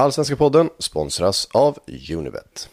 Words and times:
Allsvenska 0.00 0.36
podden 0.36 0.70
sponsras 0.78 1.48
av 1.52 1.78
Unibet. 2.14 2.68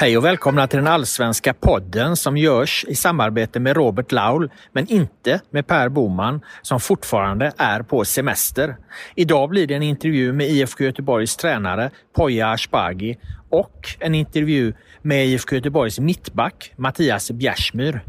Hej 0.00 0.18
och 0.18 0.24
välkomna 0.24 0.66
till 0.66 0.76
den 0.76 0.86
allsvenska 0.86 1.54
podden 1.54 2.16
som 2.16 2.36
görs 2.36 2.84
i 2.88 2.94
samarbete 2.94 3.60
med 3.60 3.76
Robert 3.76 4.12
Laul, 4.12 4.50
men 4.72 4.86
inte 4.88 5.40
med 5.50 5.66
Per 5.66 5.88
Boman 5.88 6.40
som 6.62 6.80
fortfarande 6.80 7.52
är 7.56 7.82
på 7.82 8.04
semester. 8.04 8.76
Idag 9.14 9.48
blir 9.48 9.66
det 9.66 9.74
en 9.74 9.82
intervju 9.82 10.32
med 10.32 10.48
IFK 10.48 10.84
Göteborgs 10.84 11.36
tränare 11.36 11.90
Poya 12.16 12.48
Ashbagi 12.50 13.18
och 13.50 13.88
en 13.98 14.14
intervju 14.14 14.72
med 15.02 15.26
IFK 15.26 15.54
Göteborgs 15.56 15.98
mittback 15.98 16.72
Mattias 16.76 17.30
Bjärsmyr. 17.30 18.00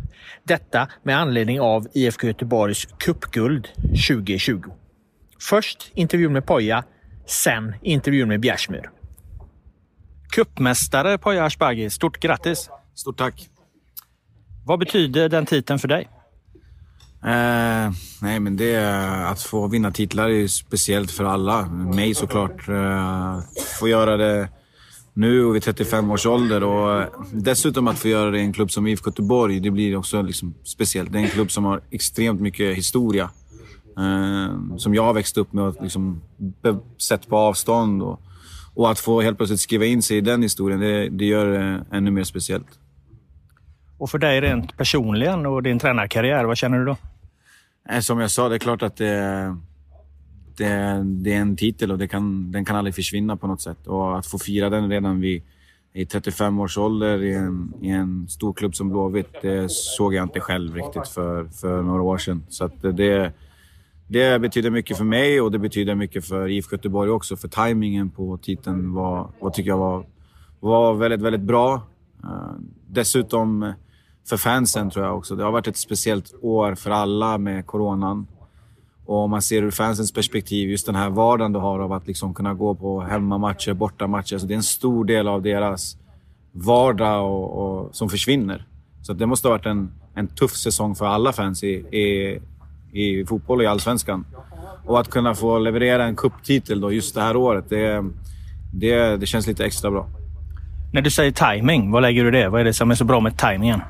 Detta 0.44 0.88
med 1.04 1.20
anledning 1.20 1.62
av 1.62 1.88
IFK 1.94 2.28
Göteborgs 2.28 2.86
cupguld 2.86 3.68
2020. 4.08 4.62
Först 5.40 5.92
intervjun 5.94 6.34
med 6.34 6.46
Poya, 6.46 6.84
sen 7.26 7.76
intervjun 7.82 8.28
med 8.28 8.40
Bjärsmyr. 8.40 9.01
Cupmästare 10.32 11.18
Poya 11.18 11.46
Asbaghi, 11.46 11.90
stort 11.90 12.20
grattis! 12.20 12.70
Stort 12.96 13.18
tack! 13.18 13.50
Vad 14.66 14.80
betyder 14.80 15.30
den 15.30 15.46
titeln 15.46 15.80
för 15.80 15.88
dig? 15.88 16.10
Eh, 17.24 17.92
nej, 18.22 18.40
men 18.40 18.58
det 18.58 18.78
att 19.28 19.42
få 19.42 19.68
vinna 19.68 19.92
titlar 19.92 20.30
är 20.30 20.48
speciellt 20.48 21.12
för 21.12 21.24
alla. 21.24 21.66
Mig 21.70 22.16
såklart. 22.16 22.70
Eh, 22.70 23.40
få 23.80 23.88
göra 23.88 24.18
det 24.18 24.50
nu 25.14 25.46
och 25.46 25.56
vid 25.56 25.64
35 25.64 26.12
års 26.12 26.26
ålder 26.26 26.64
och 26.64 27.06
dessutom 27.34 27.88
att 27.88 28.00
få 28.00 28.08
göra 28.08 28.32
det 28.32 28.40
i 28.40 28.42
en 28.42 28.54
klubb 28.54 28.72
som 28.72 28.88
IFK 28.88 29.10
Göteborg, 29.10 29.60
det 29.60 29.72
blir 29.72 29.96
också 29.96 30.22
liksom 30.22 30.54
speciellt. 30.64 31.12
Det 31.12 31.20
är 31.20 31.24
en 31.24 31.30
klubb 31.30 31.52
som 31.52 31.66
har 31.66 31.82
extremt 31.92 32.42
mycket 32.42 32.78
historia. 32.78 33.30
Eh, 33.98 34.78
som 34.78 34.96
jag 34.96 35.04
har 35.04 35.14
växt 35.14 35.38
upp 35.38 35.54
med 35.54 35.64
och 35.64 35.76
liksom 35.82 36.22
sett 36.98 37.30
på 37.30 37.38
avstånd. 37.38 38.02
Och, 38.02 38.22
och 38.74 38.92
att 38.92 39.00
få 39.00 39.22
helt 39.22 39.38
plötsligt 39.38 39.60
skriva 39.60 39.86
in 39.86 40.02
sig 40.02 40.18
i 40.18 40.22
den 40.22 40.42
historien, 40.42 40.80
det, 40.80 41.10
det 41.10 41.26
gör 41.26 41.46
det 41.46 41.86
ännu 41.92 42.12
mer 42.12 42.24
speciellt. 42.24 42.68
Och 43.98 44.10
för 44.10 44.18
dig 44.18 44.42
rent 44.42 44.78
personligen 44.78 45.46
och 45.46 45.64
din 45.64 45.80
tränarkarriär, 45.80 46.46
vad 46.46 46.58
känner 46.58 46.80
du 46.80 46.86
då? 46.86 46.98
Som 48.02 48.20
jag 48.20 48.32
sa, 48.32 48.50
det 48.50 48.56
är 48.56 48.60
klart 48.60 48.84
att 48.84 48.96
det, 48.96 49.56
det, 50.58 51.02
det 51.04 51.34
är 51.34 51.40
en 51.40 51.56
titel 51.56 51.92
och 51.92 51.98
det 51.98 52.08
kan, 52.08 52.52
den 52.52 52.66
kan 52.66 52.76
aldrig 52.76 52.96
försvinna 52.96 53.38
på 53.38 53.48
något 53.48 53.62
sätt. 53.62 53.88
Och 53.88 54.18
att 54.18 54.28
få 54.28 54.40
fira 54.40 54.70
den 54.70 54.90
redan 54.90 55.20
vid 55.20 55.44
i 55.94 56.06
35 56.06 56.60
års 56.60 56.78
ålder 56.78 57.24
i 57.24 57.34
en, 57.34 57.74
i 57.82 57.90
en 57.90 58.28
stor 58.30 58.54
klubb 58.54 58.76
som 58.76 58.90
Blåvitt, 58.90 59.42
det 59.42 59.72
såg 59.72 60.14
jag 60.14 60.24
inte 60.24 60.40
själv 60.40 60.76
riktigt 60.76 61.08
för, 61.08 61.46
för 61.46 61.82
några 61.82 62.02
år 62.02 62.18
sedan. 62.18 62.44
Så 62.50 62.66
att 62.66 62.82
det, 62.82 63.34
det 64.12 64.40
betyder 64.40 64.70
mycket 64.70 64.98
för 64.98 65.04
mig 65.04 65.42
och 65.42 65.52
det 65.52 65.60
betyder 65.60 65.96
mycket 65.96 66.26
för 66.26 66.48
IFK 66.48 66.76
Göteborg 66.76 67.12
också. 67.12 67.36
För 67.36 67.48
tajmingen 67.48 68.10
på 68.10 68.38
titeln 68.38 68.94
var, 68.94 69.30
var, 69.40 69.50
tycker 69.50 69.70
jag 69.70 69.78
var, 69.78 70.06
var 70.60 70.94
väldigt, 70.94 71.22
väldigt 71.22 71.42
bra. 71.42 71.74
Eh, 72.24 72.54
dessutom 72.88 73.74
för 74.30 74.38
fansen 74.38 74.90
tror 74.90 75.06
jag 75.06 75.18
också. 75.18 75.36
Det 75.36 75.44
har 75.44 75.52
varit 75.52 75.68
ett 75.68 75.78
speciellt 75.78 76.34
år 76.42 76.76
för 76.76 76.92
alla 76.92 77.38
med 77.38 77.66
coronan. 77.66 78.28
Och 79.06 79.18
om 79.18 79.32
man 79.32 79.42
ser 79.42 79.64
ur 79.64 79.72
fansens 79.72 80.14
perspektiv, 80.14 80.70
just 80.70 80.86
den 80.86 80.96
här 80.96 81.10
vardagen 81.10 81.54
du 81.54 81.60
har 81.60 81.80
av 81.80 81.94
att 81.94 82.08
liksom 82.08 82.34
kunna 82.34 82.54
gå 82.54 82.76
på 82.76 83.02
hemmamatcher, 83.02 83.74
bortamatcher. 83.74 84.38
Så 84.38 84.46
det 84.46 84.54
är 84.54 84.56
en 84.56 84.64
stor 84.64 85.06
del 85.06 85.28
av 85.28 85.42
deras 85.42 85.98
vardag 86.52 87.32
och, 87.32 87.52
och 87.52 87.96
som 87.96 88.10
försvinner. 88.10 88.68
Så 89.02 89.14
det 89.14 89.26
måste 89.26 89.48
ha 89.48 89.54
varit 89.54 89.66
en, 89.66 89.92
en 90.16 90.28
tuff 90.28 90.52
säsong 90.52 90.96
för 90.96 91.06
alla 91.06 91.34
fans 91.34 91.64
i, 91.64 91.68
i, 91.68 92.40
i 92.94 93.26
fotboll 93.26 93.62
i 93.62 93.66
Allsvenskan. 93.66 94.26
Och 94.86 95.00
att 95.00 95.10
kunna 95.10 95.36
få 95.36 95.60
leverera 95.60 96.06
en 96.06 96.16
kupptitel 96.16 96.82
då 96.82 96.92
just 96.92 97.16
det 97.16 97.22
här 97.22 97.36
året, 97.36 97.66
det, 97.70 98.04
det, 98.74 99.18
det 99.18 99.26
känns 99.26 99.48
lite 99.48 99.66
extra 99.66 99.92
bra. 99.92 100.08
När 100.94 101.02
du 101.02 101.10
säger 101.10 101.32
timing, 101.32 101.92
vad 101.92 102.02
lägger 102.02 102.24
du 102.24 102.32
det? 102.32 102.50
Vad 102.50 102.62
är 102.62 102.66
det 102.66 102.74
som 102.74 102.92
är 102.92 102.96
så 102.96 103.04
bra 103.04 103.20
med 103.20 103.38
timingen? 103.38 103.82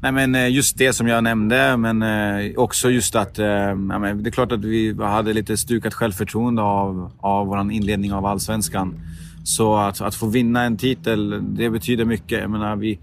Nej, 0.00 0.12
men 0.12 0.34
eh, 0.34 0.48
just 0.48 0.78
det 0.78 0.92
som 0.92 1.08
jag 1.08 1.24
nämnde, 1.24 1.76
men 1.76 2.02
eh, 2.02 2.52
också 2.56 2.90
just 2.90 3.14
att... 3.14 3.38
Eh, 3.38 3.44
det 3.44 4.28
är 4.28 4.30
klart 4.30 4.52
att 4.52 4.64
vi 4.64 4.96
hade 5.00 5.32
lite 5.32 5.56
stukat 5.56 5.94
självförtroende 5.94 6.62
av, 6.62 7.12
av 7.20 7.46
vår 7.46 7.72
inledning 7.72 8.12
av 8.12 8.26
Allsvenskan. 8.26 9.00
Så 9.44 9.76
att, 9.76 10.00
att 10.00 10.14
få 10.14 10.26
vinna 10.26 10.62
en 10.62 10.76
titel, 10.76 11.42
det 11.56 11.70
betyder 11.70 12.04
mycket. 12.04 12.40
Jag 12.40 12.50
menar, 12.50 12.76
vi, 12.76 12.98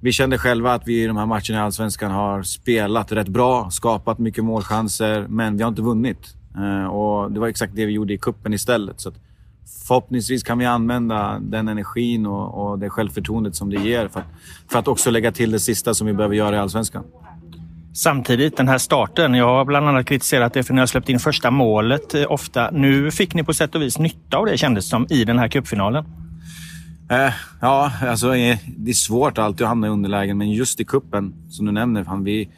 vi 0.00 0.12
kände 0.12 0.38
själva 0.38 0.72
att 0.72 0.88
vi 0.88 1.04
i 1.04 1.06
de 1.06 1.16
här 1.16 1.26
matcherna 1.26 1.54
i 1.54 1.56
Allsvenskan 1.56 2.10
har 2.10 2.42
spelat 2.42 3.12
rätt 3.12 3.28
bra, 3.28 3.70
skapat 3.70 4.18
mycket 4.18 4.44
målchanser, 4.44 5.26
men 5.28 5.56
vi 5.56 5.62
har 5.62 5.68
inte 5.68 5.82
vunnit. 5.82 6.36
Eh, 6.56 6.86
och 6.86 7.32
det 7.32 7.40
var 7.40 7.48
exakt 7.48 7.72
det 7.76 7.86
vi 7.86 7.92
gjorde 7.92 8.12
i 8.12 8.18
kuppen 8.18 8.52
istället. 8.54 9.00
Så 9.00 9.12
förhoppningsvis 9.88 10.42
kan 10.42 10.58
vi 10.58 10.64
använda 10.64 11.38
den 11.40 11.68
energin 11.68 12.26
och, 12.26 12.70
och 12.70 12.78
det 12.78 12.90
självförtroendet 12.90 13.56
som 13.56 13.70
det 13.70 13.76
ger 13.76 14.08
för 14.08 14.20
att, 14.20 14.26
för 14.70 14.78
att 14.78 14.88
också 14.88 15.10
lägga 15.10 15.32
till 15.32 15.50
det 15.50 15.60
sista 15.60 15.94
som 15.94 16.06
vi 16.06 16.12
behöver 16.12 16.36
göra 16.36 16.56
i 16.56 16.58
Allsvenskan. 16.58 17.04
Samtidigt, 17.94 18.56
den 18.56 18.68
här 18.68 18.78
starten. 18.78 19.34
Jag 19.34 19.46
har 19.46 19.64
bland 19.64 19.88
annat 19.88 20.06
kritiserat 20.06 20.54
det 20.54 20.62
för 20.62 20.74
ni 20.74 20.80
har 20.80 20.86
släppt 20.86 21.08
in 21.08 21.18
första 21.18 21.50
målet 21.50 22.14
eh, 22.14 22.32
ofta. 22.32 22.70
Nu 22.70 23.10
fick 23.10 23.34
ni 23.34 23.44
på 23.44 23.54
sätt 23.54 23.74
och 23.74 23.82
vis 23.82 23.98
nytta 23.98 24.36
av 24.36 24.46
det 24.46 24.58
kändes 24.58 24.88
som 24.88 25.06
i 25.10 25.24
den 25.24 25.38
här 25.38 25.48
cupfinalen. 25.48 26.04
Eh, 27.10 27.32
ja, 27.60 27.92
alltså 28.02 28.36
eh, 28.36 28.58
det 28.76 28.90
är 28.90 28.94
svårt 28.94 29.38
alltid 29.38 29.62
att 29.64 29.68
hamna 29.68 29.86
i 29.86 29.90
underlägen, 29.90 30.38
men 30.38 30.50
just 30.50 30.80
i 30.80 30.84
kuppen 30.84 31.34
som 31.48 31.66
du 31.66 31.72
nämner, 31.72 32.04
fan, 32.04 32.24
vi, 32.24 32.48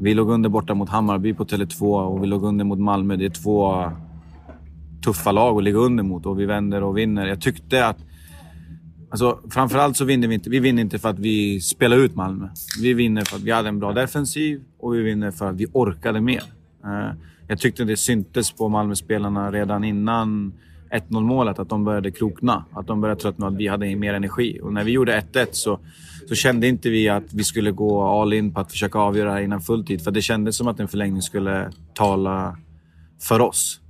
vi 0.00 0.14
låg 0.14 0.30
under 0.30 0.48
borta 0.48 0.74
mot 0.74 0.88
Hammarby 0.88 1.34
på 1.34 1.44
Tele2 1.44 2.06
och 2.06 2.22
vi 2.22 2.26
låg 2.26 2.44
under 2.44 2.64
mot 2.64 2.78
Malmö. 2.78 3.16
Det 3.16 3.24
är 3.24 3.30
två 3.30 3.84
tuffa 5.04 5.32
lag 5.32 5.56
att 5.56 5.64
ligga 5.64 5.78
under 5.78 6.04
mot 6.04 6.26
och 6.26 6.40
vi 6.40 6.46
vänder 6.46 6.82
och 6.82 6.98
vinner. 6.98 7.26
Jag 7.26 7.40
tyckte 7.40 7.86
att... 7.86 7.96
Alltså, 9.10 9.40
framförallt 9.50 9.96
så 9.96 10.04
vinner 10.04 10.28
vi 10.28 10.34
inte. 10.34 10.50
Vi 10.50 10.58
vinner 10.58 10.82
inte 10.82 10.98
för 10.98 11.08
att 11.08 11.18
vi 11.18 11.60
spelar 11.60 11.96
ut 11.96 12.14
Malmö. 12.14 12.48
Vi 12.80 12.94
vinner 12.94 13.24
för 13.24 13.36
att 13.36 13.42
vi 13.42 13.50
hade 13.50 13.68
en 13.68 13.78
bra 13.78 13.92
defensiv 13.92 14.60
och 14.78 14.94
vi 14.94 15.02
vinner 15.02 15.30
för 15.30 15.50
att 15.50 15.56
vi 15.56 15.66
orkade 15.72 16.20
mer. 16.20 16.42
Eh, 16.84 17.10
jag 17.48 17.58
tyckte 17.58 17.84
det 17.84 17.96
syntes 17.96 18.52
på 18.52 18.68
Malmöspelarna 18.68 19.50
redan 19.50 19.84
innan 19.84 20.52
1-0 20.90 21.20
målet 21.20 21.58
att 21.58 21.68
de 21.68 21.84
började 21.84 22.10
krokna. 22.10 22.64
Att 22.72 22.86
de 22.86 23.00
började 23.00 23.20
tröttna 23.20 23.46
att 23.46 23.56
vi 23.56 23.68
hade 23.68 23.96
mer 23.96 24.14
energi. 24.14 24.60
Och 24.62 24.72
när 24.72 24.84
vi 24.84 24.92
gjorde 24.92 25.20
1-1 25.32 25.46
så, 25.52 25.78
så 26.28 26.34
kände 26.34 26.68
inte 26.68 26.90
vi 26.90 27.08
att 27.08 27.34
vi 27.34 27.44
skulle 27.44 27.70
gå 27.70 28.20
all 28.20 28.32
in 28.32 28.54
på 28.54 28.60
att 28.60 28.70
försöka 28.70 28.98
avgöra 28.98 29.28
det 29.28 29.34
här 29.34 29.42
innan 29.42 29.60
fulltid. 29.60 30.04
För 30.04 30.10
det 30.10 30.22
kändes 30.22 30.56
som 30.56 30.68
att 30.68 30.80
en 30.80 30.88
förlängning 30.88 31.22
skulle 31.22 31.70
tala 31.94 32.56
för 33.22 33.40
oss. 33.40 33.80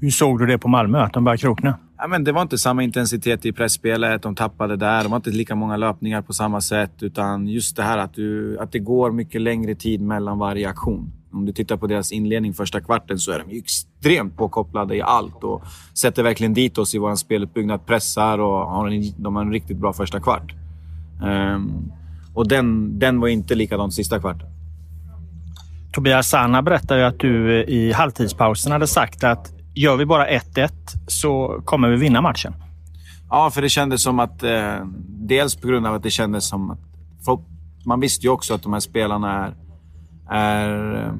Hur 0.00 0.10
såg 0.10 0.38
du 0.38 0.46
det 0.46 0.58
på 0.58 0.68
Malmö, 0.68 1.00
att 1.00 1.12
de 1.12 1.24
började 1.24 1.40
krokna? 1.40 1.78
Ja, 1.98 2.06
men 2.06 2.24
det 2.24 2.32
var 2.32 2.42
inte 2.42 2.58
samma 2.58 2.82
intensitet 2.82 3.46
i 3.46 3.52
pressspelet. 3.52 4.22
De 4.22 4.34
tappade 4.34 4.76
där. 4.76 5.02
De 5.02 5.12
har 5.12 5.16
inte 5.16 5.30
lika 5.30 5.54
många 5.54 5.76
löpningar 5.76 6.22
på 6.22 6.32
samma 6.32 6.60
sätt. 6.60 7.02
Utan 7.02 7.48
just 7.48 7.76
det 7.76 7.82
här 7.82 7.98
att, 7.98 8.14
du, 8.14 8.58
att 8.58 8.72
det 8.72 8.78
går 8.78 9.12
mycket 9.12 9.40
längre 9.40 9.74
tid 9.74 10.00
mellan 10.00 10.38
varje 10.38 10.68
aktion. 10.68 11.12
Om 11.32 11.46
du 11.46 11.52
tittar 11.52 11.76
på 11.76 11.86
deras 11.86 12.12
inledning 12.12 12.54
första 12.54 12.80
kvarten 12.80 13.18
så 13.18 13.32
är 13.32 13.44
de 13.48 13.58
extremt 13.58 14.36
påkopplade 14.36 14.96
i 14.96 15.02
allt 15.02 15.44
och 15.44 15.62
sätter 15.94 16.22
verkligen 16.22 16.54
dit 16.54 16.78
oss 16.78 16.94
i 16.94 16.98
vår 16.98 17.14
speluppbyggnad. 17.14 17.86
Pressar 17.86 18.38
och 18.38 18.66
har 18.70 18.88
en, 18.88 19.02
de 19.16 19.36
har 19.36 19.42
en 19.42 19.52
riktigt 19.52 19.76
bra 19.76 19.92
första 19.92 20.20
kvart. 20.20 20.54
Um, 21.22 21.92
och 22.34 22.48
den, 22.48 22.98
den 22.98 23.20
var 23.20 23.28
inte 23.28 23.54
likadant 23.54 23.94
sista 23.94 24.20
kvarten. 24.20 24.48
Tobias 25.92 26.28
Sana 26.28 26.62
berättar 26.62 26.96
ju 26.96 27.04
att 27.04 27.18
du 27.18 27.60
eh, 27.60 27.68
i 27.68 27.92
halvtidspausen 27.92 28.72
hade 28.72 28.86
sagt 28.86 29.24
att 29.24 29.52
gör 29.74 29.96
vi 29.96 30.06
bara 30.06 30.28
1-1 30.28 30.70
så 31.06 31.62
kommer 31.64 31.88
vi 31.88 31.96
vinna 31.96 32.20
matchen. 32.20 32.54
Ja, 33.30 33.50
för 33.50 33.62
det 33.62 33.68
kändes 33.68 34.02
som 34.02 34.18
att... 34.18 34.42
Eh, 34.42 34.86
dels 35.08 35.56
på 35.56 35.68
grund 35.68 35.86
av 35.86 35.94
att 35.94 36.02
det 36.02 36.10
kändes 36.10 36.48
som 36.48 36.70
att... 36.70 36.78
Man 37.86 38.00
visste 38.00 38.26
ju 38.26 38.30
också 38.30 38.54
att 38.54 38.62
de 38.62 38.72
här 38.72 38.80
spelarna 38.80 39.46
är 39.46 39.54
är 40.28 40.94
eh, 40.94 41.12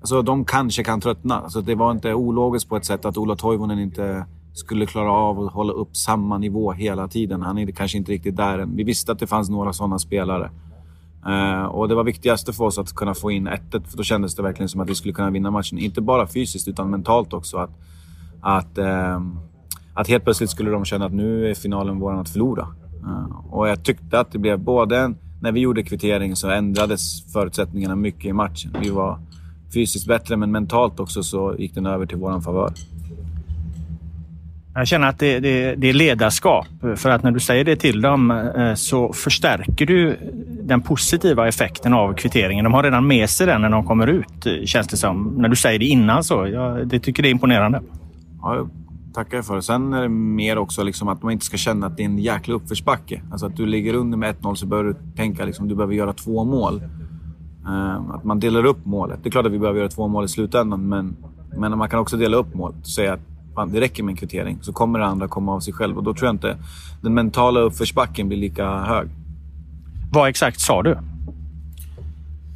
alltså 0.00 0.22
de 0.22 0.44
kanske 0.44 0.84
kan 0.84 1.00
tröttna. 1.00 1.40
Alltså 1.40 1.60
det 1.60 1.74
var 1.74 1.90
inte 1.90 2.14
ologiskt 2.14 2.68
på 2.68 2.76
ett 2.76 2.84
sätt 2.84 3.04
att 3.04 3.16
Ola 3.16 3.36
Toivonen 3.36 3.78
inte 3.78 4.26
skulle 4.52 4.86
klara 4.86 5.12
av 5.12 5.40
att 5.40 5.52
hålla 5.52 5.72
upp 5.72 5.96
samma 5.96 6.38
nivå 6.38 6.72
hela 6.72 7.08
tiden. 7.08 7.42
Han 7.42 7.58
är 7.58 7.70
kanske 7.70 7.98
inte 7.98 8.12
riktigt 8.12 8.36
där 8.36 8.58
än. 8.58 8.76
Vi 8.76 8.84
visste 8.84 9.12
att 9.12 9.18
det 9.18 9.26
fanns 9.26 9.50
några 9.50 9.72
sådana 9.72 9.98
spelare. 9.98 10.50
Uh, 11.26 11.64
och 11.64 11.88
det 11.88 11.94
var 11.94 12.04
viktigaste 12.04 12.52
för 12.52 12.64
oss 12.64 12.78
att 12.78 12.92
kunna 12.92 13.14
få 13.14 13.30
in 13.30 13.46
1 13.46 13.62
för 13.70 13.96
då 13.96 14.02
kändes 14.02 14.34
det 14.34 14.42
verkligen 14.42 14.68
som 14.68 14.80
att 14.80 14.90
vi 14.90 14.94
skulle 14.94 15.14
kunna 15.14 15.30
vinna 15.30 15.50
matchen. 15.50 15.78
Inte 15.78 16.00
bara 16.00 16.26
fysiskt 16.26 16.68
utan 16.68 16.90
mentalt 16.90 17.32
också. 17.32 17.56
Att, 17.56 17.70
att, 18.40 18.78
uh, 18.78 19.20
att 19.94 20.08
helt 20.08 20.24
plötsligt 20.24 20.50
skulle 20.50 20.70
de 20.70 20.84
känna 20.84 21.06
att 21.06 21.12
nu 21.12 21.50
är 21.50 21.54
finalen 21.54 21.98
vår 21.98 22.20
att 22.20 22.28
förlora. 22.28 22.68
Uh, 23.04 23.54
och 23.54 23.68
jag 23.68 23.84
tyckte 23.84 24.20
att 24.20 24.32
det 24.32 24.38
blev 24.38 24.58
både 24.58 24.98
en, 24.98 25.18
när 25.40 25.52
vi 25.52 25.60
gjorde 25.60 25.82
kvittering 25.82 26.36
så 26.36 26.50
ändrades 26.50 27.32
förutsättningarna 27.32 27.96
mycket 27.96 28.24
i 28.24 28.32
matchen. 28.32 28.76
Vi 28.82 28.90
var 28.90 29.18
fysiskt 29.74 30.06
bättre, 30.06 30.36
men 30.36 30.52
mentalt 30.52 31.00
också 31.00 31.22
så 31.22 31.54
gick 31.58 31.74
den 31.74 31.86
över 31.86 32.06
till 32.06 32.16
vår 32.16 32.40
favör. 32.40 32.72
Jag 34.74 34.88
känner 34.88 35.08
att 35.08 35.18
det, 35.18 35.40
det, 35.40 35.74
det, 35.74 35.88
är 35.88 35.92
ledarskap. 35.92 36.66
För 36.96 37.10
att 37.10 37.22
när 37.22 37.30
du 37.30 37.40
säger 37.40 37.64
det 37.64 37.76
till 37.76 38.00
dem 38.00 38.30
eh, 38.30 38.74
så 38.74 39.12
förstärker 39.12 39.86
du 39.86 40.16
den 40.62 40.80
positiva 40.80 41.48
effekten 41.48 41.94
av 41.94 42.14
kvitteringen. 42.14 42.64
De 42.64 42.74
har 42.74 42.82
redan 42.82 43.06
med 43.06 43.30
sig 43.30 43.46
den 43.46 43.60
när 43.60 43.70
de 43.70 43.86
kommer 43.86 44.06
ut, 44.06 44.68
känns 44.68 44.88
det 44.88 44.96
som. 44.96 45.34
När 45.36 45.48
du 45.48 45.56
säger 45.56 45.78
det 45.78 45.84
innan 45.84 46.24
så. 46.24 46.46
Jag 46.46 46.88
det 46.88 47.00
tycker 47.00 47.22
det 47.22 47.28
är 47.28 47.30
imponerande. 47.30 47.82
Ja, 48.42 48.66
jag 49.10 49.14
tackar 49.14 49.42
för 49.42 49.56
det. 49.56 49.62
Sen 49.62 49.92
är 49.92 50.02
det 50.02 50.08
mer 50.08 50.58
också 50.58 50.82
liksom 50.82 51.08
att 51.08 51.22
man 51.22 51.32
inte 51.32 51.44
ska 51.44 51.56
känna 51.56 51.86
att 51.86 51.96
det 51.96 52.02
är 52.02 52.04
en 52.04 52.18
jäkla 52.18 52.54
uppförsbacke. 52.54 53.22
Alltså 53.30 53.46
att 53.46 53.56
du 53.56 53.66
ligger 53.66 53.94
under 53.94 54.18
med 54.18 54.36
1-0 54.36 54.54
så 54.54 54.66
bör 54.66 54.84
du 54.84 54.96
tänka 55.16 55.42
att 55.42 55.46
liksom, 55.46 55.68
du 55.68 55.74
behöver 55.74 55.94
göra 55.94 56.12
två 56.12 56.44
mål. 56.44 56.82
Ehm, 57.68 58.10
att 58.10 58.24
man 58.24 58.40
delar 58.40 58.64
upp 58.64 58.86
målet. 58.86 59.18
Det 59.22 59.28
är 59.28 59.30
klart 59.30 59.46
att 59.46 59.52
vi 59.52 59.58
behöver 59.58 59.78
göra 59.78 59.88
två 59.88 60.08
mål 60.08 60.24
i 60.24 60.28
slutändan, 60.28 60.88
men, 60.88 61.16
men 61.56 61.78
man 61.78 61.88
kan 61.88 62.00
också 62.00 62.16
dela 62.16 62.36
upp 62.36 62.54
målet 62.54 62.80
och 62.80 62.86
säga 62.86 63.12
att 63.12 63.20
fan, 63.54 63.72
det 63.72 63.80
räcker 63.80 64.02
med 64.02 64.12
en 64.12 64.16
kvittering. 64.16 64.58
Så 64.60 64.72
kommer 64.72 64.98
det 64.98 65.06
andra 65.06 65.28
komma 65.28 65.54
av 65.54 65.60
sig 65.60 65.72
själv 65.72 65.96
och 65.96 66.04
då 66.04 66.14
tror 66.14 66.26
jag 66.26 66.34
inte 66.34 66.56
den 67.02 67.14
mentala 67.14 67.60
uppförsbacken 67.60 68.28
blir 68.28 68.38
lika 68.38 68.78
hög. 68.78 69.08
Vad 70.12 70.28
exakt 70.28 70.60
sa 70.60 70.82
du? 70.82 70.98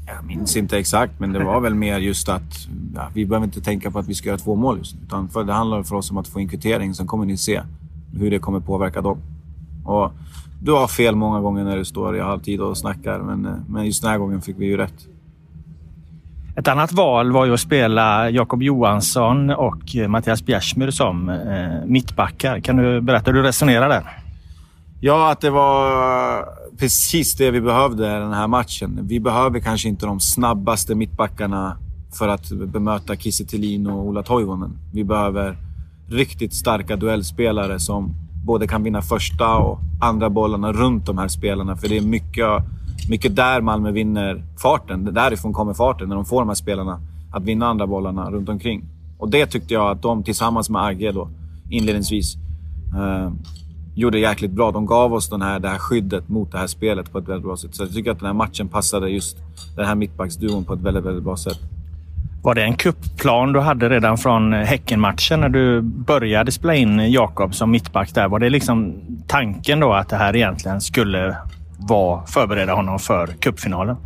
Jag 0.07 0.25
minns 0.25 0.57
inte 0.57 0.79
exakt, 0.79 1.21
men 1.21 1.33
det 1.33 1.45
var 1.45 1.61
väl 1.61 1.75
mer 1.75 1.99
just 1.99 2.29
att 2.29 2.69
ja, 2.95 3.09
vi 3.15 3.27
behöver 3.27 3.47
inte 3.47 3.61
tänka 3.61 3.91
på 3.91 3.99
att 3.99 4.09
vi 4.09 4.15
ska 4.15 4.29
göra 4.29 4.39
två 4.39 4.55
mål 4.55 4.79
just 4.79 4.95
nu. 4.95 5.01
Utan 5.07 5.29
för 5.29 5.45
det 5.45 5.53
handlar 5.53 5.83
för 5.83 5.97
oss 5.97 6.11
om 6.11 6.17
att 6.17 6.29
få 6.29 6.41
in 6.41 6.49
kvittering. 6.49 6.95
Sen 6.95 7.07
kommer 7.07 7.27
ni 7.27 7.37
se 7.37 7.63
hur 8.19 8.31
det 8.31 8.39
kommer 8.39 8.61
påverka 8.61 9.01
dem. 9.01 9.19
Och 9.85 10.13
du 10.63 10.73
har 10.73 10.89
fel 10.89 11.17
många 11.17 11.41
gånger 11.41 11.65
när 11.65 11.77
du 11.77 11.85
står 11.85 12.17
i 12.17 12.21
halvtid 12.21 12.61
och 12.61 12.79
snackar, 12.79 13.19
men, 13.19 13.65
men 13.69 13.87
just 13.87 14.03
den 14.03 14.11
här 14.11 14.19
gången 14.19 14.43
fick 14.43 14.57
vi 14.59 14.67
ju 14.67 14.77
rätt. 14.77 15.09
Ett 16.57 16.69
annat 16.69 16.93
val 16.93 17.33
var 17.33 17.47
ju 17.47 17.55
att 17.55 17.61
spela 17.61 18.31
Jakob 18.31 18.63
Johansson 18.63 19.51
och 19.51 19.97
Mattias 20.09 20.43
Bjärsmyr 20.45 20.91
som 20.91 21.29
eh, 21.29 21.87
mittbackar. 21.87 22.61
Kan 22.61 22.77
du 22.77 23.01
berätta 23.01 23.31
hur 23.31 23.39
du 23.39 23.49
resonerar 23.49 23.89
där? 23.89 24.03
Ja, 25.01 25.31
att 25.31 25.41
det 25.41 25.51
var 25.51 26.45
precis 26.79 27.35
det 27.35 27.51
vi 27.51 27.61
behövde 27.61 28.07
i 28.07 28.21
den 28.21 28.33
här 28.33 28.47
matchen. 28.47 29.01
Vi 29.03 29.21
behöver 29.21 29.61
kanske 29.61 29.89
inte 29.89 30.07
de 30.07 30.21
snabbaste 30.21 30.95
mittbackarna 30.95 31.77
för 32.19 32.29
att 32.29 32.51
bemöta 32.51 33.17
Kiese 33.17 33.45
och 33.89 34.07
Ola 34.07 34.23
Toivonen. 34.23 34.79
Vi 34.93 35.05
behöver 35.05 35.59
riktigt 36.09 36.55
starka 36.55 36.97
duellspelare 36.97 37.81
som 37.81 38.15
både 38.45 38.67
kan 38.67 38.83
vinna 38.83 39.03
första 39.03 39.57
och 39.57 39.79
andra 40.01 40.31
bollarna 40.31 40.73
runt 40.73 41.07
de 41.07 41.19
här 41.19 41.29
spelarna. 41.29 41.77
För 41.77 41.89
det 41.89 41.97
är 41.97 42.03
mycket 42.03 42.65
mycket 43.09 43.37
där 43.37 43.61
Malmö 43.61 43.91
vinner 43.91 44.45
farten. 44.63 45.15
Därifrån 45.15 45.53
kommer 45.53 45.75
farten, 45.75 46.09
när 46.09 46.17
de 46.17 46.25
får 46.25 46.41
de 46.41 46.49
här 46.49 46.55
spelarna 46.55 47.01
att 47.33 47.43
vinna 47.43 47.67
andra 47.67 47.87
bollarna 47.87 48.31
runt 48.31 48.49
omkring. 48.49 48.85
Och 49.19 49.31
det 49.31 49.47
tyckte 49.47 49.75
jag 49.75 49.91
att 49.91 50.03
de 50.03 50.23
tillsammans 50.23 50.71
med 50.71 50.83
Agge 50.83 51.13
då, 51.13 51.29
inledningsvis 51.71 52.37
eh, 52.97 53.33
gjorde 53.95 54.19
jäkligt 54.19 54.51
bra. 54.51 54.71
De 54.71 54.87
gav 54.87 55.15
oss 55.15 55.29
den 55.29 55.43
här, 55.43 55.61
det 55.61 55.69
här 55.69 55.79
skyddet 55.79 56.29
mot 56.29 56.53
det 56.53 56.59
här 56.59 56.67
spelet 56.67 57.13
på 57.13 57.19
ett 57.19 57.29
väldigt 57.29 57.45
bra 57.45 57.57
sätt. 57.57 57.75
Så 57.75 57.83
jag 57.83 57.93
tycker 57.93 58.11
att 58.11 58.19
den 58.19 58.27
här 58.27 58.35
matchen 58.35 58.69
passade 58.69 59.09
just 59.09 59.37
den 59.77 59.87
här 59.87 59.95
mittbacksduon 59.95 60.65
på 60.65 60.75
ett 60.75 60.81
väldigt, 60.81 61.05
väldigt 61.05 61.25
bra 61.25 61.37
sätt. 61.37 61.59
Var 62.43 62.55
det 62.55 62.63
en 62.63 62.77
kuppplan 62.77 63.53
du 63.53 63.61
hade 63.61 63.89
redan 63.89 64.19
från 64.19 64.53
Häckenmatchen 64.53 65.41
när 65.41 65.49
du 65.49 65.81
började 65.81 66.53
spela 66.53 66.75
in 66.75 67.13
Jakob 67.13 67.55
som 67.55 67.71
mittback 67.71 68.15
där? 68.15 68.29
Var 68.29 68.39
det 68.39 68.51
liksom 68.51 68.95
tanken 69.27 69.81
då 69.81 69.93
att 69.93 70.09
det 70.09 70.17
här 70.17 70.37
egentligen 70.37 70.81
skulle 70.81 71.37
var 71.79 72.27
förbereda 72.27 72.75
honom 72.75 72.99
för 72.99 73.27
cupfinalen? 73.27 73.97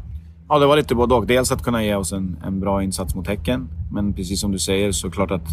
Ja, 0.49 0.58
det 0.58 0.67
var 0.67 0.76
lite 0.76 0.94
både 0.94 1.14
och. 1.14 1.26
Dels 1.26 1.52
att 1.52 1.62
kunna 1.62 1.84
ge 1.84 1.94
oss 1.94 2.12
en, 2.12 2.37
en 2.46 2.61
bra 2.61 2.82
insats 2.82 3.14
mot 3.14 3.29
Häcken. 3.29 3.69
Men 3.93 4.12
precis 4.12 4.41
som 4.41 4.52
du 4.52 4.58
säger 4.58 4.93
så 4.93 5.11
klart 5.11 5.31
att 5.31 5.49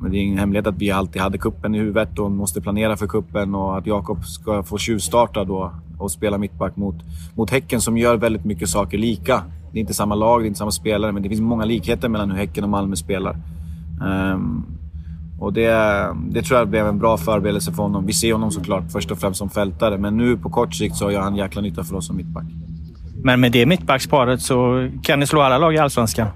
men 0.00 0.10
det 0.10 0.18
är 0.18 0.20
ingen 0.20 0.38
hemlighet 0.38 0.66
att 0.66 0.78
vi 0.78 0.90
alltid 0.90 1.22
hade 1.22 1.38
kuppen 1.38 1.74
i 1.74 1.78
huvudet 1.78 2.18
och 2.18 2.30
måste 2.30 2.60
planera 2.60 2.96
för 2.96 3.06
kuppen 3.06 3.54
och 3.54 3.78
att 3.78 3.86
Jakob 3.86 4.24
ska 4.24 4.62
få 4.62 4.78
tjuvstarta 4.78 5.44
då 5.44 5.72
och 5.98 6.10
spela 6.10 6.38
mittback 6.38 6.76
mot, 6.76 6.94
mot 7.34 7.50
Häcken 7.50 7.80
som 7.80 7.98
gör 7.98 8.16
väldigt 8.16 8.44
mycket 8.44 8.68
saker 8.68 8.98
lika. 8.98 9.42
Det 9.72 9.78
är 9.78 9.80
inte 9.80 9.94
samma 9.94 10.14
lag, 10.14 10.40
det 10.40 10.44
är 10.44 10.46
inte 10.46 10.58
samma 10.58 10.70
spelare, 10.70 11.12
men 11.12 11.22
det 11.22 11.28
finns 11.28 11.40
många 11.40 11.64
likheter 11.64 12.08
mellan 12.08 12.30
hur 12.30 12.38
Häcken 12.38 12.64
och 12.64 12.70
Malmö 12.70 12.96
spelar. 12.96 13.36
Um, 14.02 14.64
och 15.40 15.52
det, 15.52 15.70
det 16.30 16.42
tror 16.42 16.58
jag 16.58 16.68
blev 16.68 16.86
en 16.86 16.98
bra 16.98 17.16
förberedelse 17.16 17.72
för 17.72 17.82
honom. 17.82 18.06
Vi 18.06 18.12
ser 18.12 18.32
honom 18.32 18.50
såklart 18.50 18.84
först 18.92 19.10
och 19.10 19.18
främst 19.18 19.38
som 19.38 19.50
fältare, 19.50 19.98
men 19.98 20.16
nu 20.16 20.36
på 20.36 20.50
kort 20.50 20.74
sikt 20.74 20.96
så 20.96 21.10
gör 21.10 21.20
han 21.20 21.36
jäkla 21.36 21.62
nytta 21.62 21.84
för 21.84 21.96
oss 21.96 22.06
som 22.06 22.16
mittback. 22.16 22.44
Men 23.22 23.40
med 23.40 23.52
det 23.52 23.66
mittbacksparet 23.66 24.42
så 24.42 24.88
kan 25.02 25.20
ni 25.20 25.26
slå 25.26 25.40
alla 25.40 25.58
lag 25.58 25.74
i 25.74 25.78
Allsvenskan? 25.78 26.28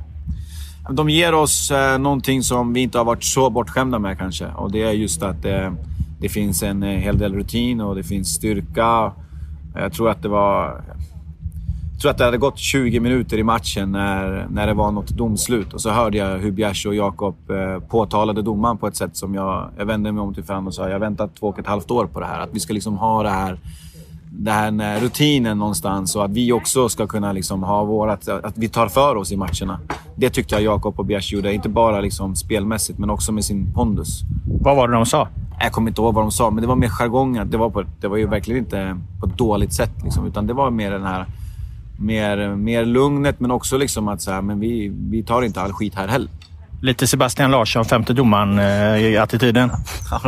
De 0.89 1.11
ger 1.11 1.35
oss 1.35 1.71
eh, 1.71 1.99
någonting 1.99 2.43
som 2.43 2.73
vi 2.73 2.81
inte 2.81 2.99
har 2.99 3.05
varit 3.05 3.25
så 3.25 3.51
bortskämda 3.51 3.99
med 3.99 4.19
kanske. 4.19 4.47
Och 4.47 4.73
det 4.73 4.83
är 4.83 4.93
just 4.93 5.23
att 5.23 5.45
eh, 5.45 5.73
det 6.21 6.29
finns 6.29 6.63
en 6.63 6.83
eh, 6.83 6.89
hel 6.89 7.19
del 7.19 7.35
rutin 7.35 7.81
och 7.81 7.95
det 7.95 8.03
finns 8.03 8.29
styrka. 8.29 9.13
Jag 9.75 9.93
tror 9.93 10.11
att 10.11 10.23
det 10.23 10.29
var 10.29 10.83
jag 12.01 12.03
tror 12.03 12.11
att 12.11 12.19
det 12.19 12.25
hade 12.25 12.39
gått 12.39 12.59
20 12.59 13.01
minuter 13.01 13.39
i 13.39 13.43
matchen 13.43 13.93
när, 13.93 14.47
när 14.51 14.67
det 14.67 14.75
var 14.75 14.91
något 14.91 15.09
domslut 15.09 15.75
och 15.75 15.81
så 15.81 15.91
hörde 15.91 16.19
jag 16.19 16.39
hur 16.39 16.51
Bjärs 16.51 16.87
och 16.87 16.95
Jakob 16.95 17.51
eh, 17.51 17.79
påtalade 17.89 18.43
domaren 18.43 18.79
på 18.79 18.87
ett 18.87 18.97
sätt 18.97 19.17
som 19.17 19.35
jag... 19.35 19.71
Jag 19.79 19.87
vände 19.87 20.13
mig 20.13 20.23
om 20.23 20.35
till 20.35 20.45
fan 20.45 20.67
och 20.67 20.75
sa 20.75 20.87
jag 20.87 20.93
har 20.93 20.99
väntat 20.99 21.35
två 21.35 21.47
och 21.47 21.59
ett 21.59 21.67
halvt 21.67 21.91
år 21.91 22.07
på 22.07 22.21
det 22.21 22.27
här. 22.27 22.41
Att 22.41 22.49
vi 22.53 22.61
ska 22.61 22.73
liksom 22.73 22.99
ha 22.99 23.23
det 23.23 23.31
här, 23.31 23.59
det 24.45 24.51
här 24.51 25.01
rutinen 25.01 25.59
någonstans 25.59 26.17
och 26.17 26.25
att 26.25 26.31
vi 26.31 26.53
också 26.53 26.89
ska 26.89 27.07
kunna 27.07 27.33
liksom 27.33 27.63
ha 27.63 27.85
vårat... 27.85 28.29
Att 28.29 28.59
vi 28.59 28.69
tar 28.69 28.89
för 28.89 29.17
oss 29.17 29.33
i 29.33 29.37
matcherna. 29.37 29.81
Det 30.17 30.31
tyckte 30.31 30.55
jag 30.55 30.63
Jakob 30.63 30.99
och 30.99 31.05
Bjärs 31.05 31.33
gjorde. 31.33 31.55
Inte 31.55 31.69
bara 31.69 32.01
liksom 32.01 32.37
spelmässigt, 32.37 32.99
men 32.99 33.11
också 33.11 33.33
med 33.33 33.45
sin 33.45 33.73
pondus. 33.73 34.21
Vad 34.61 34.77
var 34.77 34.89
det 34.89 34.95
de 34.95 35.07
sa? 35.07 35.29
Jag 35.61 35.73
kommer 35.73 35.91
inte 35.91 36.01
ihåg 36.01 36.15
vad 36.15 36.25
de 36.25 36.31
sa, 36.31 36.51
men 36.51 36.63
det 36.63 36.69
var 36.69 36.77
mer 36.77 36.89
jargongen. 36.89 37.51
Det 37.51 37.57
var, 37.57 37.71
på, 37.71 37.85
det 38.01 38.09
var 38.09 38.17
ju 38.17 38.27
verkligen 38.27 38.61
inte 38.61 39.01
på 39.21 39.27
ett 39.27 39.39
dåligt 39.39 39.73
sätt, 39.73 39.93
liksom, 40.05 40.27
utan 40.27 40.47
det 40.47 40.53
var 40.53 40.71
mer 40.71 40.91
den 40.91 41.05
här 41.05 41.27
mer, 41.99 42.57
mer 42.57 42.85
lugnet, 42.85 43.41
men 43.41 43.51
också 43.51 43.79
liksom 43.79 44.09
att 44.09 44.23
så 44.23 44.31
här, 44.31 44.43
men 44.43 44.61
vi, 44.61 44.93
vi 45.11 45.23
tar 45.23 45.43
inte 45.43 45.61
all 45.61 45.73
skit 45.73 45.95
här 45.95 46.09
heller. 46.09 46.29
Lite 46.83 47.07
Sebastian 47.07 47.51
Larsson, 47.51 47.85
femte 47.85 48.13
domaren 48.13 48.59
eh, 48.59 49.05
i 49.05 49.17
attityden. 49.17 49.71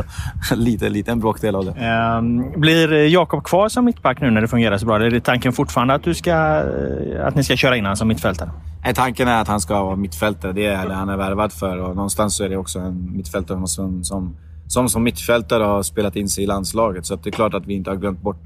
lite, 0.55 0.89
lite 0.89 1.13
en 1.13 1.21
bråkdel 1.21 1.55
av 1.55 1.65
det. 1.65 1.71
Eh, 1.71 2.23
blir 2.61 2.93
Jakob 2.93 3.45
kvar 3.45 3.69
som 3.69 3.85
mittback 3.85 4.21
nu 4.21 4.31
när 4.31 4.41
det 4.41 4.49
fungerar 4.49 4.79
så 4.79 4.87
bra? 4.87 4.97
Är 4.97 5.11
det 5.11 5.21
tanken 5.21 5.53
fortfarande 5.53 5.95
att, 5.95 6.03
du 6.03 6.15
ska, 6.15 6.31
eh, 6.31 7.27
att 7.27 7.35
ni 7.35 7.45
ska 7.45 7.57
köra 7.57 7.77
in 7.77 7.85
honom 7.85 7.97
som 7.97 8.09
mittfältare? 8.09 8.51
Nej, 8.85 8.95
tanken 8.95 9.29
är 9.29 9.41
att 9.41 9.49
han 9.49 9.61
ska 9.61 9.83
vara 9.83 9.97
mittfältare. 9.97 10.53
Det 10.53 10.67
är 10.67 10.89
det 10.89 10.95
han 10.95 11.09
är 11.09 11.17
värvad 11.17 11.53
för. 11.53 11.79
Och 11.79 11.97
någonstans 11.97 12.37
så 12.37 12.45
är 12.45 12.49
det 12.49 12.57
också 12.57 12.79
en 12.79 13.17
mittfältare 13.17 13.67
som, 13.67 14.05
som, 14.05 14.37
som, 14.69 14.89
som 14.89 15.03
mittfältare 15.03 15.65
har 15.65 15.83
spelat 15.83 16.17
in 16.17 16.29
sig 16.29 16.45
i 16.45 16.47
landslaget. 16.47 17.07
Så 17.07 17.17
det 17.17 17.31
är 17.31 17.33
klart 17.33 17.55
att 17.55 17.67
vi 17.67 17.75
inte 17.75 17.91
har 17.91 17.97
glömt 17.97 18.23
bort 18.23 18.41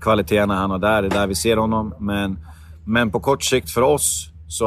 kvaliteterna 0.00 0.54
han 0.54 0.70
har 0.70 0.78
där. 0.78 1.02
Det 1.02 1.08
är 1.08 1.10
där 1.10 1.26
vi 1.26 1.34
ser 1.34 1.56
honom. 1.56 1.94
Men 1.98 2.38
men 2.84 3.10
på 3.10 3.20
kort 3.20 3.42
sikt 3.42 3.70
för 3.70 3.82
oss 3.82 4.28
så 4.48 4.66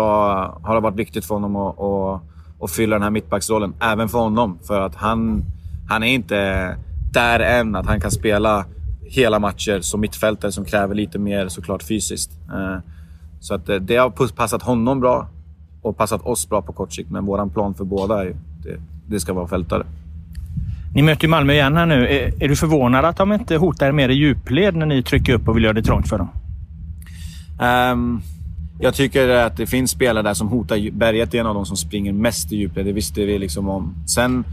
har 0.63 0.75
det 0.75 0.81
varit 0.81 0.95
viktigt 0.95 1.25
för 1.25 1.35
honom 1.35 1.55
att, 1.55 1.79
att, 1.79 2.21
att 2.61 2.71
fylla 2.71 2.95
den 2.95 3.03
här 3.03 3.09
mittbacksrollen. 3.09 3.73
Även 3.79 4.09
för 4.09 4.19
honom. 4.19 4.59
För 4.67 4.81
att 4.81 4.95
han, 4.95 5.43
han 5.89 6.03
är 6.03 6.07
inte 6.07 6.77
där 7.13 7.39
än 7.39 7.75
att 7.75 7.85
han 7.85 8.01
kan 8.01 8.11
spela 8.11 8.65
hela 9.01 9.39
matcher 9.39 9.79
som 9.81 10.01
mittfältare 10.01 10.51
som 10.51 10.65
kräver 10.65 10.95
lite 10.95 11.19
mer 11.19 11.47
såklart 11.47 11.83
fysiskt. 11.83 12.31
Eh, 12.53 12.77
så 13.39 13.53
att 13.53 13.69
eh, 13.69 13.75
det 13.75 13.95
har 13.95 14.35
passat 14.35 14.61
honom 14.61 14.99
bra 14.99 15.27
och 15.81 15.97
passat 15.97 16.21
oss 16.21 16.49
bra 16.49 16.61
på 16.61 16.73
kort 16.73 16.93
sikt. 16.93 17.11
Men 17.11 17.25
vår 17.25 17.49
plan 17.49 17.73
för 17.73 17.83
båda 17.83 18.21
är 18.21 18.35
det, 18.63 18.77
det 19.07 19.19
ska 19.19 19.33
vara 19.33 19.47
fältare. 19.47 19.83
Ni 20.95 21.01
möter 21.01 21.23
ju 21.23 21.29
Malmö 21.29 21.53
igen 21.53 21.75
här 21.75 21.85
nu. 21.85 22.07
Är, 22.07 22.43
är, 22.43 22.47
du 22.47 22.55
förvånad 22.55 23.05
att 23.05 23.17
de 23.17 23.33
inte 23.33 23.55
hotar 23.55 23.87
er 23.87 23.91
mer 23.91 24.09
i 24.09 24.13
djupled 24.13 24.75
när 24.75 24.85
ni 24.85 25.03
trycker 25.03 25.33
upp 25.33 25.47
och 25.47 25.57
vill 25.57 25.63
göra 25.63 25.73
det 25.73 25.83
trångt 25.83 26.09
för 26.09 26.17
dem? 26.17 26.29
Um, 27.91 28.21
jag 28.79 28.93
tycker 28.93 29.29
att 29.29 29.57
det 29.57 29.67
finns 29.67 29.91
spelare 29.91 30.23
där 30.23 30.33
som 30.33 30.47
hotar. 30.47 30.91
Berget 30.91 31.31
Det 31.31 31.37
är 31.37 31.41
en 31.41 31.47
av 31.47 31.55
de 31.55 31.65
som 31.65 31.77
springer 31.77 32.13
mest 32.13 32.51
i 32.51 32.55
djupled. 32.55 32.85
Det 32.85 32.91
visste 32.91 33.25
vi 33.25 33.39
liksom 33.39 33.69
om. 33.69 33.93
Sen, 34.07 34.43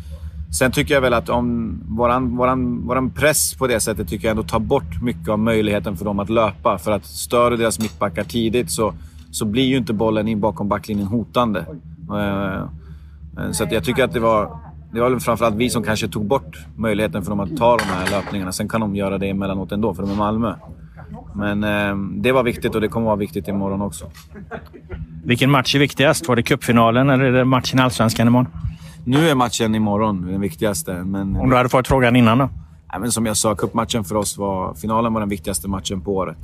sen 0.58 0.72
tycker 0.72 0.94
jag 0.94 1.00
väl 1.00 1.14
att 1.14 1.28
om 1.28 1.78
våran, 1.88 2.36
våran, 2.36 2.86
våran 2.86 3.10
press 3.10 3.54
på 3.54 3.66
det 3.66 3.80
sättet 3.80 4.08
tycker 4.08 4.28
jag 4.28 4.30
ändå 4.30 4.42
tar 4.42 4.58
bort 4.58 5.02
mycket 5.02 5.28
av 5.28 5.38
möjligheten 5.38 5.96
för 5.96 6.04
dem 6.04 6.18
att 6.18 6.30
löpa. 6.30 6.78
För 6.78 6.92
att 6.92 7.04
stör 7.04 7.50
du 7.50 7.56
deras 7.56 7.78
mittbackar 7.78 8.24
tidigt 8.24 8.70
så, 8.70 8.94
så 9.30 9.44
blir 9.44 9.64
ju 9.64 9.76
inte 9.76 9.92
bollen 9.92 10.28
in 10.28 10.40
bakom 10.40 10.68
backlinjen 10.68 11.06
hotande. 11.06 11.66
Eh, 12.10 12.56
eh, 13.44 13.50
så 13.52 13.66
jag 13.70 13.84
tycker 13.84 14.04
att 14.04 14.12
det 14.12 14.20
var, 14.20 14.58
det 14.92 15.00
var 15.00 15.10
väl 15.10 15.20
framförallt 15.20 15.56
vi 15.56 15.70
som 15.70 15.82
kanske 15.82 16.08
tog 16.08 16.26
bort 16.26 16.66
möjligheten 16.76 17.22
för 17.22 17.30
dem 17.30 17.40
att 17.40 17.56
ta 17.56 17.76
de 17.76 17.84
här 17.84 18.10
löpningarna. 18.10 18.52
Sen 18.52 18.68
kan 18.68 18.80
de 18.80 18.96
göra 18.96 19.18
det 19.18 19.26
emellanåt 19.26 19.72
ändå, 19.72 19.94
för 19.94 20.02
de 20.02 20.12
är 20.12 20.16
Malmö. 20.16 20.54
Men 21.34 21.64
eh, 21.64 22.20
det 22.22 22.32
var 22.32 22.42
viktigt 22.42 22.74
och 22.74 22.80
det 22.80 22.88
kommer 22.88 23.06
vara 23.06 23.16
viktigt 23.16 23.48
imorgon 23.48 23.82
också. 23.82 24.10
Vilken 25.24 25.50
match 25.50 25.74
är 25.74 25.78
viktigast? 25.78 26.28
Var 26.28 26.36
det 26.36 26.42
cupfinalen 26.42 27.10
eller 27.10 27.24
är 27.24 27.32
det 27.32 27.44
matchen 27.44 27.78
i 27.78 27.82
Allsvenskan 27.82 28.26
imorgon? 28.26 28.48
Nu 29.04 29.28
är 29.28 29.34
matchen 29.34 29.74
imorgon 29.74 30.26
den 30.26 30.40
viktigaste. 30.40 30.94
Men, 30.94 31.36
Om 31.36 31.50
du 31.50 31.56
hade 31.56 31.68
fått 31.68 31.88
frågan 31.88 32.16
innan 32.16 32.38
då? 32.38 32.48
Nej, 32.92 33.00
men 33.00 33.12
som 33.12 33.26
jag 33.26 33.36
sa, 33.36 33.54
cupmatchen 33.54 34.04
för 34.04 34.14
oss 34.14 34.38
var... 34.38 34.74
Finalen 34.74 35.12
var 35.12 35.20
den 35.20 35.28
viktigaste 35.28 35.68
matchen 35.68 36.00
på 36.00 36.16
året. 36.16 36.38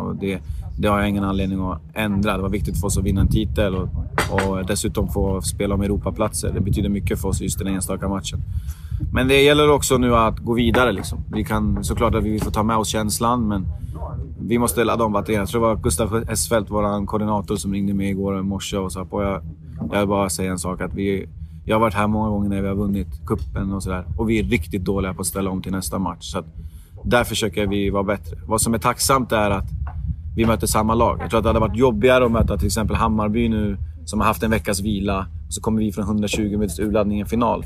Och 0.00 0.16
det, 0.16 0.40
det 0.78 0.88
har 0.88 0.98
jag 0.98 1.08
ingen 1.08 1.24
anledning 1.24 1.70
att 1.70 1.80
ändra. 1.94 2.36
Det 2.36 2.42
var 2.42 2.48
viktigt 2.48 2.80
för 2.80 2.86
oss 2.86 2.98
att 2.98 3.04
vinna 3.04 3.20
en 3.20 3.28
titel 3.28 3.74
och, 3.74 3.88
och 4.32 4.66
dessutom 4.66 5.08
få 5.08 5.42
spela 5.42 5.74
om 5.74 5.82
Europaplatser. 5.82 6.52
Det 6.52 6.60
betyder 6.60 6.88
mycket 6.88 7.20
för 7.20 7.28
oss 7.28 7.40
just 7.40 7.58
den 7.58 7.68
enstaka 7.68 8.08
matchen. 8.08 8.42
Men 9.12 9.28
det 9.28 9.42
gäller 9.42 9.70
också 9.70 9.98
nu 9.98 10.16
att 10.16 10.38
gå 10.38 10.54
vidare. 10.54 10.92
Liksom. 10.92 11.18
Vi 11.32 11.44
kan 11.44 11.84
såklart 11.84 12.14
att 12.14 12.24
vi 12.24 12.40
får 12.40 12.50
ta 12.50 12.62
med 12.62 12.76
oss 12.76 12.88
känslan, 12.88 13.48
men 13.48 13.66
vi 14.40 14.58
måste 14.58 14.84
ladda 14.84 15.04
om 15.04 15.12
batterierna. 15.12 15.42
Jag 15.42 15.48
tror 15.48 15.60
det 15.60 15.66
var 15.66 15.76
Gustav 15.76 16.24
Esfelt, 16.30 16.70
vår 16.70 17.06
koordinator, 17.06 17.56
som 17.56 17.72
ringde 17.72 17.94
mig 17.94 18.10
igår 18.10 18.42
morse 18.42 18.76
och 18.76 18.92
sa 18.92 19.04
på 19.04 19.22
jag, 19.22 19.42
jag 19.92 19.98
vill 19.98 20.08
bara 20.08 20.30
säga 20.30 20.50
en 20.50 20.58
sak. 20.58 20.80
Att 20.80 20.94
vi, 20.94 21.28
jag 21.64 21.76
har 21.76 21.80
varit 21.80 21.94
här 21.94 22.06
många 22.06 22.28
gånger 22.28 22.48
när 22.48 22.62
vi 22.62 22.68
har 22.68 22.74
vunnit 22.74 23.26
kuppen 23.26 23.72
och 23.72 23.82
sådär. 23.82 24.04
Och 24.16 24.30
vi 24.30 24.38
är 24.38 24.42
riktigt 24.42 24.84
dåliga 24.84 25.14
på 25.14 25.20
att 25.20 25.26
ställa 25.26 25.50
om 25.50 25.62
till 25.62 25.72
nästa 25.72 25.98
match. 25.98 26.32
Så 26.32 26.38
att, 26.38 26.46
där 27.04 27.24
försöker 27.24 27.66
vi 27.66 27.90
vara 27.90 28.02
bättre. 28.02 28.36
Vad 28.46 28.60
som 28.60 28.74
är 28.74 28.78
tacksamt 28.78 29.32
är 29.32 29.50
att 29.50 29.66
vi 30.36 30.46
möter 30.46 30.66
samma 30.66 30.94
lag. 30.94 31.18
Jag 31.20 31.30
tror 31.30 31.38
att 31.38 31.44
det 31.44 31.48
hade 31.48 31.60
varit 31.60 31.76
jobbigare 31.76 32.24
att 32.24 32.32
möta 32.32 32.56
till 32.56 32.66
exempel 32.66 32.96
Hammarby 32.96 33.48
nu, 33.48 33.76
som 34.04 34.20
har 34.20 34.26
haft 34.26 34.42
en 34.42 34.50
veckas 34.50 34.80
vila. 34.80 35.26
Så 35.48 35.60
kommer 35.60 35.78
vi 35.78 35.92
från 35.92 36.04
120 36.04 36.42
minuters 36.42 36.78
urladdning 36.78 37.18
i 37.18 37.20
en 37.20 37.26
final. 37.26 37.64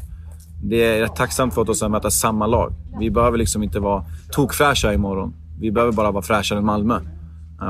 Det 0.62 0.76
är 0.76 1.00
rätt 1.00 1.16
tacksamt 1.16 1.54
för 1.54 1.70
oss 1.70 1.82
att 1.82 1.90
möta 1.90 2.10
samma 2.10 2.46
lag. 2.46 2.72
Vi 2.98 3.10
behöver 3.10 3.38
liksom 3.38 3.62
inte 3.62 3.80
vara 3.80 4.04
tokfräscha 4.32 4.92
imorgon. 4.92 5.34
Vi 5.60 5.70
behöver 5.70 5.92
bara 5.92 6.10
vara 6.10 6.22
fräschare 6.22 6.58
än 6.58 6.64
Malmö. 6.64 7.00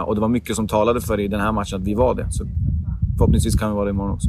Och 0.07 0.15
det 0.15 0.21
var 0.21 0.29
mycket 0.29 0.57
som 0.57 0.69
talade 0.69 1.01
för 1.01 1.21
i 1.21 1.29
den 1.29 1.41
här 1.41 1.53
matchen 1.53 1.81
att 1.81 1.87
vi 1.87 1.95
var 1.95 2.15
det. 2.15 2.27
Så 2.31 2.45
förhoppningsvis 3.19 3.55
kan 3.55 3.71
vi 3.71 3.75
vara 3.75 3.85
det 3.85 3.91
imorgon 3.91 4.15
också. 4.15 4.29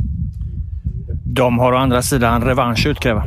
De 1.26 1.60
har 1.60 1.74
å 1.74 1.78
andra 1.78 2.02
sidan 2.02 2.42
revansch 2.42 2.88
utkräva. 2.88 3.24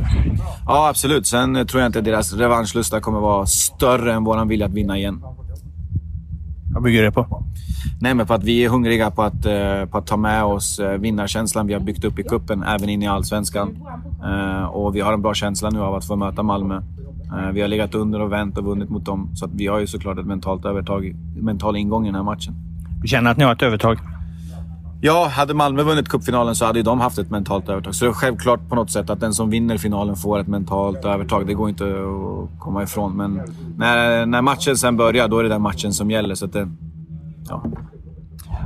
Ja, 0.65 0.89
absolut. 0.89 1.27
Sen 1.27 1.67
tror 1.67 1.81
jag 1.81 1.89
inte 1.89 1.99
att 1.99 2.05
deras 2.05 2.33
revanschlusta 2.33 3.01
kommer 3.01 3.19
vara 3.19 3.45
större 3.45 4.13
än 4.13 4.23
vår 4.23 4.45
vilja 4.45 4.65
att 4.65 4.73
vinna 4.73 4.97
igen. 4.97 5.23
Vad 6.75 6.83
bygger 6.83 7.03
det 7.03 7.11
på? 7.11 7.43
Nej, 8.01 8.13
men 8.13 8.27
på 8.27 8.33
att 8.33 8.43
vi 8.43 8.65
är 8.65 8.69
hungriga 8.69 9.11
på 9.11 9.23
att, 9.23 9.45
eh, 9.45 9.85
på 9.85 9.97
att 9.97 10.07
ta 10.07 10.17
med 10.17 10.43
oss 10.43 10.79
eh, 10.79 10.97
vinnarkänslan 10.97 11.67
vi 11.67 11.73
har 11.73 11.79
byggt 11.79 12.03
upp 12.03 12.19
i 12.19 12.23
kuppen 12.23 12.63
även 12.63 12.89
in 12.89 13.03
i 13.03 13.07
Allsvenskan. 13.07 13.77
Eh, 14.23 14.65
och 14.65 14.95
vi 14.95 15.01
har 15.01 15.13
en 15.13 15.21
bra 15.21 15.33
känsla 15.33 15.69
nu 15.69 15.79
av 15.79 15.95
att 15.95 16.05
få 16.05 16.15
möta 16.15 16.43
Malmö. 16.43 16.81
Vi 17.53 17.61
har 17.61 17.67
legat 17.67 17.95
under 17.95 18.21
och 18.21 18.31
vänt 18.31 18.57
och 18.57 18.63
vunnit 18.63 18.89
mot 18.89 19.05
dem. 19.05 19.29
Så 19.35 19.49
vi 19.53 19.67
har 19.67 19.79
ju 19.79 19.87
såklart 19.87 20.19
ett 20.19 20.25
mentalt 20.25 20.65
övertag, 20.65 21.15
mental 21.35 21.75
ingång 21.75 22.03
i 22.03 22.07
den 22.07 22.15
här 22.15 22.23
matchen. 22.23 22.53
Du 23.01 23.07
känner 23.07 23.31
att 23.31 23.37
ni 23.37 23.43
har 23.43 23.53
ett 23.53 23.61
övertag? 23.61 23.97
Ja, 25.01 25.27
hade 25.27 25.53
Malmö 25.53 25.83
vunnit 25.83 26.09
cupfinalen 26.09 26.55
så 26.55 26.65
hade 26.65 26.83
de 26.83 26.99
haft 26.99 27.17
ett 27.17 27.29
mentalt 27.29 27.69
övertag. 27.69 27.95
Så 27.95 28.05
det 28.05 28.11
är 28.11 28.13
självklart 28.13 28.69
på 28.69 28.75
något 28.75 28.91
sätt 28.91 29.09
att 29.09 29.19
den 29.19 29.33
som 29.33 29.49
vinner 29.49 29.77
finalen 29.77 30.15
får 30.15 30.39
ett 30.39 30.47
mentalt 30.47 31.05
övertag. 31.05 31.47
Det 31.47 31.53
går 31.53 31.69
inte 31.69 31.83
att 31.83 32.59
komma 32.59 32.83
ifrån. 32.83 33.17
Men 33.17 33.41
när, 33.77 34.25
när 34.25 34.41
matchen 34.41 34.77
sen 34.77 34.97
börjar, 34.97 35.27
då 35.27 35.39
är 35.39 35.43
det 35.43 35.49
den 35.49 35.61
matchen 35.61 35.93
som 35.93 36.11
gäller. 36.11 36.35
Så 36.35 36.45
det, 36.45 36.69
ja. 37.49 37.63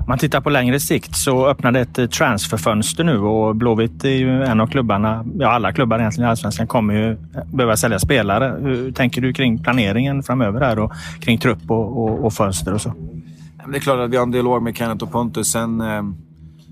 man 0.07 0.17
tittar 0.17 0.41
på 0.41 0.49
längre 0.49 0.79
sikt 0.79 1.15
så 1.15 1.47
öppnade 1.47 1.79
ett 1.79 1.99
eh, 1.99 2.05
transferfönster 2.05 3.03
nu 3.03 3.19
och 3.19 3.55
Blåvitt 3.55 4.03
är 4.03 4.09
ju 4.09 4.43
en 4.43 4.59
av 4.59 4.67
klubbarna, 4.67 5.25
ja 5.39 5.47
alla 5.47 5.73
klubbar 5.73 5.99
egentligen 5.99 6.27
i 6.27 6.29
Allsvenskan 6.29 6.67
kommer 6.67 6.93
ju 6.93 7.11
eh, 7.11 7.17
behöva 7.53 7.77
sälja 7.77 7.99
spelare. 7.99 8.55
Hur 8.61 8.91
tänker 8.91 9.21
du 9.21 9.33
kring 9.33 9.63
planeringen 9.63 10.23
framöver 10.23 10.61
här 10.61 10.79
och 10.79 10.93
kring 11.19 11.37
trupp 11.37 11.71
och, 11.71 12.03
och, 12.03 12.25
och 12.25 12.33
fönster 12.33 12.73
och 12.73 12.81
så? 12.81 12.93
Det 13.67 13.77
är 13.77 13.79
klart 13.79 13.99
att 13.99 14.09
vi 14.09 14.17
har 14.17 14.23
en 14.23 14.31
dialog 14.31 14.63
med 14.63 14.77
Kenneth 14.77 15.03
och 15.03 15.11
Pontus. 15.11 15.51
Sen, 15.51 15.81
eh, 15.81 16.03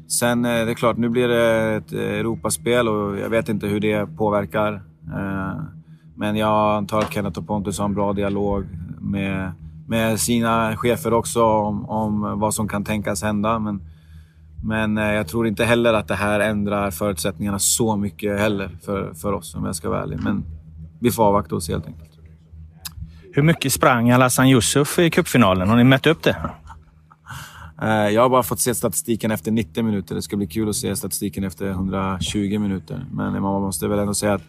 sen 0.07 0.45
eh, 0.45 0.65
det 0.65 0.71
är 0.71 0.73
klart, 0.73 0.97
nu 0.97 1.09
blir 1.09 1.27
det 1.27 1.75
ett 1.75 1.93
eh, 1.93 1.99
Europaspel 1.99 2.87
och 2.87 3.17
jag 3.17 3.29
vet 3.29 3.49
inte 3.49 3.67
hur 3.67 3.79
det 3.79 4.17
påverkar. 4.17 4.81
Men 6.15 6.35
jag 6.35 6.75
antar 6.75 6.99
att 6.99 7.13
Kenneth 7.13 7.39
och 7.39 7.47
Pontus 7.47 7.79
har 7.79 7.85
en 7.85 7.93
bra 7.93 8.13
dialog 8.13 8.65
med, 8.99 9.51
med 9.87 10.19
sina 10.19 10.77
chefer 10.77 11.13
också 11.13 11.43
om, 11.43 11.89
om 11.89 12.39
vad 12.39 12.53
som 12.53 12.67
kan 12.67 12.83
tänkas 12.83 13.23
hända. 13.23 13.59
Men, 13.59 13.81
men 14.63 14.97
jag 14.97 15.27
tror 15.27 15.47
inte 15.47 15.65
heller 15.65 15.93
att 15.93 16.07
det 16.07 16.15
här 16.15 16.39
ändrar 16.39 16.91
förutsättningarna 16.91 17.59
så 17.59 17.95
mycket 17.95 18.39
heller 18.39 18.69
för, 18.85 19.13
för 19.13 19.33
oss 19.33 19.55
om 19.55 19.65
jag 19.65 19.75
ska 19.75 19.89
vara 19.89 20.03
ärlig. 20.03 20.19
Men 20.23 20.43
vi 20.99 21.11
får 21.11 21.23
avvakta 21.23 21.55
och 21.55 21.63
se 21.63 21.73
helt 21.73 21.87
enkelt. 21.87 22.11
Hur 23.33 23.43
mycket 23.43 23.73
sprang 23.73 24.11
Alassan 24.11 24.47
Yusuf 24.47 24.99
i 24.99 25.09
cupfinalen? 25.09 25.69
Har 25.69 25.77
ni 25.77 25.83
mätt 25.83 26.07
upp 26.07 26.23
det? 26.23 26.37
Eh, 27.81 28.09
jag 28.09 28.21
har 28.21 28.29
bara 28.29 28.43
fått 28.43 28.59
se 28.59 28.75
statistiken 28.75 29.31
efter 29.31 29.51
90 29.51 29.83
minuter. 29.83 30.15
Det 30.15 30.21
ska 30.21 30.37
bli 30.37 30.47
kul 30.47 30.69
att 30.69 30.75
se 30.75 30.95
statistiken 30.95 31.43
efter 31.43 31.69
120 31.69 32.59
minuter. 32.59 33.05
Men 33.11 33.41
man 33.41 33.61
måste 33.61 33.87
väl 33.87 33.99
ändå 33.99 34.13
säga 34.13 34.33
att 34.33 34.41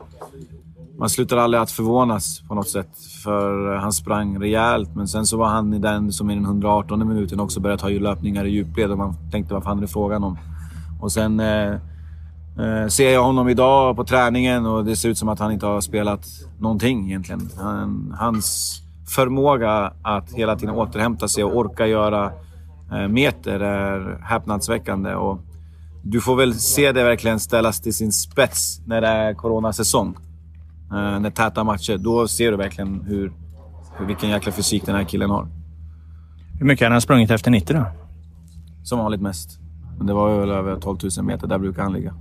man 0.98 1.10
slutar 1.10 1.36
aldrig 1.36 1.62
att 1.62 1.70
förvånas 1.70 2.42
på 2.48 2.54
något 2.54 2.68
sätt. 2.68 2.88
För 3.24 3.74
eh, 3.74 3.80
han 3.80 3.92
sprang 3.92 4.40
rejält, 4.40 4.96
men 4.96 5.08
sen 5.08 5.26
så 5.26 5.36
var 5.36 5.48
han 5.48 5.80
den 5.80 6.12
som 6.12 6.30
i 6.30 6.34
den 6.34 6.44
118 6.44 7.08
minuten 7.08 7.40
också 7.40 7.60
började 7.60 7.82
ta 7.82 7.88
löpningar 7.88 8.44
i 8.44 8.50
djupled 8.50 8.90
och 8.90 8.98
man 8.98 9.14
tänkte 9.30 9.54
vad 9.54 9.64
fan 9.64 9.78
är 9.78 9.82
det 9.82 9.88
frågan 9.88 10.24
om? 10.24 10.38
Och 11.00 11.12
sen 11.12 11.40
eh, 11.40 11.72
eh, 12.58 12.86
ser 12.88 13.10
jag 13.10 13.22
honom 13.22 13.48
idag 13.48 13.96
på 13.96 14.04
träningen 14.04 14.66
och 14.66 14.84
det 14.84 14.96
ser 14.96 15.08
ut 15.08 15.18
som 15.18 15.28
att 15.28 15.38
han 15.38 15.52
inte 15.52 15.66
har 15.66 15.80
spelat 15.80 16.26
någonting 16.58 17.06
egentligen. 17.06 17.50
Han, 17.56 18.16
hans 18.18 18.78
förmåga 19.14 19.92
att 20.02 20.32
hela 20.32 20.56
tiden 20.56 20.74
återhämta 20.74 21.28
sig 21.28 21.44
och 21.44 21.56
orka 21.56 21.86
göra 21.86 22.32
meter 23.08 23.60
är 23.60 24.20
häpnadsväckande. 24.22 25.14
Och 25.14 25.40
du 26.02 26.20
får 26.20 26.36
väl 26.36 26.54
se 26.54 26.92
det 26.92 27.04
verkligen 27.04 27.40
ställas 27.40 27.80
till 27.80 27.94
sin 27.94 28.12
spets 28.12 28.80
när 28.86 29.00
det 29.00 29.08
är 29.08 29.34
coronasäsong. 29.34 30.16
Eh, 30.90 31.20
när 31.20 31.30
täta 31.30 31.64
matcher. 31.64 31.98
Då 31.98 32.28
ser 32.28 32.50
du 32.50 32.56
verkligen 32.56 33.00
hur, 33.00 33.32
hur, 33.98 34.06
vilken 34.06 34.30
jäkla 34.30 34.52
fysik 34.52 34.86
den 34.86 34.94
här 34.94 35.04
killen 35.04 35.30
har. 35.30 35.48
Hur 36.58 36.66
mycket 36.66 36.86
har 36.86 36.92
han 36.92 37.00
sprungit 37.00 37.30
efter 37.30 37.50
90 37.50 37.76
då? 37.76 37.84
Som 38.82 38.98
vanligt 38.98 39.20
mest. 39.20 39.58
Men 39.98 40.06
det 40.06 40.12
var 40.12 40.40
väl 40.40 40.50
över 40.50 40.80
12 40.80 40.98
000 41.16 41.26
meter. 41.26 41.46
Där 41.46 41.58
brukar 41.58 41.82
han 41.82 41.92
ligga. 41.92 42.14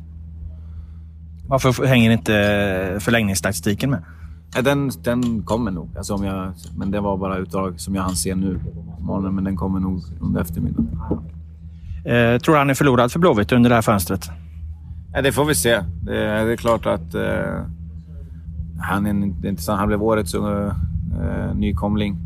Varför 1.48 1.86
hänger 1.86 2.12
inte 2.12 2.98
förlängningsstatistiken 3.00 3.90
med? 3.90 4.04
Den, 4.63 4.92
den 5.04 5.44
kommer 5.44 5.72
nog. 5.72 5.89
Alltså 5.98 6.13
om 6.13 6.24
jag, 6.24 6.54
men 6.77 6.92
det 6.92 7.00
var 7.00 7.18
bara 7.18 7.38
utdrag 7.38 7.80
som 7.80 7.96
jag 7.96 8.04
hann 8.04 8.16
se 8.16 8.36
nu 8.36 8.60
morgonen, 9.00 9.36
men 9.36 9.44
den 9.44 9.56
kommer 9.56 9.80
nog 9.80 10.04
under 10.20 10.42
eftermiddagen. 10.42 11.00
Eh, 12.06 12.39
tror 12.39 12.54
du 12.54 12.58
han 12.58 12.70
är 12.70 12.74
förlorad 12.74 13.12
för 13.12 13.20
Blåvitt 13.20 13.51
under 13.51 13.70
det 13.70 13.75
här 13.75 13.82
fönstret? 13.82 14.30
Ja, 15.13 15.22
det 15.22 15.32
får 15.32 15.46
vi 15.46 15.56
se. 15.56 15.82
Det, 16.01 16.13
det 16.46 16.51
är 16.51 16.56
klart 16.56 16.86
att 16.86 17.16
eh, 17.16 17.63
han 18.80 19.06
är 19.06 19.48
intressant. 19.48 19.80
Han 19.80 19.88
blev 19.88 20.04
årets 20.04 20.36
uh, 20.36 20.74
nykomling 21.56 22.18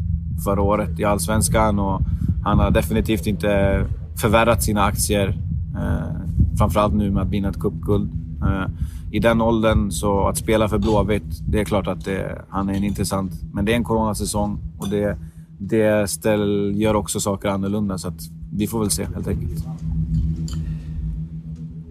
förra 0.43 0.61
året 0.61 0.99
i 0.99 1.03
Allsvenskan 1.03 1.79
och 1.79 2.01
han 2.43 2.59
har 2.59 2.71
definitivt 2.71 3.27
inte 3.27 3.83
förvärrat 4.21 4.63
sina 4.63 4.83
aktier. 4.83 5.37
Eh, 5.75 6.15
framförallt 6.57 6.93
nu 6.93 7.11
med 7.11 7.23
att 7.23 7.29
vinna 7.29 7.49
ett 7.49 7.59
cupguld. 7.59 8.09
Eh, 8.41 8.65
I 9.11 9.19
den 9.19 9.41
åldern, 9.41 9.91
så 9.91 10.27
att 10.27 10.37
spela 10.37 10.69
för 10.69 10.77
Blåvitt, 10.77 11.39
det 11.47 11.59
är 11.59 11.65
klart 11.65 11.87
att 11.87 12.05
det, 12.05 12.41
han 12.49 12.69
är 12.69 12.73
en 12.73 12.83
intressant... 12.83 13.31
Men 13.53 13.65
det 13.65 13.71
är 13.71 13.75
en 13.75 13.83
coronasäsong 13.83 14.59
och 14.79 14.89
det, 14.89 15.17
det 15.57 16.09
ställ, 16.09 16.73
gör 16.75 16.95
också 16.95 17.19
saker 17.19 17.49
annorlunda. 17.49 17.97
Så 17.97 18.07
att 18.07 18.21
vi 18.53 18.67
får 18.67 18.79
väl 18.79 18.89
se 18.89 19.07
helt 19.15 19.27
enkelt. 19.27 19.65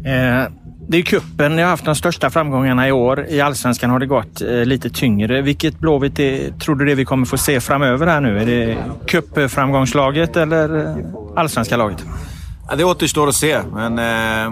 Eh, 0.04 0.52
det 0.88 0.98
är 0.98 1.02
kuppen 1.02 1.56
ni 1.56 1.62
har 1.62 1.68
haft 1.68 1.84
de 1.84 1.94
största 1.94 2.30
framgångarna 2.30 2.88
i 2.88 2.92
år. 2.92 3.26
I 3.28 3.40
allsvenskan 3.40 3.90
har 3.90 3.98
det 3.98 4.06
gått 4.06 4.42
eh, 4.42 4.64
lite 4.64 4.90
tyngre. 4.90 5.42
Vilket 5.42 5.78
Blåvitt 5.78 6.18
är, 6.18 6.50
tror 6.50 6.76
du 6.76 6.84
det 6.84 6.94
vi 6.94 7.04
kommer 7.04 7.26
få 7.26 7.38
se 7.38 7.60
framöver 7.60 8.06
här 8.06 8.20
nu? 8.20 8.38
Är 8.38 8.46
det 8.46 8.76
cupframgångslaget 9.06 10.36
eller 10.36 10.98
eh, 10.98 11.04
allsvenska 11.36 11.76
laget? 11.76 12.04
Ja, 12.68 12.76
det 12.76 12.84
återstår 12.84 13.28
att 13.28 13.34
se, 13.34 13.60
men, 13.74 13.98
eh, 13.98 14.50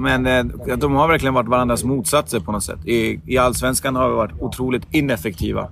men 0.00 0.26
eh, 0.26 0.76
de 0.76 0.94
har 0.94 1.08
verkligen 1.08 1.34
varit 1.34 1.48
varandras 1.48 1.84
motsatser 1.84 2.40
på 2.40 2.52
något 2.52 2.64
sätt. 2.64 2.86
I, 2.86 3.20
I 3.26 3.38
allsvenskan 3.38 3.96
har 3.96 4.08
vi 4.08 4.14
varit 4.14 4.40
otroligt 4.40 4.86
ineffektiva. 4.90 5.68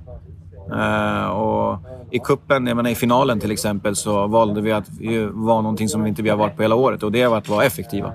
Uh, 0.73 1.27
och 1.27 1.79
I 2.11 2.19
kuppen, 2.19 2.67
jag 2.67 2.77
menar, 2.77 2.91
i 2.91 2.95
finalen 2.95 3.41
till 3.41 3.51
exempel, 3.51 3.97
så 3.97 4.27
valde 4.27 4.61
vi 4.61 4.73
att 4.73 4.89
vara 5.31 5.61
någonting 5.61 5.89
som 5.89 6.07
inte 6.07 6.23
vi 6.23 6.31
har 6.31 6.37
varit 6.37 6.57
på 6.57 6.63
hela 6.63 6.75
året 6.75 7.03
och 7.03 7.13
det 7.13 7.27
var 7.27 7.39
att 7.39 7.49
vara 7.49 7.65
effektiva. 7.65 8.13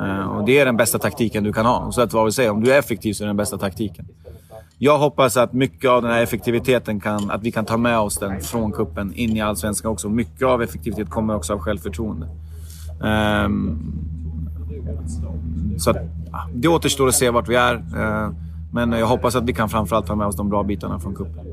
Uh, 0.00 0.36
och 0.36 0.44
Det 0.44 0.58
är 0.58 0.64
den 0.64 0.76
bästa 0.76 0.98
taktiken 0.98 1.44
du 1.44 1.52
kan 1.52 1.66
ha. 1.66 1.92
Så 1.92 2.00
att 2.00 2.12
vad 2.12 2.24
vi 2.24 2.32
säger, 2.32 2.50
om 2.50 2.64
du 2.64 2.72
är 2.72 2.78
effektiv 2.78 3.12
så 3.12 3.24
är 3.24 3.26
det 3.26 3.28
den 3.28 3.36
bästa 3.36 3.58
taktiken. 3.58 4.06
Jag 4.78 4.98
hoppas 4.98 5.36
att 5.36 5.52
mycket 5.52 5.90
av 5.90 6.02
den 6.02 6.10
här 6.10 6.22
effektiviteten 6.22 7.00
kan, 7.00 7.30
att 7.30 7.42
vi 7.42 7.52
kan 7.52 7.64
ta 7.64 7.76
med 7.76 7.98
oss 7.98 8.18
den 8.18 8.40
från 8.40 8.72
kuppen 8.72 9.14
in 9.14 9.36
i 9.36 9.40
Allsvenskan 9.40 9.90
också. 9.90 10.08
Mycket 10.08 10.42
av 10.42 10.62
effektivitet 10.62 11.10
kommer 11.10 11.36
också 11.36 11.52
av 11.52 11.58
självförtroende. 11.58 12.28
Um, 13.00 13.78
så 15.78 15.90
att, 15.90 15.96
det 16.54 16.68
återstår 16.68 17.08
att 17.08 17.14
se 17.14 17.30
vart 17.30 17.48
vi 17.48 17.54
är. 17.54 17.74
Uh, 17.74 18.30
men 18.72 18.92
jag 18.92 19.06
hoppas 19.06 19.36
att 19.36 19.44
vi 19.44 19.52
kan 19.52 19.68
framförallt 19.68 20.06
ta 20.06 20.14
med 20.14 20.26
oss 20.26 20.36
de 20.36 20.48
bra 20.48 20.62
bitarna 20.62 21.00
från 21.00 21.14
cupen. 21.14 21.44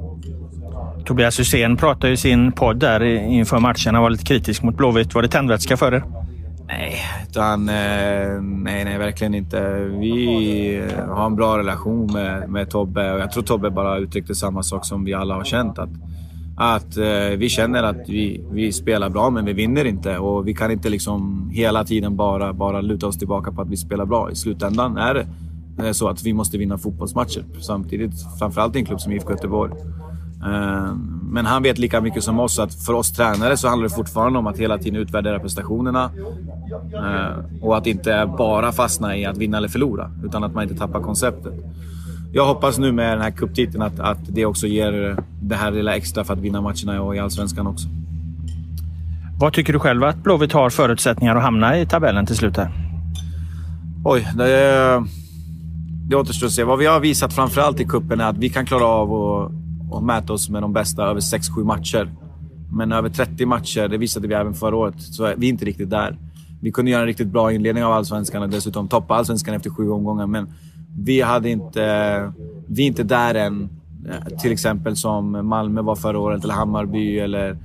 Tobias 1.05 1.39
Hysén 1.39 1.77
pratade 1.77 2.13
i 2.13 2.17
sin 2.17 2.51
podd 2.51 2.77
där 2.77 3.03
inför 3.03 3.59
matchen. 3.59 3.93
Han 3.95 4.03
var 4.03 4.09
lite 4.09 4.23
kritisk 4.23 4.63
mot 4.63 4.77
Blåvitt. 4.77 5.15
Var 5.15 5.21
det 5.21 5.27
tändvätska 5.27 5.77
för 5.77 5.93
er? 5.93 6.03
Nej, 6.67 6.95
utan, 7.29 7.69
eh, 7.69 8.41
nej, 8.41 8.85
nej, 8.85 8.97
verkligen 8.97 9.33
inte. 9.35 9.73
Vi 9.99 10.83
har 11.09 11.25
en 11.25 11.35
bra 11.35 11.57
relation 11.57 12.13
med, 12.13 12.49
med 12.49 12.69
Tobbe 12.69 13.13
och 13.13 13.19
jag 13.19 13.31
tror 13.31 13.43
Tobbe 13.43 13.69
bara 13.69 13.97
uttryckte 13.97 14.35
samma 14.35 14.63
sak 14.63 14.85
som 14.85 15.03
vi 15.03 15.13
alla 15.13 15.35
har 15.35 15.43
känt. 15.43 15.79
Att 15.79 15.89
att 16.55 16.97
eh, 16.97 17.37
vi 17.37 17.49
känner 17.49 17.83
att 17.83 18.09
vi, 18.09 18.43
vi 18.51 18.71
spelar 18.71 19.09
bra, 19.09 19.29
men 19.29 19.45
vi 19.45 19.53
vinner 19.53 19.85
inte. 19.85 20.17
Och 20.17 20.47
vi 20.47 20.53
kan 20.53 20.71
inte 20.71 20.89
liksom 20.89 21.49
hela 21.53 21.83
tiden 21.83 22.15
bara, 22.15 22.53
bara 22.53 22.81
luta 22.81 23.07
oss 23.07 23.17
tillbaka 23.17 23.51
på 23.51 23.61
att 23.61 23.69
vi 23.69 23.77
spelar 23.77 24.05
bra. 24.05 24.31
I 24.31 24.35
slutändan 24.35 24.97
är 24.97 25.13
det 25.13 25.27
eh, 25.85 25.91
så 25.91 26.07
att 26.07 26.23
vi 26.23 26.33
måste 26.33 26.57
vinna 26.57 26.77
fotbollsmatcher. 26.77 27.43
Samtidigt, 27.61 28.13
framförallt 28.39 28.75
i 28.75 28.79
en 28.79 28.85
klubb 28.85 29.01
som 29.01 29.11
IFK 29.11 29.31
Göteborg. 29.31 29.71
Eh, 30.45 30.95
men 31.23 31.45
han 31.45 31.63
vet 31.63 31.77
lika 31.77 32.01
mycket 32.01 32.23
som 32.23 32.39
oss 32.39 32.59
att 32.59 32.73
för 32.73 32.93
oss 32.93 33.11
tränare 33.11 33.57
så 33.57 33.67
handlar 33.67 33.89
det 33.89 33.95
fortfarande 33.95 34.39
om 34.39 34.47
att 34.47 34.57
hela 34.57 34.77
tiden 34.77 35.01
utvärdera 35.01 35.39
prestationerna. 35.39 36.11
Eh, 36.93 37.61
och 37.61 37.77
att 37.77 37.87
inte 37.87 38.33
bara 38.37 38.71
fastna 38.71 39.17
i 39.17 39.25
att 39.25 39.37
vinna 39.37 39.57
eller 39.57 39.67
förlora, 39.67 40.11
utan 40.23 40.43
att 40.43 40.53
man 40.53 40.63
inte 40.63 40.75
tappar 40.75 41.01
konceptet 41.01 41.53
jag 42.33 42.45
hoppas 42.45 42.77
nu 42.77 42.91
med 42.91 43.13
den 43.13 43.21
här 43.21 43.31
cuptiteln 43.31 43.81
att, 43.81 43.99
att 43.99 44.19
det 44.27 44.45
också 44.45 44.67
ger 44.67 45.17
det 45.41 45.55
här 45.55 45.71
lilla 45.71 45.95
extra 45.95 46.23
för 46.23 46.33
att 46.33 46.39
vinna 46.39 46.61
matcherna 46.61 47.15
i 47.15 47.19
Allsvenskan 47.19 47.67
också. 47.67 47.87
Vad 49.39 49.53
tycker 49.53 49.73
du 49.73 49.79
själv 49.79 50.03
att 50.03 50.23
Blåvitt 50.23 50.51
har 50.51 50.69
förutsättningar 50.69 51.35
att 51.35 51.43
hamna 51.43 51.79
i 51.79 51.85
tabellen 51.85 52.25
till 52.25 52.35
slut 52.35 52.57
här? 52.57 52.71
Oj, 54.05 54.27
det, 54.35 55.03
det 56.09 56.15
återstår 56.15 56.47
att 56.47 56.53
se. 56.53 56.63
Vad 56.63 56.79
vi 56.79 56.85
har 56.85 56.99
visat 56.99 57.33
framförallt 57.33 57.79
i 57.79 57.85
kuppen 57.85 58.19
är 58.19 58.25
att 58.25 58.37
vi 58.37 58.49
kan 58.49 58.65
klara 58.65 58.85
av 58.85 59.13
att, 59.93 60.03
mäta 60.03 60.33
oss 60.33 60.49
med 60.49 60.61
de 60.61 60.73
bästa 60.73 61.03
över 61.03 61.19
6-7 61.19 61.63
matcher. 61.63 62.11
Men 62.71 62.91
över 62.91 63.09
30 63.09 63.45
matcher, 63.45 63.87
det 63.87 63.97
visade 63.97 64.27
vi 64.27 64.33
även 64.33 64.53
förra 64.53 64.75
året, 64.75 64.95
så 64.97 65.23
är 65.23 65.35
vi 65.37 65.47
inte 65.47 65.65
riktigt 65.65 65.89
där. 65.89 66.17
Vi 66.61 66.71
kunde 66.71 66.91
göra 66.91 67.01
en 67.01 67.07
riktigt 67.07 67.27
bra 67.27 67.51
inledning 67.51 67.83
av 67.83 67.91
Allsvenskan 67.91 68.43
och 68.43 68.49
dessutom 68.49 68.87
toppa 68.87 69.15
Allsvenskan 69.15 69.55
efter 69.55 69.69
sju 69.69 69.89
omgångar, 69.89 70.27
men 70.27 70.47
vi 70.97 71.21
hade 71.21 71.49
inte... 71.49 72.33
Vi 72.67 72.83
är 72.83 72.87
inte 72.87 73.03
där 73.03 73.35
än. 73.35 73.69
Eh, 74.09 74.37
till 74.37 74.51
exempel 74.51 74.95
som 74.95 75.47
Malmö 75.47 75.81
var 75.81 75.95
förra 75.95 76.19
året, 76.19 76.43
eller 76.43 76.53
Hammarby 76.53 77.19
eller 77.19 77.57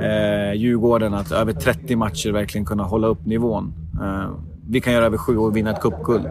eh, 0.00 0.52
Djurgården. 0.54 1.14
Att 1.14 1.32
över 1.32 1.52
30 1.52 1.96
matcher 1.96 2.30
verkligen 2.30 2.64
kunna 2.64 2.82
hålla 2.82 3.06
upp 3.06 3.26
nivån. 3.26 3.72
Eh, 4.02 4.30
vi 4.68 4.80
kan 4.80 4.92
göra 4.92 5.04
över 5.06 5.18
sju 5.18 5.36
och 5.36 5.56
vinna 5.56 5.70
ett 5.70 5.80
cupguld. 5.80 6.26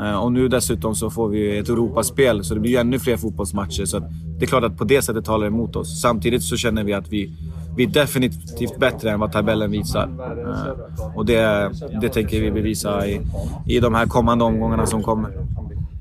Eh, 0.00 0.24
och 0.24 0.32
nu 0.32 0.48
dessutom 0.48 0.94
så 0.94 1.10
får 1.10 1.28
vi 1.28 1.58
ett 1.58 1.68
Europaspel, 1.68 2.44
så 2.44 2.54
det 2.54 2.60
blir 2.60 2.70
ju 2.70 2.76
ännu 2.76 2.98
fler 2.98 3.16
fotbollsmatcher. 3.16 3.84
Så 3.84 3.98
det 4.38 4.44
är 4.44 4.46
klart 4.46 4.64
att 4.64 4.78
på 4.78 4.84
det 4.84 5.02
sättet 5.02 5.24
talar 5.24 5.44
det 5.44 5.46
emot 5.46 5.76
oss. 5.76 6.00
Samtidigt 6.00 6.42
så 6.42 6.56
känner 6.56 6.84
vi 6.84 6.92
att 6.92 7.08
vi, 7.08 7.30
vi 7.76 7.84
är 7.84 7.88
definitivt 7.88 8.78
bättre 8.78 9.10
än 9.10 9.20
vad 9.20 9.32
tabellen 9.32 9.70
visar. 9.70 10.08
Eh, 10.46 11.16
och 11.16 11.26
det, 11.26 11.70
det 12.00 12.08
tänker 12.08 12.40
vi 12.40 12.50
bevisa 12.50 13.06
i, 13.06 13.20
i 13.66 13.80
de 13.80 13.94
här 13.94 14.06
kommande 14.06 14.44
omgångarna 14.44 14.86
som 14.86 15.02
kommer. 15.02 15.30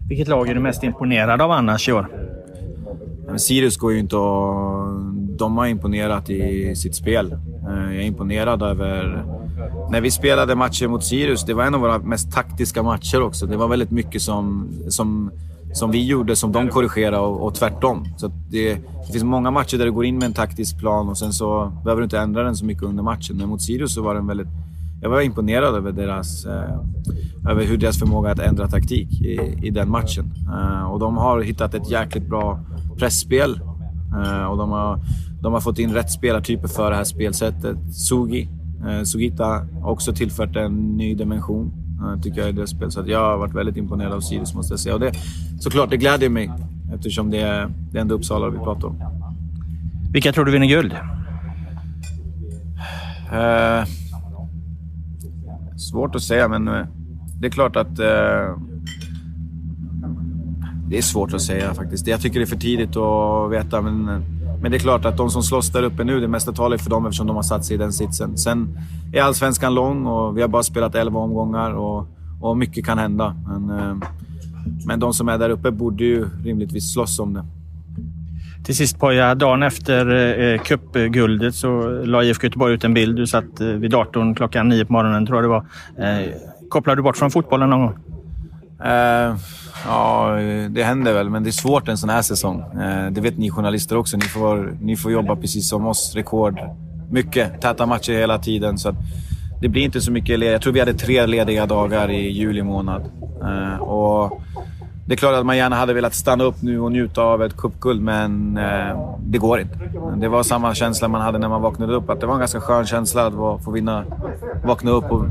Vilket 0.08 0.28
lag 0.28 0.50
är 0.50 0.54
du 0.54 0.60
mest 0.60 0.84
imponerad 0.84 1.42
av 1.42 1.52
annars 1.52 1.90
i 1.90 1.92
år? 1.92 2.08
Men 3.28 3.40
Sirius 3.40 3.78
går 3.78 3.92
ju 3.92 4.00
inte 4.00 4.18
och... 4.18 5.12
De 5.38 5.58
har 5.58 5.68
imponerat 5.68 6.30
i 6.30 6.76
sitt 6.76 6.96
spel. 6.96 7.32
Eh, 7.32 7.84
jag 7.84 7.96
är 7.96 8.02
imponerad 8.02 8.64
över... 8.64 9.26
När 9.90 10.01
vi 10.01 10.12
spelade 10.12 10.56
matcher 10.56 10.88
mot 10.88 11.04
Sirius, 11.04 11.46
det 11.46 11.54
var 11.54 11.63
en 11.63 11.75
av 11.75 11.82
våra 11.82 12.00
mest 12.00 12.32
taktiska 12.32 12.84
matcher 12.84 13.22
också. 13.22 13.46
Det 13.46 13.58
var 13.58 13.68
väldigt 13.68 13.92
mycket 13.92 14.22
som, 14.22 14.70
som, 14.90 15.32
som 15.74 15.92
vi 15.92 16.06
gjorde 16.06 16.36
som 16.36 16.51
de 16.51 16.70
korrigerade 16.70 17.18
och, 17.18 17.46
och 17.46 17.56
tvärtom. 17.56 18.06
Så 18.18 18.28
det, 18.28 18.74
det, 18.74 19.12
finns 19.12 19.24
många 19.24 19.51
matcher 19.51 19.78
där 19.78 19.86
du 19.86 19.92
går 19.92 20.06
in 20.06 20.18
med 20.18 20.25
en 20.25 20.34
taktisk 20.34 20.80
plan 20.80 21.10
och 21.10 21.18
sen 21.18 21.34
så 21.34 21.72
behöver 21.84 22.01
du 22.01 22.04
inte 22.04 22.20
ändra 22.20 22.44
den 22.44 22.56
så 22.56 22.66
mycket 22.66 22.84
under 22.84 23.04
matchen. 23.04 23.38
Men 23.38 23.50
mot 23.50 23.62
Sirius 23.62 23.94
så 23.94 24.01
var 24.01 24.16
den 24.16 24.28
väldigt 24.28 24.48
jag 25.01 25.10
var 25.10 25.22
imponerad 25.22 25.75
över, 25.75 25.92
deras, 25.92 26.46
eh, 26.46 26.80
över 27.50 27.66
hur 27.66 27.78
deras 27.78 28.00
förmåga 28.00 28.32
att 28.32 28.40
ändra 28.40 28.68
taktik 28.68 29.22
i, 29.22 29.60
i 29.63 29.70
den 29.70 29.90
matchen. 29.90 30.34
Eh, 30.48 30.92
och 30.92 31.00
de 31.00 31.18
har 31.18 31.42
hittat 31.42 31.74
ett 31.74 31.90
jäkligt 31.90 32.30
bra 32.30 32.60
pressspel 32.98 33.62
eh, 34.16 34.44
och 34.44 34.58
de 34.58 34.72
har, 34.72 35.00
de 35.42 35.54
har 35.54 35.60
fått 35.60 35.80
in 35.80 35.94
rätt 35.94 36.12
spelartyper 36.12 36.68
för 36.68 36.90
det 36.90 36.96
här 36.96 37.04
spelsättet. 37.04 37.78
Sugi, 37.94 38.50
Sugita 39.04 39.66
har 39.82 39.92
också 39.92 40.14
tillfört 40.14 40.56
en 40.56 40.98
ny 40.98 41.16
dimension 41.16 41.72
eh, 42.02 42.22
tycker 42.22 42.42
jag 42.42 42.50
i 42.50 42.52
deras 42.52 42.70
spel. 42.70 42.92
Så 42.92 43.04
jag 43.06 43.20
har 43.20 43.38
varit 43.38 43.56
väldigt 43.56 43.78
imponerad 43.78 44.14
av 44.14 44.22
Sirius 44.22 44.54
måste 44.54 44.74
jag 44.74 44.80
säga. 44.80 44.96
Och 44.96 45.00
det, 45.00 45.14
såklart, 45.60 45.90
det 45.90 45.98
gläder 45.98 46.29
mig 46.29 46.51
eftersom 46.94 47.32
det 47.32 47.42
är, 47.42 47.72
det 47.92 47.98
är 47.98 48.01
ändå 48.01 48.16
Uppsala 48.16 48.50
vi 48.50 48.58
pratar 48.58 48.88
om. 48.88 49.03
Vilka 50.12 50.34
tror 50.34 50.46
du 50.46 50.51
vinner 50.51 50.68
guld? 50.68 50.94
Uh, 53.34 53.86
Svårt 55.82 56.16
att 56.16 56.22
säga, 56.22 56.48
men 56.48 56.68
eh, 56.68 56.86
det 57.40 57.48
är 57.48 57.51
klart 57.51 57.75
att... 57.75 58.00
Eh, 58.00 58.58
det 60.88 60.98
är 60.98 61.01
svårt 61.01 61.34
att 61.34 61.42
säga 61.42 61.74
faktiskt. 61.74 62.08
Jag 62.08 62.22
tycker 62.22 62.40
det 62.40 62.44
är 62.44 62.48
för 62.48 62.55
tidigt 62.55 62.98
att 62.98 63.51
veta, 63.51 63.82
men, 63.82 64.24
men 64.62 64.72
det 64.72 64.78
är 64.78 64.80
klart 64.80 65.06
att 65.06 65.18
de 65.18 65.30
som 65.30 65.44
slåss 65.44 65.70
där 65.70 65.84
uppe 65.84 66.04
nu, 66.04 66.20
det 66.20 66.28
mesta 66.28 66.52
talar 66.52 66.78
för 66.78 66.90
dem 66.90 67.06
eftersom 67.06 67.28
de 67.28 67.36
har 67.36 67.44
satt 67.44 67.66
sig 67.66 67.76
i 67.76 67.78
den 67.78 67.94
sitsen. 67.94 68.38
Sen 68.38 68.78
är 69.14 69.22
allsvenskan 69.22 69.74
lång 69.74 70.06
och 70.06 70.38
vi 70.38 70.42
har 70.42 70.48
bara 70.48 70.64
spelat 70.64 70.96
11 70.96 71.20
omgångar 71.20 71.72
och, 71.72 72.08
och 72.42 72.58
mycket 72.58 72.86
kan 72.86 72.98
hända. 72.98 73.36
Men, 73.48 73.80
eh, 73.80 73.96
men 74.86 75.00
de 75.00 75.14
som 75.14 75.30
är 75.30 75.38
där 75.38 75.50
uppe 75.50 75.72
borde 75.72 76.04
ju 76.04 76.26
rimligtvis 76.44 76.94
slåss 76.94 77.20
om 77.20 77.34
det. 77.34 77.46
Till 78.66 78.76
sist 78.76 79.00
Poja, 79.00 79.36
dagen 79.36 79.64
efter 79.64 80.16
eh, 80.40 80.60
cupguldet 80.62 81.56
så 81.56 81.90
la 82.06 82.24
IFK 82.24 82.48
Göteborg 82.48 82.74
ut 82.74 82.84
en 82.84 82.94
bild. 82.94 83.16
Du 83.16 83.28
satt 83.28 83.62
eh, 83.62 83.68
vid 83.68 83.92
datorn 83.92 84.36
klockan 84.36 84.68
nio 84.70 84.86
på 84.86 84.94
morgonen 84.94 85.26
tror 85.26 85.38
jag 85.38 85.44
det 85.44 85.48
var. 85.48 85.66
Kopplade 86.70 87.00
du 87.00 87.04
bort 87.04 87.18
från 87.18 87.32
fotbollen 87.32 87.70
någon 87.70 87.82
gång? 87.82 87.96
Eh, 88.84 89.36
ja, 89.85 90.35
det 90.70 90.83
händer 90.83 91.13
väl, 91.13 91.29
men 91.29 91.44
det 91.44 91.50
är 91.50 91.51
svårt 91.51 91.87
en 91.87 91.98
sån 91.98 92.09
här 92.09 92.22
säsong. 92.22 92.59
Eh, 92.81 93.11
det 93.11 93.22
vet 93.22 93.37
ni 93.37 93.50
journalister 93.50 93.98
också. 93.98 94.17
Ni 94.17 94.25
får, 94.25 94.77
ni 94.81 94.98
får 94.98 95.11
jobba 95.11 95.35
precis 95.35 95.70
som 95.70 95.87
oss. 95.87 96.15
Rekord. 96.15 96.59
Mycket. 97.11 97.61
Täta 97.61 97.85
matcher 97.85 98.13
hela 98.13 98.39
tiden. 98.39 98.77
Så 98.77 98.96
det 99.61 99.70
blir 99.70 99.83
inte 99.83 100.01
så 100.01 100.11
mycket 100.11 100.39
Jag 100.39 100.61
tror 100.61 100.74
vi 100.74 100.79
hade 100.79 100.94
tre 100.94 101.25
lediga 101.25 101.65
dagar 101.65 102.11
i 102.11 102.31
juli 102.31 102.63
månad. 102.63 103.01
Eh, 103.41 103.81
och 103.81 104.41
det 105.05 105.14
är 105.14 105.18
klart 105.18 105.35
att 105.35 105.46
man 105.46 105.57
gärna 105.57 105.75
hade 105.75 105.94
velat 105.94 106.14
stanna 106.14 106.44
upp 106.44 106.61
nu 106.61 106.79
och 106.79 106.92
njuta 106.92 107.22
av 107.22 107.44
ett 107.44 107.57
cupguld, 107.57 108.01
men 108.01 108.57
eh, 108.57 109.16
det 109.20 109.37
går 109.37 109.59
inte. 109.59 109.79
Det 110.18 110.27
var 110.27 110.44
samma 110.44 110.75
känsla 110.75 111.07
man 111.07 111.22
hade 111.22 111.37
när 111.37 111.50
man 111.50 111.61
vaknade 111.61 111.94
upp. 111.94 112.09
Att 112.09 112.20
det 112.20 112.25
var 112.25 112.33
en 112.33 112.40
ganska 112.40 112.61
skön 112.61 112.85
känsla 112.85 113.27
att 113.27 113.64
få 113.64 113.72
vinna, 113.72 114.05
vakna 114.64 114.92
upp 114.92 115.11
och 115.11 115.25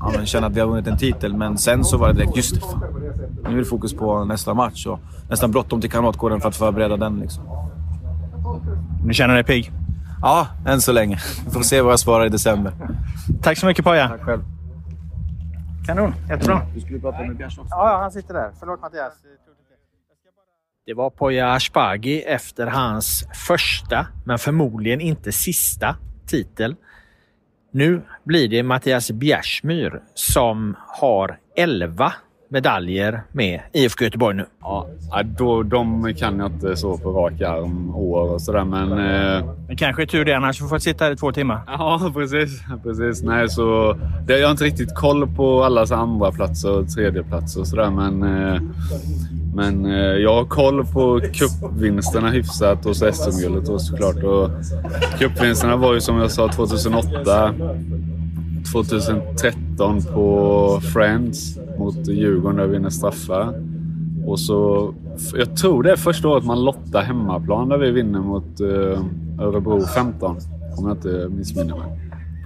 ja, 0.00 0.24
känna 0.24 0.46
att 0.46 0.52
vi 0.52 0.60
har 0.60 0.66
vunnit 0.66 0.86
en 0.86 0.98
titel. 0.98 1.34
Men 1.34 1.58
sen 1.58 1.84
så 1.84 1.96
var 1.96 2.08
det 2.08 2.14
direkt, 2.14 2.36
just 2.36 2.54
det, 2.54 2.60
fan. 2.60 2.84
Nu 3.42 3.54
är 3.54 3.58
det 3.58 3.64
fokus 3.64 3.94
på 3.94 4.24
nästa 4.24 4.54
match 4.54 4.86
och 4.86 5.00
nästan 5.30 5.50
bråttom 5.50 5.80
till 5.80 5.90
Kamratgården 5.90 6.40
för 6.40 6.48
att 6.48 6.56
förbereda 6.56 6.96
den. 6.96 7.20
Liksom. 7.20 7.44
Du 9.04 9.14
känner 9.14 9.34
dig 9.34 9.44
pigg? 9.44 9.72
Ja, 10.22 10.46
än 10.66 10.80
så 10.80 10.92
länge. 10.92 11.18
Vi 11.44 11.50
får 11.50 11.62
se 11.62 11.80
vad 11.80 11.92
jag 11.92 12.00
svarar 12.00 12.26
i 12.26 12.28
december. 12.28 12.72
Tack 13.42 13.58
så 13.58 13.66
mycket 13.66 13.84
Poja. 13.84 14.08
Tack 14.08 14.22
själv. 14.22 14.40
Kanon, 15.86 16.12
jättebra. 16.28 16.62
Du 16.74 16.80
skulle 16.80 17.00
prata 17.00 17.22
med 17.22 17.36
Bjärs 17.36 17.58
också. 17.58 17.74
Ja, 17.74 17.98
han 18.00 18.10
sitter 18.10 18.34
där. 18.34 18.52
Förlåt 18.60 18.80
Mattias. 18.80 19.14
Det 20.86 20.94
var 20.94 21.10
Poya 21.10 21.52
Ashbagi 21.52 22.22
efter 22.22 22.66
hans 22.66 23.28
första, 23.46 24.06
men 24.24 24.38
förmodligen 24.38 25.00
inte 25.00 25.32
sista, 25.32 25.96
titel. 26.26 26.76
Nu 27.70 28.02
blir 28.24 28.48
det 28.48 28.62
Mattias 28.62 29.10
Bjärsmyr 29.10 30.02
som 30.14 30.76
har 30.86 31.38
11 31.56 32.12
medaljer 32.48 33.22
med 33.32 33.60
IFK 33.72 34.04
Göteborg 34.04 34.36
nu. 34.36 34.46
Ja, 34.60 34.86
då, 35.24 35.62
de 35.62 36.14
kan 36.14 36.38
jag 36.38 36.52
inte 36.52 36.76
så 36.76 36.98
på 36.98 37.10
rak 37.10 37.40
arm 37.40 37.94
år 37.94 38.32
och 38.32 38.42
sådär 38.42 38.64
men... 38.64 38.92
Eh... 38.92 39.44
Men 39.66 39.76
kanske 39.76 40.02
är 40.02 40.06
tur 40.06 40.24
det 40.24 40.32
annars 40.32 40.58
får 40.58 40.78
sitta 40.78 41.04
här 41.04 41.12
i 41.12 41.16
två 41.16 41.32
timmar. 41.32 41.60
Ja 41.66 42.10
precis. 42.14 42.62
precis. 42.82 43.22
Nej, 43.22 43.48
så, 43.48 43.96
det, 44.26 44.38
jag 44.38 44.46
har 44.46 44.52
inte 44.52 44.64
riktigt 44.64 44.94
koll 44.94 45.28
på 45.36 45.64
allas 45.64 45.92
andra 45.92 46.32
platser 46.32 46.78
och 46.78 46.88
tredje 46.88 47.22
platser 47.22 47.60
och 47.60 47.68
sådär 47.68 47.90
men... 47.90 48.22
Eh, 48.22 48.60
men 49.54 49.86
eh, 49.86 49.92
jag 49.96 50.34
har 50.34 50.44
koll 50.44 50.86
på 50.86 51.20
cupvinsterna 51.32 52.30
hyfsat 52.30 52.86
och 52.86 52.96
så 52.96 53.12
SM-guldet 53.12 53.80
såklart. 53.80 54.22
Och 54.24 54.50
cupvinsterna 55.18 55.76
var 55.76 55.94
ju 55.94 56.00
som 56.00 56.18
jag 56.18 56.30
sa 56.30 56.48
2008 56.48 57.54
2013 58.72 60.02
på 60.14 60.80
Friends 60.92 61.58
mot 61.78 62.08
Djurgården 62.08 62.56
där 62.56 62.66
vi 62.66 62.72
vinner 62.72 62.90
straffar. 62.90 63.54
Och 64.26 64.40
så, 64.40 64.94
jag 65.34 65.56
tror 65.56 65.82
det 65.82 65.92
är 65.92 65.96
första 65.96 66.28
året 66.28 66.44
man 66.44 66.64
lottar 66.64 67.02
hemmaplan 67.02 67.68
där 67.68 67.78
vi 67.78 67.90
vinner 67.90 68.20
mot 68.20 68.60
eh, 68.60 69.46
Örebro 69.46 69.86
15. 69.86 70.36
Om 70.78 70.88
jag 70.88 70.96
inte 70.96 71.28
missminner 71.28 71.76
mig. 71.76 71.86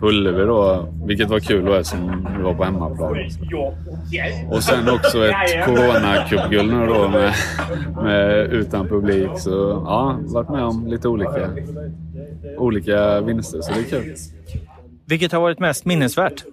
På 0.00 0.06
Ullevi 0.06 0.44
då, 0.44 0.88
vilket 1.04 1.30
var 1.30 1.40
kul 1.40 1.64
då 1.64 1.74
eftersom 1.74 2.26
vi 2.37 2.42
var 2.42 2.54
på 2.54 2.64
hemmaplan. 2.64 3.16
Och 4.50 4.62
sen 4.62 4.88
också 4.88 5.26
ett 5.26 5.66
Corona-cupguld 5.66 6.72
nu 6.72 6.87
då 6.87 7.09
med, 7.09 7.33
med, 8.02 8.52
utan 8.52 8.88
publik. 8.88 9.30
Så 9.37 9.50
ja, 9.87 10.18
varit 10.22 10.48
med 10.48 10.64
om 10.64 10.87
lite 10.87 11.09
olika, 11.09 11.50
olika 12.59 13.20
vinster 13.20 13.61
så 13.61 13.72
det 13.72 13.80
är 13.80 14.02
kul. 14.02 14.16
Vilket 15.11 15.33
har 15.33 15.40
varit 15.40 15.59
mest 15.59 15.85
minnesvärt? 15.85 16.44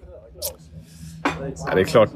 Ja, 1.66 1.74
det 1.74 1.80
är 1.80 1.84
klart. 1.84 2.10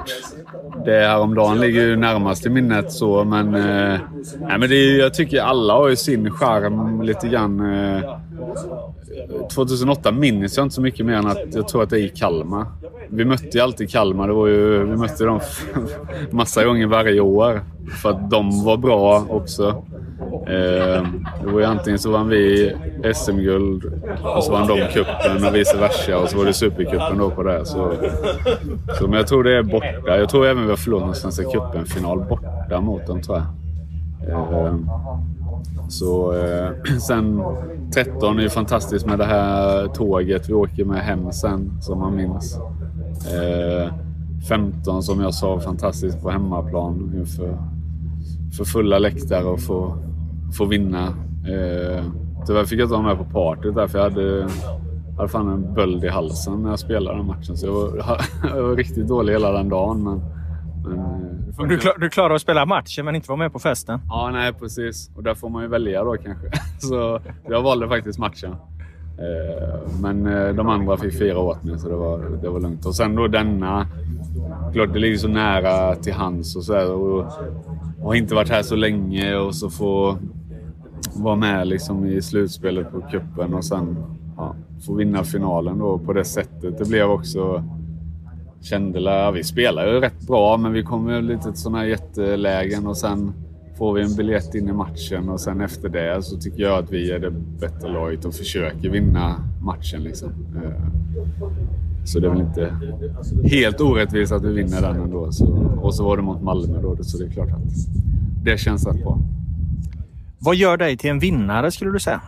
Det 0.84 1.06
häromdagen 1.06 1.60
ligger 1.60 1.80
ju 1.82 1.96
närmast 1.96 2.46
i 2.46 2.50
minnet 2.50 2.92
så, 2.92 3.24
men... 3.24 3.54
Eh, 3.54 4.00
nej, 4.40 4.58
men 4.58 4.60
det 4.60 4.74
är, 4.74 4.98
jag 4.98 5.14
tycker 5.14 5.42
alla 5.42 5.74
har 5.74 5.88
ju 5.88 5.96
sin 5.96 6.30
charm 6.30 7.02
lite 7.02 7.28
grann. 7.28 7.60
Eh, 7.60 8.18
Eh, 8.42 9.46
2008 9.48 10.12
minns 10.12 10.56
jag 10.56 10.64
inte 10.64 10.74
så 10.74 10.80
mycket 10.80 11.06
mer 11.06 11.14
än 11.14 11.26
att 11.26 11.54
jag 11.54 11.68
tror 11.68 11.82
att 11.82 11.90
det 11.90 12.00
är 12.00 12.04
i 12.04 12.08
Kalmar. 12.08 12.66
Vi 13.08 13.24
mötte 13.24 13.48
ju 13.58 13.60
alltid 13.60 13.90
Kalmar. 13.90 14.28
Det 14.28 14.34
var 14.34 14.46
ju, 14.46 14.84
vi 14.84 14.96
mötte 14.96 15.24
dem 15.24 15.40
massa 16.30 16.64
gånger 16.64 16.86
varje 16.86 17.20
år. 17.20 17.60
För 18.02 18.10
att 18.10 18.30
de 18.30 18.64
var 18.64 18.76
bra 18.76 19.26
också. 19.28 19.84
Eh, 20.46 21.02
det 21.42 21.52
var 21.52 21.60
ju 21.60 21.64
antingen 21.64 21.98
så 21.98 22.10
vann 22.10 22.28
vi 22.28 22.72
SM-guld 23.14 23.92
och 24.36 24.44
så 24.44 24.52
vann 24.52 24.68
de 24.68 24.88
cupen 24.92 25.48
och 25.48 25.54
vice 25.54 25.76
versa. 25.76 26.18
Och 26.18 26.28
så 26.28 26.38
var 26.38 26.44
det 26.44 26.52
Supercupen 26.52 27.18
då 27.18 27.30
på 27.30 27.42
det. 27.42 27.66
Så, 27.66 27.92
så, 28.98 29.04
men 29.08 29.12
jag 29.12 29.26
tror 29.26 29.44
det 29.44 29.58
är 29.58 29.62
borta. 29.62 30.18
Jag 30.18 30.28
tror 30.28 30.46
även 30.46 30.62
vi 30.64 30.70
har 30.70 30.76
förlorat 30.76 31.16
Svenska 31.16 31.42
cupen-final 31.42 32.18
borta 32.28 32.80
mot 32.80 33.06
dem 33.06 33.22
tror 33.22 33.36
jag. 33.38 33.46
Eh, 34.28 34.74
så 35.88 36.32
eh, 36.32 36.70
sen 37.00 37.42
13 37.94 38.38
är 38.38 38.42
ju 38.42 38.48
fantastiskt 38.48 39.06
med 39.06 39.18
det 39.18 39.24
här 39.24 39.86
tåget 39.88 40.48
vi 40.48 40.52
åker 40.52 40.84
med 40.84 41.02
hem 41.02 41.32
sen, 41.32 41.82
som 41.82 41.98
man 41.98 42.16
minns. 42.16 42.58
Eh, 43.32 43.94
15 44.48 45.02
som 45.02 45.20
jag 45.20 45.34
sa, 45.34 45.60
fantastiskt 45.60 46.22
på 46.22 46.30
hemmaplan 46.30 47.12
inför 47.16 47.58
för 48.52 48.64
fulla 48.64 48.98
läktare 48.98 49.44
och 49.44 49.60
få, 49.60 49.96
få 50.56 50.64
vinna. 50.64 51.06
Eh, 51.48 52.04
tyvärr 52.46 52.64
fick 52.64 52.80
jag 52.80 52.84
inte 52.84 52.94
vara 52.94 53.02
med 53.02 53.18
på 53.18 53.24
partyt 53.24 53.74
där, 53.74 53.86
för 53.86 53.98
jag 53.98 54.10
hade, 54.10 54.48
hade 55.16 55.28
fan 55.28 55.48
en 55.48 55.74
böld 55.74 56.04
i 56.04 56.08
halsen 56.08 56.62
när 56.62 56.70
jag 56.70 56.78
spelade 56.78 57.16
den 57.16 57.26
matchen. 57.26 57.56
Så 57.56 57.66
jag 57.66 57.72
var, 57.72 58.20
jag 58.56 58.62
var 58.62 58.76
riktigt 58.76 59.08
dålig 59.08 59.32
hela 59.32 59.52
den 59.52 59.68
dagen. 59.68 60.02
Men, 60.02 60.20
men 60.84 61.21
du, 61.58 61.78
klar, 61.78 61.98
du 61.98 62.10
klarar 62.10 62.34
att 62.34 62.42
spela 62.42 62.66
matchen 62.66 63.04
men 63.04 63.14
inte 63.14 63.28
vara 63.28 63.38
med 63.38 63.52
på 63.52 63.58
festen? 63.58 64.00
Ja, 64.08 64.30
nej 64.32 64.52
precis. 64.52 65.10
Och 65.16 65.22
där 65.22 65.34
får 65.34 65.48
man 65.48 65.62
ju 65.62 65.68
välja 65.68 66.04
då 66.04 66.16
kanske. 66.16 66.50
Så 66.78 67.20
jag 67.48 67.62
valde 67.62 67.88
faktiskt 67.88 68.18
matchen. 68.18 68.56
Eh, 69.18 69.78
men 70.00 70.26
eh, 70.26 70.54
de 70.54 70.68
andra 70.68 70.96
fick 70.96 71.18
fira 71.18 71.38
åt 71.38 71.64
mig 71.64 71.78
så 71.78 71.88
det 71.88 71.96
var, 71.96 72.18
det 72.42 72.48
var 72.48 72.60
lugnt. 72.60 72.86
Och 72.86 72.94
sen 72.96 73.16
då 73.16 73.28
denna. 73.28 73.86
Klart 74.72 74.92
det 74.92 74.98
ligger 74.98 75.16
så 75.16 75.28
nära 75.28 75.94
till 75.94 76.12
hands 76.12 76.56
och 76.56 76.64
så 76.64 76.74
här, 76.74 76.90
och 76.90 77.26
har 78.02 78.14
inte 78.14 78.34
varit 78.34 78.50
här 78.50 78.62
så 78.62 78.76
länge 78.76 79.36
och 79.36 79.54
så 79.54 79.70
få 79.70 80.18
vara 81.14 81.36
med 81.36 81.66
liksom 81.68 82.06
i 82.06 82.22
slutspelet 82.22 82.92
på 82.92 83.00
kuppen 83.00 83.54
och 83.54 83.64
sen 83.64 83.96
ja, 84.36 84.54
få 84.86 84.94
vinna 84.94 85.24
finalen 85.24 85.78
då 85.78 85.98
på 85.98 86.12
det 86.12 86.24
sättet. 86.24 86.78
Det 86.78 86.88
blev 86.88 87.10
också... 87.10 87.64
Kände 88.62 89.00
ja, 89.00 89.30
vi 89.30 89.44
spelar 89.44 89.86
ju 89.86 90.00
rätt 90.00 90.26
bra 90.26 90.56
men 90.56 90.72
vi 90.72 90.82
kommer 90.82 91.22
lite 91.22 91.42
till 91.42 91.60
sådana 91.60 91.78
här 91.78 91.86
jättelägen 91.86 92.86
och 92.86 92.96
sen 92.96 93.32
får 93.78 93.94
vi 93.94 94.02
en 94.02 94.16
biljett 94.16 94.54
in 94.54 94.68
i 94.68 94.72
matchen 94.72 95.28
och 95.28 95.40
sen 95.40 95.60
efter 95.60 95.88
det 95.88 96.22
så 96.22 96.36
tycker 96.36 96.62
jag 96.62 96.78
att 96.78 96.92
vi 96.92 97.10
är 97.10 97.18
det 97.18 97.30
bättre 97.60 97.92
laget 97.92 98.24
och 98.24 98.34
försöker 98.34 98.88
vinna 98.88 99.48
matchen. 99.62 100.02
Liksom. 100.02 100.28
Eh, 100.56 100.86
så 102.04 102.18
det 102.18 102.26
är 102.26 102.30
väl 102.30 102.40
inte 102.40 102.76
helt 103.44 103.80
orättvist 103.80 104.32
att 104.32 104.44
vi 104.44 104.52
vinner 104.52 104.82
den 104.82 105.00
ändå. 105.00 105.32
Så, 105.32 105.46
och 105.82 105.94
så 105.94 106.04
var 106.04 106.16
det 106.16 106.22
mot 106.22 106.42
Malmö 106.42 106.82
då, 106.82 106.96
så 107.00 107.18
det 107.18 107.24
är 107.24 107.30
klart 107.30 107.50
att 107.50 107.72
det 108.44 108.58
känns 108.58 108.86
rätt 108.86 109.02
bra. 109.02 109.18
Vad 110.38 110.56
gör 110.56 110.76
dig 110.76 110.96
till 110.96 111.10
en 111.10 111.18
vinnare 111.18 111.70
skulle 111.70 111.90
du 111.90 112.00
säga? 112.00 112.20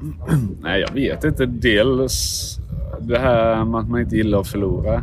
Nej, 0.60 0.80
jag 0.80 0.94
vet 0.94 1.24
inte. 1.24 1.46
Dels 1.46 2.58
det 3.00 3.18
här 3.18 3.64
med 3.64 3.80
att 3.80 3.88
man 3.88 4.00
inte 4.00 4.16
gillar 4.16 4.40
att 4.40 4.48
förlora. 4.48 4.94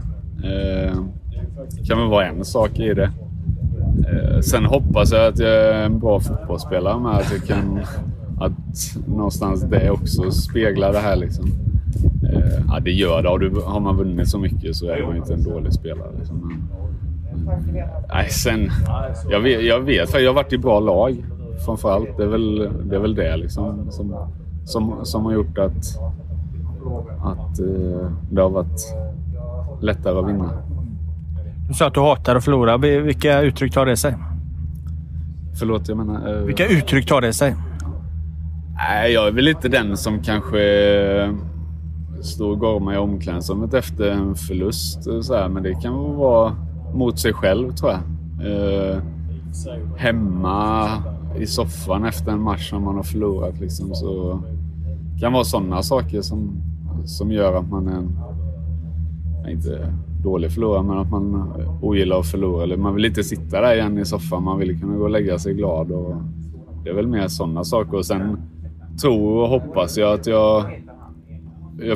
Eh, 0.43 0.97
kan 1.87 1.97
väl 1.97 2.07
vara 2.09 2.27
en 2.27 2.45
sak 2.45 2.79
i 2.79 2.93
det. 2.93 3.11
Eh, 4.09 4.39
sen 4.39 4.65
hoppas 4.65 5.11
jag 5.11 5.27
att 5.27 5.39
jag 5.39 5.49
är 5.49 5.85
en 5.85 5.99
bra 5.99 6.19
fotbollsspelare 6.19 6.99
med 6.99 7.11
att 7.11 7.31
jag 7.31 7.43
kan... 7.43 7.79
Att 8.39 8.97
någonstans 9.07 9.63
det 9.63 9.89
också 9.89 10.31
speglar 10.31 10.93
det 10.93 10.99
här 10.99 11.15
liksom. 11.15 11.45
Eh, 12.33 12.63
ja, 12.67 12.79
det 12.79 12.91
gör 12.91 13.23
det. 13.23 13.29
Har, 13.29 13.39
du, 13.39 13.61
har 13.65 13.79
man 13.79 13.97
vunnit 13.97 14.29
så 14.29 14.39
mycket 14.39 14.75
så 14.75 14.89
är 14.89 15.03
man 15.03 15.17
inte 15.17 15.33
en 15.33 15.43
dålig 15.43 15.73
spelare. 15.73 16.09
Liksom. 16.17 16.37
Men, 16.37 16.69
nej, 18.13 18.29
sen... 18.29 18.69
Jag 19.29 19.39
vet, 19.39 19.65
jag 19.65 19.79
vet, 19.79 20.09
för 20.09 20.19
jag 20.19 20.29
har 20.29 20.35
varit 20.35 20.53
i 20.53 20.57
bra 20.57 20.79
lag 20.79 21.23
framförallt. 21.65 22.17
Det 22.17 22.23
är 22.23 22.27
väl 22.27 22.69
det, 22.83 22.95
är 22.95 22.99
väl 22.99 23.15
det 23.15 23.37
liksom, 23.37 23.91
som, 23.91 24.15
som, 24.65 24.99
som 25.03 25.25
har 25.25 25.33
gjort 25.33 25.57
att, 25.57 25.99
att 27.21 27.59
uh, 27.59 28.11
det 28.31 28.41
har 28.41 28.49
varit 28.49 28.95
lättare 29.81 30.19
att 30.19 30.27
vinna. 30.29 30.49
Du 31.67 31.73
sa 31.73 31.87
att 31.87 31.93
du 31.93 31.99
hatar 31.99 32.35
att 32.35 32.43
förlora. 32.43 32.77
Vilka 32.77 33.41
uttryck 33.41 33.73
tar 33.73 33.85
det 33.85 33.97
sig? 33.97 34.15
Förlåt, 35.59 35.87
jag 35.87 35.97
menar... 35.97 36.33
Uh, 36.33 36.45
Vilka 36.45 36.67
uttryck 36.67 37.07
tar 37.07 37.21
det 37.21 37.33
sig? 37.33 37.55
Nej, 38.75 39.13
jag 39.13 39.27
är 39.27 39.31
väl 39.31 39.47
inte 39.47 39.69
den 39.69 39.97
som 39.97 40.19
kanske 40.19 40.59
står 42.21 42.51
och 42.51 42.59
gormar 42.59 42.93
i 42.93 42.97
omklädningsrummet 42.97 43.73
efter 43.73 44.11
en 44.11 44.35
förlust. 44.35 45.03
Så 45.21 45.35
här, 45.35 45.49
men 45.49 45.63
det 45.63 45.73
kan 45.73 46.15
vara 46.15 46.55
mot 46.93 47.19
sig 47.19 47.33
själv 47.33 47.71
tror 47.71 47.91
jag. 47.91 47.99
Uh, 48.47 49.01
hemma 49.97 50.89
i 51.37 51.47
soffan 51.47 52.05
efter 52.05 52.31
en 52.31 52.41
match 52.41 52.71
när 52.71 52.79
man 52.79 52.95
har 52.95 53.03
förlorat. 53.03 53.59
Liksom, 53.59 53.95
så 53.95 54.39
det 55.13 55.19
kan 55.19 55.33
vara 55.33 55.43
sådana 55.43 55.81
saker 55.83 56.21
som, 56.21 56.61
som 57.05 57.31
gör 57.31 57.53
att 57.53 57.69
man 57.69 57.87
är 57.87 57.97
en, 57.97 58.17
inte 59.49 59.93
dålig 60.23 60.51
förlorare, 60.51 60.83
men 60.83 60.97
att 60.97 61.11
man 61.11 61.53
ogillar 61.81 62.19
att 62.19 62.27
förlora. 62.27 62.63
Eller 62.63 62.77
man 62.77 62.95
vill 62.95 63.05
inte 63.05 63.23
sitta 63.23 63.61
där 63.61 63.75
igen 63.75 63.97
i 63.97 64.05
soffan. 64.05 64.43
Man 64.43 64.59
vill 64.59 64.79
kunna 64.79 64.95
gå 64.95 65.03
och 65.03 65.09
lägga 65.09 65.39
sig 65.39 65.53
glad. 65.53 65.91
Och 65.91 66.15
det 66.83 66.89
är 66.89 66.93
väl 66.93 67.07
mer 67.07 67.27
sådana 67.27 67.63
saker. 67.63 67.97
Och 67.97 68.05
sen 68.05 68.37
tror 69.01 69.41
och 69.41 69.49
hoppas 69.49 69.97
jag 69.97 70.13
att 70.13 70.27
jag... 70.27 70.63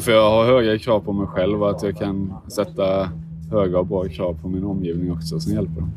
För 0.01 0.11
jag 0.11 0.29
har 0.29 0.45
höga 0.45 0.79
krav 0.79 0.99
på 0.99 1.13
mig 1.13 1.27
själv 1.27 1.63
och 1.63 1.69
att 1.69 1.83
jag 1.83 1.97
kan 1.97 2.33
sätta 2.47 3.09
höga 3.51 3.79
och 3.79 3.85
bra 3.85 4.03
krav 4.03 4.37
på 4.41 4.49
min 4.49 4.63
omgivning 4.63 5.11
också 5.11 5.39
som 5.39 5.53
hjälper 5.53 5.81
dem. 5.81 5.91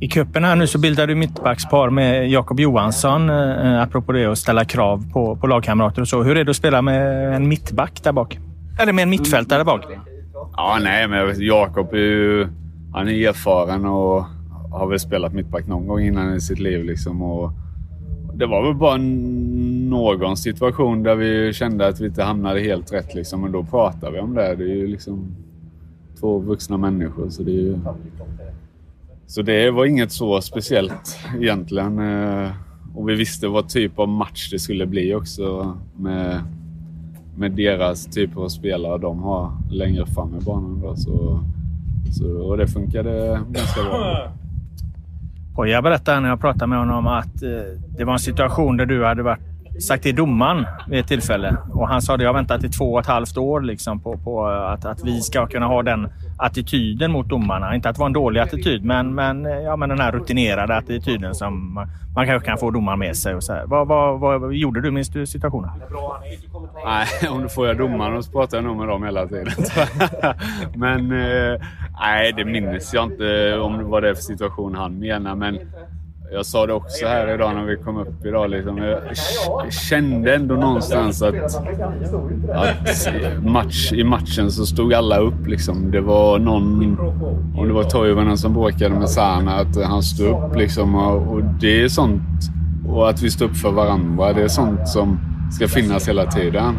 I 0.00 0.08
cupen 0.08 0.44
här 0.44 0.56
nu 0.56 0.66
så 0.66 0.78
bildar 0.78 1.06
du 1.06 1.14
mittbackspar 1.14 1.90
med 1.90 2.30
Jakob 2.30 2.60
Johansson, 2.60 3.30
eh, 3.30 3.74
eh, 3.74 3.82
apropå 3.82 4.12
det 4.12 4.26
att 4.26 4.38
ställa 4.38 4.64
krav 4.64 5.12
på, 5.12 5.36
på 5.36 5.46
lagkamrater 5.46 6.02
och 6.02 6.08
så. 6.08 6.22
Hur 6.22 6.36
är 6.36 6.44
det 6.44 6.50
att 6.50 6.56
spela 6.56 6.82
med 6.82 7.34
en 7.36 7.48
mittback 7.48 8.02
där 8.02 8.12
bak? 8.12 8.38
Eller 8.80 8.92
med 8.92 9.02
en 9.02 9.10
mittfältare 9.10 9.58
där 9.58 9.64
bak? 9.64 9.84
Ja, 10.56 10.78
nej, 10.82 11.08
men 11.08 11.40
Jakob 11.40 11.92
är 11.92 11.98
ju 11.98 12.48
han 12.92 13.08
är 13.08 13.28
erfaren 13.28 13.86
och 13.86 14.24
har 14.70 14.86
väl 14.86 15.00
spelat 15.00 15.32
mittback 15.32 15.66
någon 15.66 15.86
gång 15.86 16.00
innan 16.00 16.34
i 16.34 16.40
sitt 16.40 16.58
liv. 16.58 16.84
Liksom, 16.84 17.22
och 17.22 17.52
det 18.34 18.46
var 18.46 18.62
väl 18.62 18.74
bara 18.74 18.96
någon 19.90 20.36
situation 20.36 21.02
där 21.02 21.14
vi 21.14 21.52
kände 21.52 21.88
att 21.88 22.00
vi 22.00 22.06
inte 22.06 22.22
hamnade 22.22 22.60
helt 22.60 22.92
rätt. 22.92 23.14
Liksom, 23.14 23.40
men 23.40 23.52
då 23.52 23.62
pratade 23.62 24.12
vi 24.12 24.20
om 24.20 24.34
det. 24.34 24.54
Det 24.56 24.64
är 24.64 24.76
ju 24.76 24.86
liksom 24.86 25.36
två 26.20 26.38
vuxna 26.38 26.76
människor. 26.76 27.30
Så 27.30 27.42
det 27.42 27.50
är 27.50 27.62
ju 27.62 27.78
så 29.26 29.42
det 29.42 29.70
var 29.70 29.84
inget 29.84 30.12
så 30.12 30.40
speciellt 30.40 31.18
egentligen. 31.40 31.98
Eh, 31.98 32.50
och 32.94 33.08
vi 33.08 33.14
visste 33.14 33.48
vad 33.48 33.68
typ 33.68 33.98
av 33.98 34.08
match 34.08 34.50
det 34.50 34.58
skulle 34.58 34.86
bli 34.86 35.14
också 35.14 35.76
med, 35.96 36.40
med 37.36 37.52
deras 37.52 38.06
typ 38.06 38.36
av 38.36 38.48
spelare 38.48 38.98
de 38.98 39.22
har 39.22 39.52
längre 39.70 40.06
fram 40.06 40.34
i 40.40 40.44
banan. 40.44 40.80
Då. 40.80 40.96
Så, 40.96 41.40
så, 42.12 42.26
och 42.26 42.56
det 42.56 42.66
funkade 42.66 43.40
ganska 43.50 43.82
bra. 43.82 44.32
Poja 45.54 45.82
berättade 45.82 46.20
när 46.20 46.28
jag 46.28 46.40
pratade 46.40 46.66
med 46.66 46.78
honom 46.78 47.06
att 47.06 47.42
eh, 47.42 47.50
det 47.98 48.04
var 48.04 48.12
en 48.12 48.18
situation 48.18 48.76
där 48.76 48.86
du 48.86 49.04
hade 49.04 49.22
varit 49.22 49.55
sagt 49.80 50.02
till 50.02 50.16
domaren 50.16 50.66
vid 50.88 51.00
ett 51.00 51.08
tillfälle. 51.08 51.56
Och 51.72 51.88
han 51.88 52.02
sa 52.02 52.14
att 52.14 52.20
jag 52.20 52.28
har 52.28 52.34
väntat 52.34 52.64
i 52.64 52.68
två 52.68 52.92
och 52.92 53.00
ett 53.00 53.06
halvt 53.06 53.36
år 53.36 53.60
liksom 53.60 54.00
på, 54.00 54.18
på 54.18 54.46
att, 54.46 54.84
att 54.84 55.04
vi 55.04 55.20
ska 55.20 55.46
kunna 55.46 55.66
ha 55.66 55.82
den 55.82 56.08
attityden 56.38 57.12
mot 57.12 57.28
domarna. 57.28 57.74
Inte 57.74 57.88
att 57.88 57.96
det 57.96 58.00
var 58.00 58.06
en 58.06 58.12
dålig 58.12 58.40
attityd, 58.40 58.84
men, 58.84 59.14
men, 59.14 59.44
ja, 59.44 59.76
men 59.76 59.88
den 59.88 60.00
här 60.00 60.12
rutinerade 60.12 60.76
attityden 60.76 61.34
som 61.34 61.74
man 62.16 62.26
kanske 62.26 62.46
kan 62.46 62.58
få 62.58 62.70
domaren 62.70 62.98
med 62.98 63.16
sig. 63.16 63.34
Och 63.34 63.44
så 63.44 63.52
här. 63.52 63.66
Vad, 63.66 63.88
vad, 63.88 64.20
vad 64.20 64.54
gjorde 64.54 64.80
du? 64.80 64.90
Minns 64.90 65.08
du 65.08 65.26
situationen? 65.26 65.70
Nej, 66.84 67.06
om 67.30 67.42
du 67.42 67.48
får 67.48 67.66
jag 67.66 67.78
domaren 67.78 68.22
så 68.22 68.30
pratar 68.30 68.56
jag 68.56 68.64
nog 68.64 68.76
med 68.76 68.88
dem 68.88 69.04
hela 69.04 69.26
tiden. 69.26 69.52
men 70.74 71.12
eh, 71.12 71.60
nej, 72.00 72.32
det 72.32 72.44
minns 72.44 72.94
jag 72.94 73.04
inte 73.04 73.58
om 73.58 73.78
det 73.78 73.84
var 73.84 74.00
det 74.00 74.14
för 74.14 74.22
situation 74.22 74.74
han 74.74 74.98
menar. 74.98 75.34
Men 75.34 75.58
jag 76.32 76.46
sa 76.46 76.66
det 76.66 76.72
också 76.72 77.06
här 77.06 77.34
idag 77.34 77.54
när 77.54 77.64
vi 77.64 77.76
kom 77.76 77.96
upp 77.98 78.26
idag. 78.26 78.50
Liksom, 78.50 78.78
jag 78.78 79.72
kände 79.72 80.34
ändå 80.34 80.54
någonstans 80.54 81.22
att, 81.22 81.34
att 82.54 83.44
match, 83.44 83.92
i 83.92 84.04
matchen 84.04 84.50
så 84.50 84.66
stod 84.66 84.94
alla 84.94 85.18
upp. 85.18 85.46
Liksom. 85.46 85.90
Det 85.90 86.00
var 86.00 86.38
någon, 86.38 86.98
om 87.56 87.68
det 87.68 87.74
var 87.74 87.84
Toivonen 87.84 88.38
som 88.38 88.54
bråkade 88.54 88.94
med 88.94 89.10
Sana, 89.10 89.54
att 89.56 89.84
han 89.84 90.02
stod 90.02 90.28
upp. 90.28 90.56
Liksom, 90.56 90.94
och, 90.94 91.34
och, 91.34 91.42
det 91.60 91.82
är 91.82 91.88
sånt. 91.88 92.22
Och 92.88 93.08
att 93.08 93.22
vi 93.22 93.30
står 93.30 93.46
upp 93.46 93.56
för 93.56 93.70
varandra. 93.70 94.32
Det 94.32 94.42
är 94.42 94.48
sånt 94.48 94.88
som 94.88 95.18
ska 95.52 95.68
finnas 95.68 96.08
hela 96.08 96.26
tiden. 96.26 96.74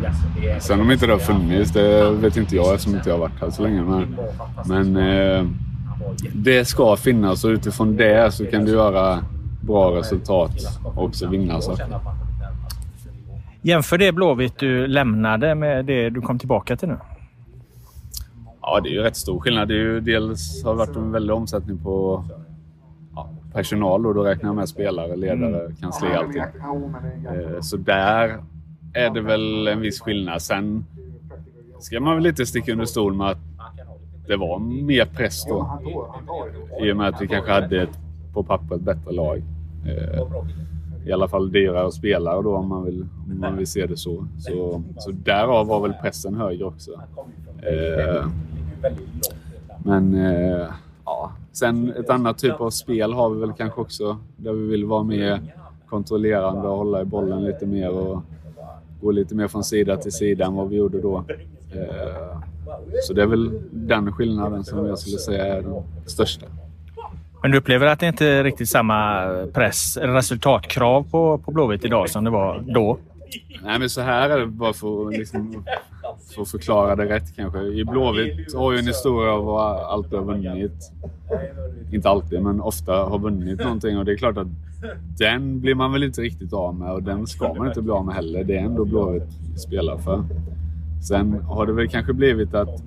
Sen 0.59 0.81
om 0.81 0.91
inte 0.91 1.05
det 1.05 1.11
har 1.11 1.19
funnits, 1.19 1.71
det 1.71 2.11
vet 2.11 2.37
inte 2.37 2.55
jag 2.55 2.73
eftersom 2.73 2.95
inte 2.95 3.09
jag 3.09 3.15
har 3.15 3.21
varit 3.21 3.41
här 3.41 3.49
så 3.49 3.63
länge. 3.63 3.81
Men, 3.81 4.17
men 4.65 4.97
eh, 4.97 5.45
det 6.33 6.65
ska 6.65 6.95
finnas 6.95 7.43
och 7.43 7.49
utifrån 7.49 7.97
det 7.97 8.33
så 8.33 8.45
kan 8.45 8.65
du 8.65 8.71
göra 8.71 9.19
bra 9.67 9.95
resultat 9.95 10.79
och 10.83 11.03
också 11.03 11.27
vinna 11.27 11.61
saker. 11.61 11.99
Jämför 13.61 13.97
det 13.97 14.11
Blåvitt 14.11 14.57
du 14.57 14.87
lämnade 14.87 15.55
med 15.55 15.85
det 15.85 16.09
du 16.09 16.21
kom 16.21 16.39
tillbaka 16.39 16.77
till 16.77 16.87
nu. 16.87 16.97
Ja, 18.61 18.79
det 18.83 18.89
är 18.89 18.93
ju 18.93 19.01
rätt 19.01 19.17
stor 19.17 19.39
skillnad. 19.39 19.67
Det 19.67 19.73
är 19.73 19.77
ju 19.77 19.99
dels 19.99 20.63
har 20.63 20.71
det 20.71 20.77
varit 20.77 20.95
en 20.95 21.11
väldig 21.11 21.35
omsättning 21.35 21.77
på 21.77 22.25
ja, 23.15 23.29
personal 23.53 24.05
och 24.05 24.13
då 24.13 24.23
räknar 24.23 24.49
jag 24.49 24.55
med 24.55 24.69
spelare, 24.69 25.15
ledare, 25.15 25.61
mm. 25.61 25.75
kansli, 25.75 26.07
allting. 26.07 26.41
Eh, 26.41 27.61
så 27.61 27.77
där 27.77 28.43
är 28.93 29.09
det 29.09 29.21
väl 29.21 29.67
en 29.67 29.81
viss 29.81 30.01
skillnad. 30.01 30.41
Sen 30.41 30.85
ska 31.79 31.99
man 31.99 32.15
väl 32.15 32.23
lite 32.23 32.45
sticka 32.45 32.71
under 32.71 32.85
stol 32.85 33.13
med 33.13 33.27
att 33.27 33.37
det 34.27 34.37
var 34.37 34.59
mer 34.59 35.05
press 35.05 35.45
då. 35.45 35.79
I 36.81 36.91
och 36.91 36.97
med 36.97 37.07
att 37.07 37.21
vi 37.21 37.27
kanske 37.27 37.51
hade 37.51 37.81
ett, 37.81 37.99
på 38.33 38.43
pappret 38.43 38.81
bättre 38.81 39.11
lag. 39.11 39.43
Eh, 39.85 40.23
I 41.05 41.11
alla 41.11 41.27
fall 41.27 41.51
dyrare 41.51 41.91
spelare 41.91 42.41
då 42.41 42.55
om 42.55 42.67
man 42.67 42.85
vill, 42.85 43.01
om 43.01 43.39
man 43.39 43.57
vill 43.57 43.67
se 43.67 43.85
det 43.85 43.97
så. 43.97 44.27
Så, 44.39 44.83
så 44.97 45.11
därav 45.11 45.67
var 45.67 45.81
väl 45.81 45.93
pressen 45.93 46.35
högre 46.35 46.65
också. 46.65 46.91
Eh, 47.61 48.27
men 49.83 50.13
eh, 50.15 50.67
ja, 51.05 51.31
sen 51.51 51.91
ett 51.91 52.09
annat 52.09 52.37
typ 52.37 52.61
av 52.61 52.69
spel 52.69 53.13
har 53.13 53.29
vi 53.29 53.39
väl 53.39 53.53
kanske 53.53 53.81
också. 53.81 54.17
Där 54.37 54.53
vi 54.53 54.67
vill 54.67 54.85
vara 54.85 55.03
mer 55.03 55.41
kontrollerande 55.89 56.67
och 56.67 56.77
hålla 56.77 57.01
i 57.01 57.05
bollen 57.05 57.43
lite 57.43 57.65
mer 57.65 57.89
och 57.89 58.21
gå 59.01 59.11
lite 59.11 59.35
mer 59.35 59.47
från 59.47 59.63
sida 59.63 59.97
till 59.97 60.11
sida 60.11 60.45
än 60.45 60.55
vad 60.55 60.69
vi 60.69 60.75
gjorde 60.75 61.01
då. 61.01 61.23
Så 63.03 63.13
det 63.13 63.21
är 63.21 63.27
väl 63.27 63.61
den 63.71 64.11
skillnaden 64.11 64.63
som 64.63 64.85
jag 64.85 64.99
skulle 64.99 65.17
säga 65.17 65.45
är 65.45 65.61
den 65.61 65.83
största. 66.05 66.45
Men 67.47 67.51
du 67.51 67.57
upplever 67.57 67.87
att 67.87 67.99
det 67.99 68.07
inte 68.07 68.27
är 68.27 68.43
riktigt 68.43 68.69
samma 68.69 69.25
press, 69.53 69.97
resultatkrav 69.97 71.03
på, 71.11 71.37
på 71.37 71.51
Blåvitt 71.51 71.85
idag 71.85 72.09
som 72.09 72.23
det 72.23 72.29
var 72.29 72.63
då? 72.67 72.97
Nej, 73.63 73.79
men 73.79 73.89
så 73.89 74.01
här 74.01 74.29
är 74.29 74.39
det 74.39 74.47
bara 74.47 74.73
för, 74.73 75.11
liksom, 75.11 75.63
för 76.35 76.41
att 76.41 76.49
förklara 76.51 76.95
det 76.95 77.05
rätt 77.05 77.35
kanske. 77.35 77.59
I 77.59 77.85
Blåvitt 77.85 78.53
har 78.55 78.71
ju 78.71 78.77
en 78.79 78.87
historia 78.87 79.31
av 79.31 79.49
att 79.49 79.83
alltid 79.83 80.19
ha 80.19 80.25
vunnit. 80.25 80.91
Inte 81.91 82.09
alltid, 82.09 82.41
men 82.41 82.61
ofta 82.61 82.93
har 82.93 83.19
vunnit 83.19 83.59
någonting. 83.59 83.97
Och 83.97 84.05
det 84.05 84.11
är 84.11 84.17
klart 84.17 84.37
att 84.37 84.47
den 85.17 85.59
blir 85.61 85.75
man 85.75 85.91
väl 85.91 86.03
inte 86.03 86.21
riktigt 86.21 86.53
av 86.53 86.75
med 86.75 86.91
och 86.91 87.03
den 87.03 87.27
ska 87.27 87.53
man 87.53 87.67
inte 87.67 87.81
bli 87.81 87.91
av 87.91 88.05
med 88.05 88.15
heller. 88.15 88.43
Det 88.43 88.57
är 88.57 88.63
ändå 88.63 88.85
Blåvitt 88.85 89.59
spelar 89.67 89.97
för. 89.97 90.23
Sen 91.07 91.33
har 91.33 91.65
det 91.65 91.73
väl 91.73 91.89
kanske 91.89 92.13
blivit 92.13 92.53
att 92.53 92.83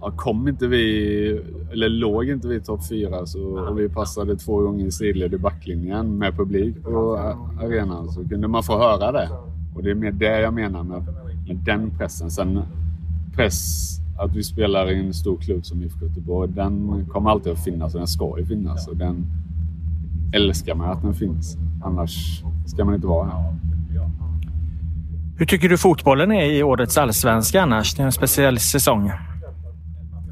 ja, 0.00 0.10
kom 0.16 0.48
inte 0.48 0.66
vi, 0.66 1.40
eller 1.72 1.88
låg 1.88 2.28
inte 2.28 2.48
vi 2.48 2.60
topp 2.60 2.88
fyra 2.88 3.26
så, 3.26 3.40
och 3.42 3.78
vi 3.78 3.88
passade 3.88 4.36
två 4.36 4.60
gånger 4.60 4.86
i 4.86 4.90
sidled 4.90 5.34
i 5.34 5.38
backlinjen 5.38 6.18
med 6.18 6.36
publik 6.36 6.82
på 6.84 7.16
arenan 7.60 8.08
så 8.08 8.28
kunde 8.28 8.48
man 8.48 8.62
få 8.62 8.78
höra 8.78 9.12
det. 9.12 9.28
Och 9.74 9.82
det 9.82 9.90
är 9.90 9.94
mer 9.94 10.12
det 10.12 10.40
jag 10.40 10.54
menar 10.54 10.82
med, 10.82 11.02
med 11.46 11.56
den 11.56 11.90
pressen. 11.98 12.30
Sen 12.30 12.62
press 13.34 13.92
att 14.18 14.36
vi 14.36 14.42
spelar 14.42 14.90
i 14.90 15.06
en 15.06 15.14
stor 15.14 15.36
klubb 15.36 15.66
som 15.66 15.82
IFK 15.82 16.06
Göteborg, 16.06 16.52
den 16.52 17.06
kommer 17.06 17.30
alltid 17.30 17.52
att 17.52 17.64
finnas 17.64 17.94
och 17.94 18.00
den 18.00 18.08
ska 18.08 18.38
ju 18.38 18.46
finnas. 18.46 18.88
Och 18.88 18.96
den 18.96 19.26
älskar 20.32 20.74
man 20.74 20.90
att 20.90 21.02
den 21.02 21.14
finns. 21.14 21.56
Annars 21.84 22.42
ska 22.66 22.84
man 22.84 22.94
inte 22.94 23.06
vara 23.06 23.26
här. 23.26 23.54
Hur 25.38 25.46
tycker 25.46 25.68
du 25.68 25.78
fotbollen 25.78 26.32
är 26.32 26.44
i 26.44 26.62
årets 26.62 26.98
allsvenska 26.98 27.62
annars? 27.62 27.94
Det 27.94 28.02
är 28.02 28.06
en 28.06 28.12
speciell 28.12 28.58
säsong. 28.58 29.10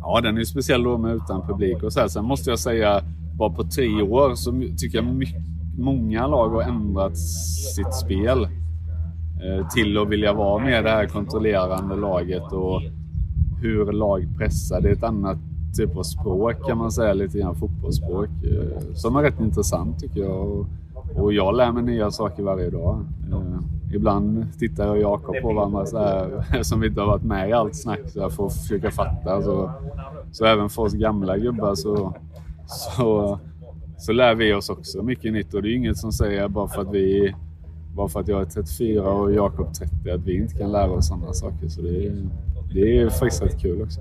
Ja, 0.06 0.20
den 0.20 0.38
är 0.38 0.44
speciell 0.44 0.82
då 0.82 0.98
med 0.98 1.14
utan 1.14 1.46
publik 1.46 1.82
och 1.82 1.92
så 1.92 2.00
här. 2.00 2.08
Sen 2.08 2.24
måste 2.24 2.50
jag 2.50 2.58
säga, 2.58 3.02
bara 3.38 3.50
på 3.50 3.64
tre 3.64 4.02
år 4.02 4.34
så 4.34 4.52
tycker 4.78 4.98
jag 4.98 5.14
mycket, 5.14 5.42
många 5.78 6.26
lag 6.26 6.48
har 6.48 6.62
ändrat 6.62 7.18
sitt 7.76 7.94
spel 7.94 8.44
eh, 8.44 9.68
till 9.68 9.98
att 9.98 10.08
vilja 10.08 10.32
vara 10.32 10.64
med 10.64 10.84
det 10.84 10.90
här 10.90 11.06
kontrollerande 11.06 11.96
laget 11.96 12.52
och 12.52 12.82
hur 13.60 13.92
lag 13.92 14.28
pressar. 14.38 14.80
Det 14.80 14.88
är 14.88 14.92
ett 14.92 15.02
annat 15.02 15.38
typ 15.76 15.96
av 15.96 16.02
språk 16.02 16.66
kan 16.66 16.78
man 16.78 16.92
säga, 16.92 17.12
lite 17.12 17.38
grann 17.38 17.54
fotbollsspråk. 17.54 18.28
Eh, 18.44 18.92
som 18.94 19.16
är 19.16 19.22
rätt 19.22 19.40
intressant 19.40 19.98
tycker 19.98 20.20
jag. 20.20 20.66
Och 21.14 21.32
jag 21.32 21.56
lär 21.56 21.72
mig 21.72 21.82
nya 21.82 22.10
saker 22.10 22.42
varje 22.42 22.70
dag. 22.70 23.06
Eh, 23.30 23.60
ibland 23.94 24.58
tittar 24.58 24.84
jag 24.84 24.92
och 24.92 25.02
Jakob 25.02 25.36
på 25.42 25.52
varandra 25.52 25.86
så 25.86 25.98
här, 25.98 26.62
som 26.62 26.80
vi 26.80 26.86
inte 26.86 27.00
har 27.00 27.08
varit 27.08 27.22
med 27.22 27.48
i 27.48 27.52
allt 27.52 27.76
snack 27.76 28.00
så 28.06 28.20
här, 28.20 28.28
för 28.28 28.46
att 28.46 28.56
försöka 28.56 28.90
fatta. 28.90 29.42
Så, 29.42 29.72
så 30.32 30.44
även 30.44 30.70
för 30.70 30.82
oss 30.82 30.94
gamla 30.94 31.38
gubbar 31.38 31.74
så, 31.74 32.14
så, 32.66 33.38
så 33.98 34.12
lär 34.12 34.34
vi 34.34 34.54
oss 34.54 34.70
också 34.70 35.02
mycket 35.02 35.32
nytt. 35.32 35.54
Och 35.54 35.62
det 35.62 35.68
är 35.68 35.74
inget 35.74 35.98
som 35.98 36.12
säger 36.12 36.48
bara 36.48 36.68
för 36.68 36.82
att 36.82 36.94
vi 36.94 37.34
bara 37.94 38.08
för 38.08 38.20
att 38.20 38.28
jag 38.28 38.40
är 38.40 38.44
34 38.44 39.10
och 39.10 39.32
Jakob 39.32 39.74
30 39.74 40.10
att 40.10 40.26
vi 40.26 40.36
inte 40.36 40.54
kan 40.58 40.72
lära 40.72 40.90
oss 40.90 41.08
sådana 41.08 41.32
saker. 41.32 41.68
Så 41.68 41.82
det, 41.82 42.12
det 42.74 42.98
är 42.98 43.10
faktiskt 43.10 43.42
rätt 43.42 43.60
kul 43.60 43.82
också 43.82 44.00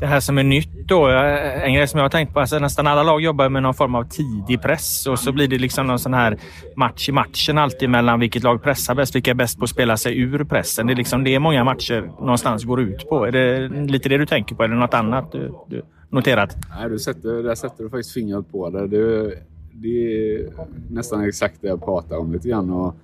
det 0.00 0.06
här 0.06 0.20
som 0.20 0.38
är 0.38 0.42
nytt 0.42 0.88
då. 0.88 1.08
Eh, 1.08 1.64
en 1.64 1.74
grej 1.74 1.88
som 1.88 1.98
jag 1.98 2.04
har 2.04 2.10
tänkt 2.10 2.34
på. 2.34 2.40
Alltså 2.40 2.58
nästan 2.58 2.86
alla 2.86 3.02
lag 3.02 3.20
jobbar 3.20 3.48
med 3.48 3.62
någon 3.62 3.74
form 3.74 3.94
av 3.94 4.04
tidig 4.04 4.62
press 4.62 5.06
och 5.06 5.18
så 5.18 5.32
blir 5.32 5.48
det 5.48 5.58
liksom 5.58 5.86
någon 5.86 5.98
sån 5.98 6.14
här 6.14 6.38
match 6.76 7.08
i 7.08 7.12
matchen 7.12 7.58
alltid 7.58 7.90
mellan 7.90 8.20
vilket 8.20 8.42
lag 8.42 8.62
pressar 8.62 8.94
bäst. 8.94 9.14
Vilka 9.14 9.30
är 9.30 9.34
bäst 9.34 9.58
på 9.58 9.64
att 9.64 9.70
spela 9.70 9.96
sig 9.96 10.18
ur 10.18 10.44
pressen. 10.44 10.86
Det 10.86 10.92
är 10.92 10.96
liksom 10.96 11.24
det 11.24 11.38
många 11.38 11.64
matcher 11.64 12.10
någonstans 12.20 12.64
går 12.64 12.80
ut 12.80 13.08
på. 13.08 13.24
Är 13.24 13.32
det 13.32 13.68
lite 13.68 14.08
det 14.08 14.18
du 14.18 14.26
tänker 14.26 14.54
på 14.54 14.64
eller 14.64 14.74
något 14.74 14.94
annat 14.94 15.32
du, 15.32 15.52
du 15.68 15.82
noterat? 16.10 16.56
Nej, 16.78 16.90
du 16.90 16.98
sätter, 16.98 17.42
där 17.42 17.54
sätter 17.54 17.84
du 17.84 17.90
faktiskt 17.90 18.12
fingret 18.12 18.52
på 18.52 18.70
det. 18.70 18.86
det. 18.86 19.34
Det 19.76 19.88
är 19.88 20.50
nästan 20.90 21.28
exakt 21.28 21.54
det 21.60 21.68
jag 21.68 21.84
pratar 21.84 22.16
om 22.16 22.32
lite 22.32 22.48
grann. 22.48 22.70
Och, 22.70 22.94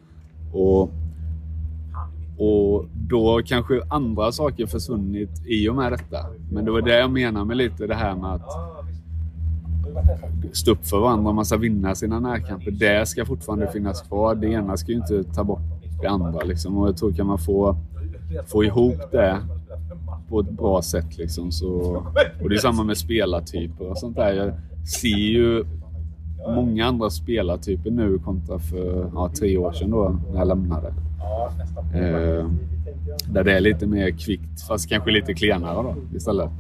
och 0.53 0.91
och 2.41 2.85
då 2.93 3.41
kanske 3.45 3.83
andra 3.89 4.33
saker 4.33 4.67
försvunnit 4.67 5.47
i 5.47 5.69
och 5.69 5.75
med 5.75 5.93
detta. 5.93 6.19
Men 6.53 6.65
det 6.65 6.71
var 6.71 6.83
det 6.83 6.99
jag 6.99 7.11
menar 7.11 7.45
med 7.45 7.57
lite 7.57 7.87
det 7.87 7.95
här 7.95 8.17
med 8.17 8.31
att 8.35 8.53
stå 10.53 10.73
upp 10.73 10.87
för 10.87 11.01
varandra. 11.01 11.33
Man 11.33 11.45
ska 11.45 11.57
vinna 11.57 11.95
sina 11.95 12.21
närkamper. 12.21 12.71
Det 12.71 13.09
ska 13.09 13.25
fortfarande 13.25 13.73
finnas 13.73 14.03
kvar. 14.03 14.35
Det 14.35 14.47
ena 14.47 14.77
ska 14.77 14.93
ju 14.93 14.99
inte 14.99 15.25
ta 15.25 15.45
bort 15.45 15.61
det 16.03 16.07
andra. 16.07 16.45
Liksom. 16.45 16.79
Och 16.79 16.89
jag 16.89 16.97
tror 16.97 17.13
kan 17.13 17.27
man 17.27 17.39
få, 17.39 17.77
få 18.47 18.65
ihop 18.65 19.11
det 19.13 19.39
på 20.29 20.41
ett 20.41 20.51
bra 20.51 20.83
sätt. 20.83 21.19
Liksom, 21.19 21.53
så, 21.53 21.71
och 22.43 22.49
det 22.49 22.55
är 22.55 22.59
samma 22.59 22.85
med 22.85 22.97
spelartyper 22.97 23.91
och 23.91 23.99
sånt 23.99 24.17
där. 24.17 24.33
Jag 24.33 24.53
ser 24.89 25.09
ju 25.09 25.65
många 26.55 26.87
andra 26.87 27.11
spelartyper 27.11 27.91
nu 27.91 28.19
kontra 28.19 28.59
för 28.59 29.11
ja, 29.15 29.31
tre 29.39 29.57
år 29.57 29.73
sedan 29.73 29.91
då, 29.91 30.17
när 30.33 30.39
jag 30.39 30.49
lämnade. 30.49 30.95
Eh, 31.95 32.47
där 33.33 33.45
det 33.45 33.53
är 33.57 33.61
lite 33.61 33.87
mer 33.87 34.11
kvickt, 34.11 34.63
fast 34.69 34.89
kanske 34.89 35.11
lite 35.11 35.35
klenare 35.35 35.83
då 35.83 36.17
istället. 36.17 36.51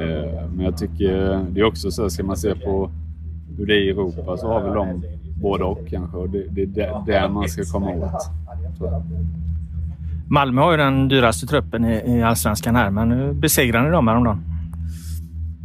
Eh, 0.00 0.50
men 0.54 0.64
jag 0.64 0.76
tycker 0.76 1.44
det 1.50 1.60
är 1.60 1.64
också 1.64 1.90
så, 1.90 2.10
ska 2.10 2.24
man 2.24 2.36
se 2.36 2.54
på 2.54 2.90
hur 3.58 3.66
det 3.66 3.74
är 3.74 3.86
i 3.86 3.90
Europa 3.90 4.36
så 4.36 4.46
har 4.48 4.62
väl 4.62 4.74
de 4.74 5.02
både 5.42 5.64
och 5.64 5.88
kanske. 5.88 6.16
Och 6.16 6.28
det, 6.30 6.66
det 6.66 6.80
är 6.80 7.06
där 7.06 7.28
man 7.28 7.48
ska 7.48 7.62
komma 7.72 7.90
åt. 7.90 8.30
Malmö 10.28 10.60
har 10.60 10.70
ju 10.70 10.76
den 10.76 11.08
dyraste 11.08 11.46
truppen 11.46 11.84
i, 11.84 12.02
i 12.06 12.22
allsvenskan 12.22 12.76
här, 12.76 12.90
men 12.90 13.08
nu 13.08 13.32
besegrade 13.32 13.84
ni 13.84 13.90
dem 13.90 14.08
häromdagen. 14.08 14.40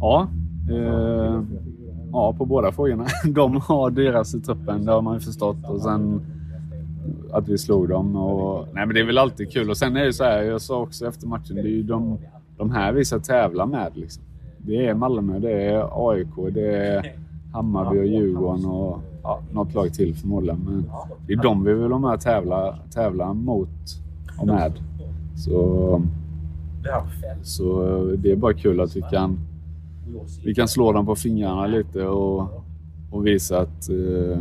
Ja, 0.00 0.28
eh, 0.70 1.40
ja, 2.12 2.34
på 2.38 2.44
båda 2.44 2.72
frågorna. 2.72 3.06
De 3.24 3.60
har 3.60 3.90
dyraste 3.90 4.40
truppen, 4.40 4.84
det 4.84 4.92
har 4.92 5.02
man 5.02 5.14
ju 5.14 5.20
förstått. 5.20 5.56
Och 5.68 5.82
sen 5.82 6.20
att 7.32 7.48
vi 7.48 7.58
slog 7.58 7.88
dem. 7.88 8.16
Och, 8.16 8.66
nej, 8.72 8.86
men 8.86 8.94
det 8.94 9.00
är 9.00 9.04
väl 9.04 9.18
alltid 9.18 9.52
kul. 9.52 9.70
Och 9.70 9.76
sen 9.76 9.96
är 9.96 10.04
det 10.04 10.12
så 10.12 10.24
här, 10.24 10.42
jag 10.42 10.60
sa 10.60 10.80
också 10.80 11.06
efter 11.06 11.26
matchen, 11.26 11.54
det 11.56 11.60
är 11.62 11.64
ju 11.64 11.82
de, 11.82 12.18
de 12.56 12.70
här 12.70 12.92
vi 12.92 13.04
ska 13.04 13.18
tävla 13.18 13.66
med. 13.66 13.92
Liksom. 13.96 14.22
Det 14.58 14.86
är 14.86 14.94
Malmö, 14.94 15.38
det 15.38 15.52
är 15.52 16.10
AIK, 16.10 16.54
det 16.54 16.76
är 16.76 17.16
Hammarby 17.52 17.98
och 17.98 18.06
Djurgården 18.06 18.64
och 18.64 19.00
ja, 19.22 19.42
något 19.52 19.74
lag 19.74 19.94
till 19.94 20.14
förmodligen. 20.14 20.58
Men 20.58 20.90
det 21.26 21.32
är 21.32 21.42
de 21.42 21.64
vi 21.64 21.74
vill 21.74 21.92
ha 21.92 21.98
med 21.98 22.14
och 22.14 22.20
tävla, 22.20 22.78
tävla 22.94 23.34
mot 23.34 23.68
och 24.38 24.46
med. 24.46 24.72
Så, 25.36 26.02
så 27.42 28.02
det 28.18 28.32
är 28.32 28.36
bara 28.36 28.54
kul 28.54 28.80
att 28.80 28.96
vi 28.96 29.02
kan, 29.02 29.38
vi 30.44 30.54
kan 30.54 30.68
slå 30.68 30.92
dem 30.92 31.06
på 31.06 31.14
fingrarna 31.14 31.66
lite 31.66 32.04
och, 32.06 32.64
och 33.10 33.26
visa 33.26 33.60
att 33.60 33.88
eh, 33.88 34.38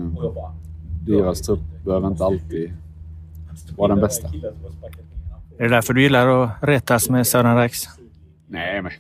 deras 1.08 1.42
trupp 1.42 1.75
behöver 1.86 2.08
inte 2.08 2.26
alltid 2.26 2.74
vara 3.78 3.88
den 3.88 4.02
bästa. 4.02 4.28
Är 5.58 5.64
det 5.64 5.70
därför 5.70 5.94
du 5.94 6.02
gillar 6.02 6.44
att 6.44 6.50
retas 6.62 7.10
med 7.10 7.28
Sören 7.28 7.58
Rex? 7.58 7.84
Nej, 8.48 8.82
men 8.82 8.92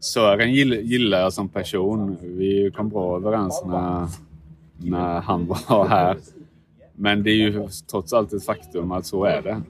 Sören 0.00 0.52
gillar 0.52 1.20
jag 1.20 1.32
som 1.32 1.48
person. 1.48 2.16
Vi 2.22 2.70
kom 2.76 2.88
bra 2.88 3.16
överens 3.16 3.62
när, 3.66 4.08
när 4.76 5.20
han 5.20 5.46
var 5.46 5.88
här. 5.88 6.16
Men 6.94 7.22
det 7.22 7.30
är 7.30 7.34
ju 7.34 7.68
trots 7.90 8.12
allt 8.12 8.32
ett 8.32 8.44
faktum 8.44 8.92
att 8.92 9.06
så 9.06 9.24
är 9.24 9.42
det. 9.42 9.62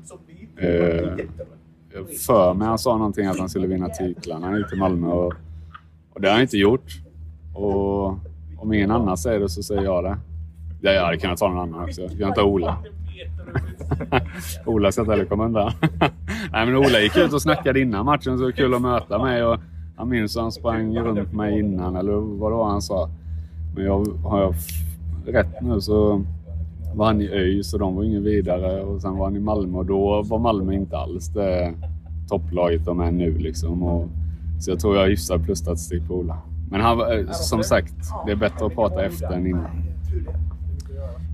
Eh, 0.66 1.16
för 2.26 2.54
mig 2.54 2.68
han 2.68 2.78
sa 2.78 2.96
någonting 2.96 3.26
att 3.26 3.38
han 3.38 3.48
skulle 3.48 3.66
vinna 3.66 3.88
titlarna 3.88 4.68
till 4.68 4.78
Malmö 4.78 5.06
och, 5.06 5.34
och 6.12 6.20
det 6.20 6.28
har 6.28 6.32
han 6.32 6.42
inte 6.42 6.58
gjort. 6.58 6.92
Och 7.54 8.06
om 8.56 8.72
ingen 8.72 8.90
annan 8.90 9.16
säger 9.16 9.40
det 9.40 9.48
så 9.48 9.62
säger 9.62 9.82
jag 9.82 10.04
det. 10.04 10.18
Jag 10.82 11.04
hade 11.04 11.16
kunnat 11.18 11.38
ta 11.38 11.48
någon 11.48 11.58
annan 11.58 11.84
också. 11.84 12.00
Jag 12.00 12.18
kan 12.18 12.34
ta 12.34 12.42
Ola. 12.42 12.78
Ola 14.66 14.92
ska 14.92 15.00
inte 15.00 15.12
heller 15.12 15.24
komma 15.24 15.44
undan. 15.44 15.72
Nej, 16.52 16.66
men 16.66 16.76
Ola 16.76 17.00
gick 17.00 17.16
ut 17.16 17.32
och 17.32 17.42
snackade 17.42 17.80
innan 17.80 18.06
matchen, 18.06 18.22
så 18.22 18.36
det 18.36 18.44
var 18.44 18.50
kul 18.50 18.74
att 18.74 18.82
möta 18.82 19.18
mig. 19.18 19.44
Och 19.44 19.60
jag 19.96 20.06
minns 20.06 20.36
att 20.36 20.42
han 20.42 20.52
sprang 20.52 20.98
runt 20.98 21.32
mig 21.32 21.58
innan, 21.58 21.96
eller 21.96 22.12
vad 22.12 22.52
det 22.52 22.56
var 22.56 22.70
han 22.70 22.82
sa. 22.82 23.10
Men 23.74 23.84
jag, 23.84 24.06
har 24.24 24.40
jag 24.40 24.54
rätt 25.26 25.62
nu 25.62 25.80
så 25.80 26.24
var 26.94 27.06
han 27.06 27.20
i 27.20 27.28
ÖIS 27.28 27.74
och 27.74 27.78
de 27.80 27.96
var 27.96 28.04
ingen 28.04 28.24
vidare. 28.24 28.82
Och 28.82 29.00
sen 29.02 29.16
var 29.16 29.24
han 29.24 29.36
i 29.36 29.40
Malmö 29.40 29.78
och 29.78 29.86
då 29.86 30.22
var 30.22 30.38
Malmö 30.38 30.74
inte 30.74 30.96
alls 30.96 31.28
det 31.28 31.74
topplaget 32.28 32.84
de 32.84 33.00
är 33.00 33.10
nu. 33.10 33.38
Liksom. 33.38 33.82
Och, 33.82 34.08
så 34.60 34.70
jag 34.70 34.80
tror 34.80 34.94
jag 34.94 35.02
har 35.02 35.08
hyfsad 35.08 35.44
plusstatistik 35.44 36.08
på 36.08 36.14
Ola. 36.14 36.38
Men 36.70 36.80
han, 36.80 37.00
eh, 37.00 37.30
som 37.30 37.62
sagt, 37.62 37.94
det 38.26 38.32
är 38.32 38.36
bättre 38.36 38.66
att 38.66 38.74
prata 38.74 39.04
efter 39.04 39.32
än 39.32 39.46
innan. 39.46 39.70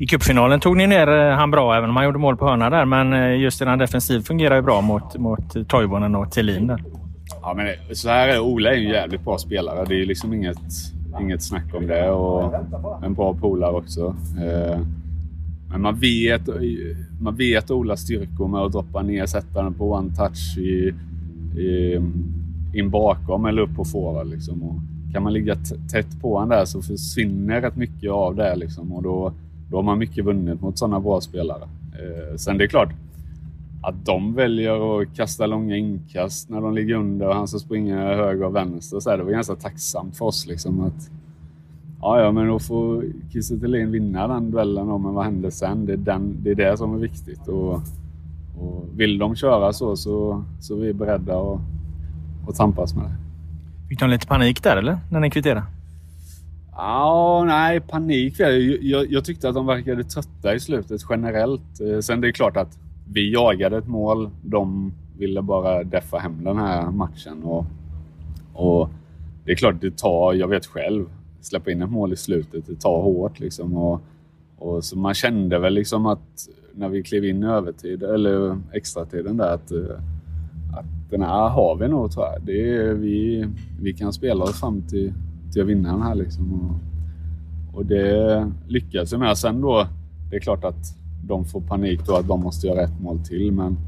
I 0.00 0.06
cupfinalen 0.06 0.60
tog 0.60 0.76
ni 0.76 0.86
ner 0.86 1.08
eh, 1.08 1.36
han 1.36 1.50
bra, 1.50 1.76
även 1.76 1.90
om 1.90 1.96
han 1.96 2.04
gjorde 2.04 2.18
mål 2.18 2.36
på 2.36 2.48
hörna 2.48 2.70
där. 2.70 2.84
Men 2.84 3.12
eh, 3.12 3.40
just 3.40 3.58
den 3.58 3.78
defensiv 3.78 4.20
fungerar 4.20 4.56
ju 4.56 4.62
bra 4.62 4.80
mot, 4.80 5.18
mot 5.18 5.68
Toivonen 5.68 6.14
och 6.14 6.32
Thelin 6.32 6.66
där. 6.66 6.82
Ja, 7.42 7.54
men 7.54 7.96
så 7.96 8.08
här 8.08 8.28
är 8.28 8.40
Ola 8.40 8.70
är 8.70 8.76
en 8.76 8.88
jävligt 8.88 9.24
bra 9.24 9.38
spelare. 9.38 9.84
Det 9.88 10.02
är 10.02 10.06
liksom 10.06 10.32
inget, 10.32 10.58
inget 11.20 11.42
snack 11.42 11.74
om 11.74 11.86
det. 11.86 12.10
Och 12.10 12.54
en 13.04 13.14
bra 13.14 13.34
polare 13.34 13.72
också. 13.72 14.16
Eh, 14.38 14.80
men 15.70 15.80
man 15.80 15.94
vet, 15.94 16.42
man 17.20 17.36
vet 17.36 17.70
Olas 17.70 18.00
styrkor 18.00 18.48
med 18.48 18.60
att 18.60 18.72
droppa 18.72 19.02
ner, 19.02 19.26
sätta 19.26 19.62
den 19.62 19.74
på 19.74 19.92
one 19.92 20.14
touch 20.16 20.58
i, 20.58 20.94
i, 21.60 22.00
in 22.74 22.90
bakom 22.90 23.44
eller 23.46 23.62
upp 23.62 23.76
på 23.76 23.84
forward. 23.84 24.26
Liksom. 24.26 24.62
Och 24.62 24.74
kan 25.12 25.22
man 25.22 25.32
ligga 25.32 25.56
tätt 25.92 26.20
på 26.20 26.34
honom 26.34 26.48
där 26.48 26.64
så 26.64 26.82
försvinner 26.82 27.60
rätt 27.60 27.76
mycket 27.76 28.10
av 28.10 28.36
det. 28.36 28.56
Liksom. 28.56 28.92
Och 28.92 29.02
då, 29.02 29.32
då 29.70 29.76
har 29.76 29.82
man 29.82 29.98
mycket 29.98 30.24
vunnit 30.24 30.60
mot 30.60 30.78
sådana 30.78 31.00
bra 31.00 31.20
spelare. 31.20 31.62
Eh, 31.92 32.36
sen 32.36 32.58
det 32.58 32.64
är 32.64 32.68
klart, 32.68 32.92
att 33.82 34.06
de 34.06 34.34
väljer 34.34 35.00
att 35.00 35.16
kasta 35.16 35.46
långa 35.46 35.76
inkast 35.76 36.48
när 36.48 36.60
de 36.60 36.74
ligger 36.74 36.94
under 36.94 37.28
och 37.28 37.34
han 37.34 37.48
ska 37.48 37.58
springa 37.58 37.96
höger 37.96 38.44
och 38.44 38.56
vänster. 38.56 39.00
Så 39.00 39.10
här, 39.10 39.18
det 39.18 39.24
var 39.24 39.30
ganska 39.30 39.54
tacksamt 39.54 40.16
för 40.16 40.24
oss. 40.24 40.46
Liksom, 40.46 40.80
att, 40.80 41.10
ja, 42.00 42.20
ja, 42.20 42.32
men 42.32 42.46
då 42.46 42.58
får 42.58 43.04
Kiese 43.32 43.54
vinna 43.86 44.28
den 44.28 44.50
duellen. 44.50 44.86
Då, 44.86 44.98
men 44.98 45.14
vad 45.14 45.24
händer 45.24 45.50
sen? 45.50 45.86
Det 45.86 45.92
är, 45.92 45.96
den, 45.96 46.36
det 46.42 46.50
är 46.50 46.54
det 46.54 46.76
som 46.76 46.94
är 46.94 46.98
viktigt. 46.98 47.48
Och, 47.48 47.72
och 48.60 48.84
vill 48.96 49.18
de 49.18 49.36
köra 49.36 49.72
så, 49.72 49.96
så, 49.96 50.44
så 50.60 50.74
är 50.74 50.80
vi 50.80 50.92
beredda 50.92 51.38
att, 51.38 51.60
att 52.48 52.56
tampas 52.56 52.94
med 52.94 53.04
det. 53.04 53.16
Fick 53.88 54.00
de 54.00 54.10
lite 54.10 54.26
panik 54.26 54.62
där 54.62 54.76
eller? 54.76 54.98
När 55.10 55.20
ni 55.20 55.30
kvitterade? 55.30 55.62
Ja, 56.80 57.44
nej, 57.46 57.80
panik. 57.80 58.34
Jag, 58.38 58.60
jag, 58.60 59.12
jag 59.12 59.24
tyckte 59.24 59.48
att 59.48 59.54
de 59.54 59.66
verkade 59.66 60.04
trötta 60.04 60.54
i 60.54 60.60
slutet 60.60 61.00
generellt. 61.10 61.80
Eh, 61.80 61.98
sen 62.00 62.20
det 62.20 62.28
är 62.28 62.32
klart 62.32 62.56
att 62.56 62.78
vi 63.12 63.32
jagade 63.32 63.76
ett 63.78 63.88
mål. 63.88 64.30
De 64.42 64.92
ville 65.18 65.42
bara 65.42 65.84
deffa 65.84 66.18
hem 66.18 66.44
den 66.44 66.58
här 66.58 66.90
matchen. 66.90 67.42
Och, 67.42 67.64
och 68.52 68.90
det 69.44 69.52
är 69.52 69.56
klart, 69.56 69.80
det 69.80 69.96
tar, 69.96 70.34
jag 70.34 70.48
vet 70.48 70.66
själv, 70.66 71.06
släppa 71.40 71.70
in 71.70 71.82
ett 71.82 71.90
mål 71.90 72.12
i 72.12 72.16
slutet, 72.16 72.66
det 72.66 72.80
tar 72.80 73.02
hårt 73.02 73.40
liksom. 73.40 73.76
Och, 73.76 74.00
och 74.58 74.84
så 74.84 74.98
man 74.98 75.14
kände 75.14 75.58
väl 75.58 75.74
liksom 75.74 76.06
att 76.06 76.48
när 76.74 76.88
vi 76.88 77.02
klev 77.02 77.24
in 77.24 77.42
i 77.42 77.46
övertid, 77.46 78.02
eller 78.02 78.58
extratiden 78.72 79.36
där, 79.36 79.54
att, 79.54 79.70
eh, 79.70 79.98
att 80.78 81.10
den 81.10 81.22
här 81.22 81.48
har 81.48 81.76
vi 81.76 81.88
nog 81.88 82.12
tror 82.12 82.26
jag. 82.26 82.42
Det 82.42 82.76
är, 82.76 82.92
vi, 82.92 83.46
vi 83.80 83.92
kan 83.92 84.12
spela 84.12 84.44
oss 84.44 84.60
fram 84.60 84.82
till, 84.82 85.12
till 85.58 85.62
att 85.62 85.68
vinna 85.68 85.92
den 85.92 86.02
här 86.02 86.14
liksom. 86.14 86.52
Och, 86.52 87.78
och 87.78 87.86
det 87.86 88.46
lyckades 88.66 89.12
vi 89.12 89.18
med. 89.18 89.38
Sen 89.38 89.60
då, 89.60 89.86
det 90.30 90.36
är 90.36 90.40
klart 90.40 90.64
att 90.64 90.96
de 91.24 91.44
får 91.44 91.60
panik 91.60 92.06
då 92.06 92.16
att 92.16 92.28
de 92.28 92.40
måste 92.40 92.66
göra 92.66 92.82
ett 92.82 93.00
mål 93.00 93.18
till. 93.18 93.52
Men 93.52 93.78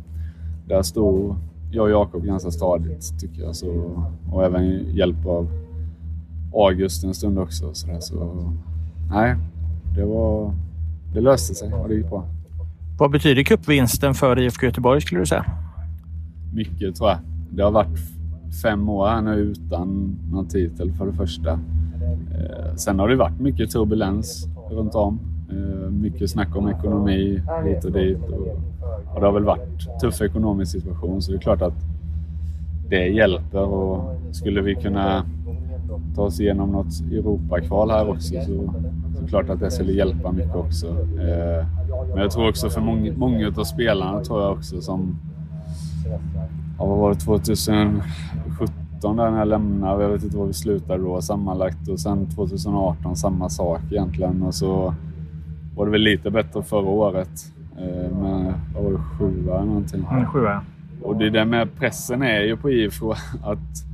där 0.69 0.83
stod 0.83 1.37
jag 1.73 1.85
och 1.85 1.91
Jakob 1.91 2.25
ganska 2.25 2.51
stadigt 2.51 3.21
tycker 3.21 3.43
jag. 3.43 3.57
Så, 3.57 4.03
och 4.33 4.45
även 4.45 4.95
hjälp 4.95 5.27
av 5.27 5.49
August 6.55 7.05
en 7.05 7.15
stund 7.15 7.39
också. 7.39 7.75
Så, 7.75 7.87
där, 7.87 8.01
så 8.01 8.53
nej, 9.11 9.37
det, 9.95 10.05
var, 10.05 10.55
det 11.15 11.21
löste 11.21 11.55
sig 11.55 11.73
och 11.73 11.89
det 11.89 11.95
gick 11.95 12.09
bra. 12.09 12.25
Vad 12.99 13.11
betyder 13.11 13.43
cupvinsten 13.43 14.15
för 14.15 14.39
IFK 14.39 14.67
Göteborg 14.67 15.01
skulle 15.01 15.21
du 15.21 15.27
säga? 15.27 15.45
Mycket 16.55 16.97
tror 16.97 17.09
jag. 17.09 17.19
Det 17.51 17.63
har 17.63 17.71
varit 17.71 18.20
fem 18.63 18.89
år 18.89 19.09
här 19.09 19.23
nu 19.23 19.35
utan 19.35 20.19
någon 20.33 20.47
titel 20.47 20.93
för 20.93 21.07
det 21.07 21.13
första. 21.13 21.51
Eh, 21.51 22.75
sen 22.77 22.99
har 22.99 23.09
det 23.09 23.17
varit 23.17 23.41
mycket 23.41 23.71
turbulens 23.71 24.49
runt 24.71 24.95
om. 24.95 25.21
Eh, 25.51 25.91
mycket 25.91 26.31
snack 26.31 26.57
om 26.57 26.69
ekonomi 26.69 27.43
hit 27.65 27.85
och 27.85 27.93
dit. 27.93 28.19
Och, 29.15 29.21
det 29.21 29.27
har 29.27 29.33
väl 29.33 29.45
varit 29.45 30.01
tuff 30.01 30.21
ekonomisk 30.21 30.73
situation 30.73 31.23
så 31.23 31.33
det 31.33 31.39
är 31.39 31.41
klart 31.41 31.63
att 31.63 31.75
det 32.89 33.09
hjälper. 33.09 33.63
Och 33.63 34.17
skulle 34.33 34.61
vi 34.61 34.75
kunna 34.75 35.25
ta 36.15 36.23
oss 36.23 36.41
igenom 36.41 36.71
något 36.71 37.01
Europakval 37.13 37.91
här 37.91 38.09
också 38.09 38.35
så, 38.35 38.75
så 39.21 39.27
klart 39.27 39.49
att 39.49 39.61
det 39.61 39.71
skulle 39.71 39.93
hjälpa 39.93 40.33
mycket 40.33 40.57
också. 40.57 40.87
Eh, 40.89 41.67
men 42.09 42.19
jag 42.19 42.31
tror 42.31 42.49
också 42.49 42.71
för 42.71 42.81
många, 42.81 43.13
många 43.17 43.49
av 43.57 43.65
spelarna 43.65 44.25
tror 44.25 44.43
jag 44.43 44.53
också 44.53 44.81
som... 44.81 45.19
Ja, 46.81 46.87
vad 46.87 46.99
var 46.99 47.15
det? 47.15 47.21
2017 47.21 49.17
där 49.17 49.31
när 49.31 49.39
jag 49.39 49.49
lämnade. 49.49 50.03
Jag 50.03 50.11
vet 50.11 50.25
inte 50.25 50.37
var 50.37 50.47
vi 50.47 50.53
slutade 50.53 51.03
då 51.03 51.23
sammanlagt. 51.23 51.89
Och 51.89 52.01
sen 52.01 52.27
2018 52.27 53.17
samma 53.17 53.49
sak 53.49 53.81
egentligen. 53.91 54.43
Och 54.43 54.55
så 54.55 54.95
var 55.77 55.85
det 55.87 55.93
väl 55.93 56.01
lite 56.01 56.31
bättre 56.31 56.63
förra 56.63 56.89
året. 56.89 57.53
Eh, 57.79 58.17
med, 58.17 58.55
vad 58.75 58.85
var 58.85 58.91
det, 58.91 58.99
sjua 59.19 59.55
eller 59.55 59.67
någonting? 59.67 60.07
Mm, 60.11 60.27
sjua. 60.27 60.63
Och 61.03 61.17
det 61.17 61.31
där 61.31 61.45
med 61.45 61.75
pressen 61.77 62.23
är 62.23 62.41
ju 62.41 62.57
på 62.57 62.71
IFK 62.71 63.13
att, 63.43 63.85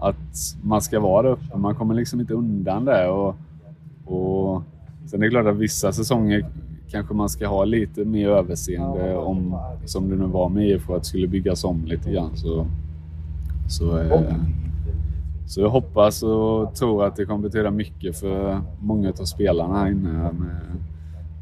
att 0.00 0.56
man 0.62 0.80
ska 0.80 1.00
vara 1.00 1.22
där 1.22 1.30
uppe. 1.30 1.58
Man 1.58 1.74
kommer 1.74 1.94
liksom 1.94 2.20
inte 2.20 2.34
undan 2.34 2.84
det. 2.84 3.08
Och, 3.08 3.36
och 4.04 4.62
sen 5.06 5.20
är 5.22 5.24
det 5.24 5.30
klart 5.30 5.46
att 5.46 5.56
vissa 5.56 5.92
säsonger 5.92 6.46
kanske 6.90 7.14
man 7.14 7.28
ska 7.28 7.48
ha 7.48 7.64
lite 7.64 8.04
mer 8.04 8.28
överseende 8.28 9.16
om, 9.16 9.58
som 9.84 10.08
det 10.08 10.16
nu 10.16 10.26
var 10.26 10.48
med 10.48 10.68
IFK, 10.68 10.94
att 10.94 11.02
det 11.02 11.08
skulle 11.08 11.28
byggas 11.28 11.64
om 11.64 11.84
lite 11.84 12.10
grann. 12.10 12.36
Så, 12.36 12.66
så, 13.68 13.98
eh, 13.98 14.34
så 15.46 15.60
jag 15.60 15.70
hoppas 15.70 16.22
och 16.22 16.74
tror 16.74 17.04
att 17.04 17.16
det 17.16 17.24
kommer 17.24 17.42
betyda 17.48 17.70
mycket 17.70 18.16
för 18.16 18.60
många 18.80 19.08
av 19.08 19.24
spelarna 19.24 19.78
här 19.78 19.90
inne. 19.90 20.30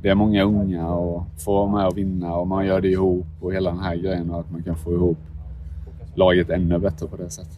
Det 0.02 0.08
är 0.08 0.14
många 0.14 0.44
unga 0.44 0.88
och 0.88 1.24
få 1.38 1.52
vara 1.52 1.72
med 1.72 1.86
och 1.86 1.98
vinna 1.98 2.34
och 2.34 2.46
man 2.46 2.66
gör 2.66 2.80
det 2.80 2.88
ihop 2.88 3.26
och 3.40 3.52
hela 3.52 3.70
den 3.70 3.80
här 3.80 3.96
grejen 3.96 4.30
och 4.30 4.40
att 4.40 4.50
man 4.50 4.62
kan 4.62 4.76
få 4.76 4.92
ihop 4.92 5.18
laget 6.14 6.50
ännu 6.50 6.78
bättre 6.78 7.06
på 7.06 7.16
det 7.16 7.30
sättet. 7.30 7.57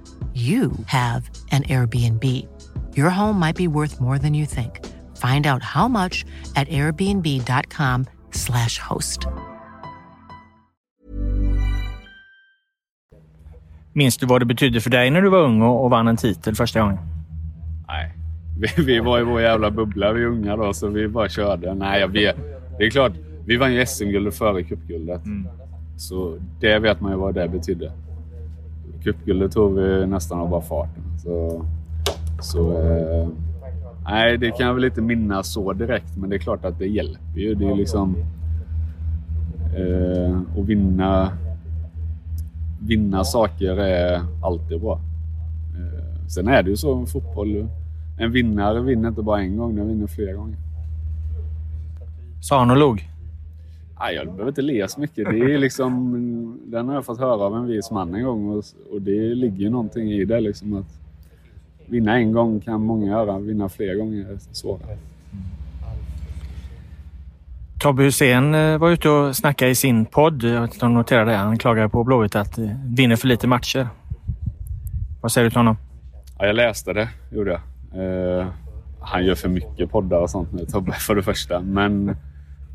you 0.33 0.71
have 0.85 1.29
an 1.51 1.63
Airbnb. 1.63 2.23
Your 2.95 3.09
home 3.09 3.37
might 3.39 3.57
be 3.57 3.67
worth 3.67 3.99
more 3.99 4.17
than 4.17 4.33
you 4.33 4.45
think. 4.45 4.79
Find 5.17 5.45
out 5.45 5.61
how 5.61 5.87
much 5.89 6.25
at 6.55 6.69
airbnb.com 6.69 8.05
slash 8.31 8.79
host. 8.79 9.27
Minns 13.93 14.17
du 14.17 14.25
vad 14.25 14.41
det 14.41 14.45
betydde 14.45 14.81
för 14.81 14.89
dig 14.89 15.09
när 15.09 15.21
du 15.21 15.29
var 15.29 15.39
ung 15.39 15.61
och, 15.61 15.89
vann 15.89 16.07
en 16.07 16.17
titel 16.17 16.55
första 16.55 16.81
gången? 16.81 16.97
Nej, 17.87 18.13
vi, 18.57 18.83
vi 18.83 18.99
var 18.99 19.19
i 19.19 19.23
vår 19.23 19.41
jävla 19.41 19.71
bubbla 19.71 20.13
vi 20.13 20.25
unga 20.25 20.55
då, 20.55 20.73
så 20.73 20.87
vi 20.87 21.07
bara 21.07 21.29
körde. 21.29 21.73
Nej, 21.73 22.01
jag 22.01 22.07
vet. 22.07 22.35
Det 22.77 22.85
är 22.85 22.89
klart, 22.89 23.13
vi 23.45 23.57
vann 23.57 23.73
ju 23.73 23.85
SM-guldet 23.85 24.37
före 24.37 24.63
cupguldet. 24.63 25.25
Mm. 25.25 25.47
Så 25.97 26.37
det 26.59 26.79
vet 26.79 27.01
man 27.01 27.11
ju 27.11 27.17
vad 27.17 27.35
det 27.35 27.47
betydde. 27.47 27.91
Cupguldet 29.03 29.51
tog 29.51 29.75
vi 29.75 30.07
nästan 30.07 30.39
av 30.39 30.49
bara 30.49 30.61
farten. 30.61 31.03
Så, 31.23 31.65
så 32.41 32.71
eh, 32.71 33.27
nej, 34.03 34.37
det 34.37 34.51
kan 34.51 34.67
jag 34.67 34.73
väl 34.73 34.85
inte 34.85 35.01
minnas 35.01 35.53
så 35.53 35.73
direkt, 35.73 36.17
men 36.17 36.29
det 36.29 36.35
är 36.35 36.39
klart 36.39 36.65
att 36.65 36.79
det 36.79 36.87
hjälper 36.87 37.39
ju. 37.39 37.55
Det 37.55 37.69
är 37.69 37.75
liksom 37.75 38.15
eh, 39.75 40.39
att 40.59 40.65
vinna, 40.65 41.31
vinna 42.81 43.23
saker 43.23 43.77
är 43.77 44.21
alltid 44.43 44.81
bra. 44.81 44.99
Eh, 45.75 46.27
sen 46.27 46.47
är 46.47 46.63
det 46.63 46.69
ju 46.69 46.77
så 46.77 46.95
med 46.95 47.09
fotboll. 47.09 47.67
En 48.17 48.31
vinnare 48.31 48.81
vinner 48.81 49.09
inte 49.09 49.21
bara 49.21 49.41
en 49.41 49.57
gång, 49.57 49.75
den 49.75 49.87
vinner 49.87 50.07
flera 50.07 50.33
gånger. 50.33 50.57
Sa 52.41 52.59
han 52.59 52.71
och 52.71 52.77
log? 52.77 53.10
Nej, 54.01 54.15
jag 54.15 54.25
behöver 54.25 54.47
inte 54.47 54.61
le 54.61 54.87
så 54.87 54.99
mycket. 54.99 55.29
Det 55.29 55.53
är 55.53 55.57
liksom, 55.57 56.59
den 56.65 56.87
har 56.87 56.95
jag 56.95 57.05
fått 57.05 57.19
höra 57.19 57.45
av 57.45 57.55
en 57.55 57.67
vis 57.67 57.91
man 57.91 58.15
en 58.15 58.23
gång 58.23 58.49
och, 58.49 58.63
och 58.91 59.01
det 59.01 59.35
ligger 59.35 59.57
ju 59.57 59.69
någonting 59.69 60.11
i 60.11 60.25
det. 60.25 60.39
Liksom 60.39 60.73
att 60.73 60.99
vinna 61.85 62.15
en 62.15 62.31
gång 62.31 62.59
kan 62.59 62.83
många 62.83 63.07
göra, 63.07 63.39
vinna 63.39 63.69
fler 63.69 63.95
gånger 63.95 64.31
är 64.31 64.37
svårare. 64.51 64.97
Tobbe 67.79 68.03
Hussein 68.03 68.55
eh, 68.55 68.77
var 68.77 68.89
ute 68.89 69.09
och 69.09 69.35
snackade 69.35 69.71
i 69.71 69.75
sin 69.75 70.05
podd. 70.05 70.43
Jag 70.43 70.61
vet 70.61 70.73
inte 70.73 70.85
om 70.85 70.91
du 70.91 70.97
noterade 70.97 71.31
det. 71.31 71.37
Han 71.37 71.57
klagade 71.57 71.89
på 71.89 72.03
Blåvitt 72.03 72.35
att 72.35 72.57
eh, 72.57 72.65
vinner 72.85 73.15
för 73.15 73.27
lite 73.27 73.47
matcher. 73.47 73.87
Vad 75.21 75.31
säger 75.31 75.45
du 75.45 75.49
till 75.49 75.59
honom? 75.59 75.77
Ja, 76.39 76.45
jag 76.45 76.55
läste 76.55 76.93
det, 76.93 77.09
gjorde 77.31 77.51
jag. 77.51 77.61
Uh, 78.03 78.47
han 78.99 79.25
gör 79.25 79.35
för 79.35 79.49
mycket 79.49 79.91
poddar 79.91 80.19
och 80.19 80.29
sånt 80.29 80.53
nu, 80.53 80.65
Tobbe, 80.65 80.91
för 80.91 81.15
det 81.15 81.23
första. 81.23 81.59
Men 81.59 82.15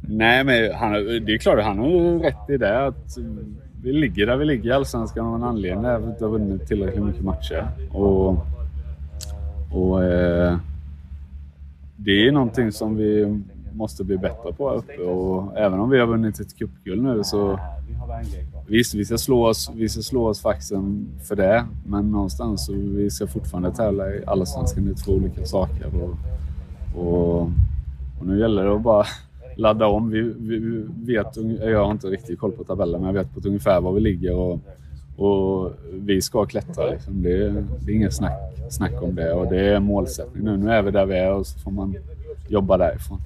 nej, 0.00 0.44
men 0.44 0.74
han, 0.74 0.92
det 0.92 1.34
är 1.34 1.38
klart, 1.38 1.64
han 1.64 1.78
har 1.78 1.86
ju 1.86 2.18
rätt 2.18 2.50
i 2.50 2.56
det. 2.56 2.86
Att 2.86 3.18
vi 3.82 3.92
ligger 3.92 4.26
där 4.26 4.36
vi 4.36 4.44
ligger 4.44 4.70
i 4.70 4.72
Allsvenskan 4.72 5.26
av 5.26 5.34
en 5.34 5.42
anledning. 5.42 5.84
Är 5.84 5.94
att 5.94 6.02
vi 6.02 6.06
inte 6.06 6.24
har 6.24 6.30
vunnit 6.30 6.66
tillräckligt 6.66 7.04
mycket 7.04 7.24
matcher. 7.24 7.68
Och, 7.92 8.46
och 9.72 10.04
eh, 10.04 10.56
det 11.96 12.28
är 12.28 12.32
någonting 12.32 12.72
som 12.72 12.96
vi 12.96 13.40
måste 13.72 14.04
bli 14.04 14.18
bättre 14.18 14.52
på 14.52 14.68
här 14.68 14.76
uppe. 14.76 15.02
Och 15.02 15.58
även 15.58 15.80
om 15.80 15.90
vi 15.90 15.98
har 15.98 16.06
vunnit 16.06 16.40
ett 16.40 16.58
cupguld 16.58 17.02
nu 17.02 17.24
så... 17.24 17.60
Visst, 18.68 18.94
vi 18.94 19.04
ska 19.04 19.18
slå 19.18 19.46
oss, 19.46 19.70
vi 19.74 19.88
ska 19.88 20.02
slå 20.02 20.26
oss 20.26 20.40
faxen 20.40 21.08
för 21.22 21.36
det. 21.36 21.64
Men 21.86 22.10
någonstans 22.10 22.66
så 22.66 22.72
vi 22.72 23.10
ska 23.10 23.26
fortfarande 23.26 23.72
tävla 23.72 24.10
i 24.10 24.24
Allsvenskan. 24.26 24.84
Det 24.84 24.90
är 24.90 25.04
två 25.04 25.12
olika 25.12 25.44
saker. 25.44 25.86
Och, 26.02 26.16
och, 27.02 27.42
och 28.20 28.26
nu 28.26 28.40
gäller 28.40 28.64
det 28.64 28.74
att 28.74 28.82
bara 28.82 29.04
ladda 29.56 29.86
om. 29.86 30.10
Vi, 30.10 30.20
vi, 30.38 30.86
vet, 31.12 31.36
jag 31.60 31.84
har 31.84 31.90
inte 31.90 32.06
riktigt 32.06 32.38
koll 32.38 32.52
på 32.52 32.64
tabellen, 32.64 33.00
men 33.00 33.14
jag 33.14 33.22
vet 33.22 33.34
på 33.34 33.48
ungefär 33.48 33.80
var 33.80 33.92
vi 33.92 34.00
ligger. 34.00 34.34
Och, 34.34 34.60
och 35.16 35.72
vi 35.92 36.22
ska 36.22 36.46
klättra. 36.46 36.90
Liksom. 36.90 37.22
Det, 37.22 37.32
är, 37.32 37.64
det 37.80 37.92
är 37.92 37.96
inget 37.96 38.14
snack, 38.14 38.38
snack 38.70 39.02
om 39.02 39.14
det 39.14 39.32
och 39.32 39.46
det 39.46 39.60
är 39.60 39.80
målsättning 39.80 40.44
nu. 40.44 40.56
Nu 40.56 40.70
är 40.70 40.82
vi 40.82 40.90
där 40.90 41.06
vi 41.06 41.18
är 41.18 41.32
och 41.32 41.46
så 41.46 41.58
får 41.58 41.70
man 41.70 41.96
jobba 42.48 42.76
därifrån. 42.76 43.20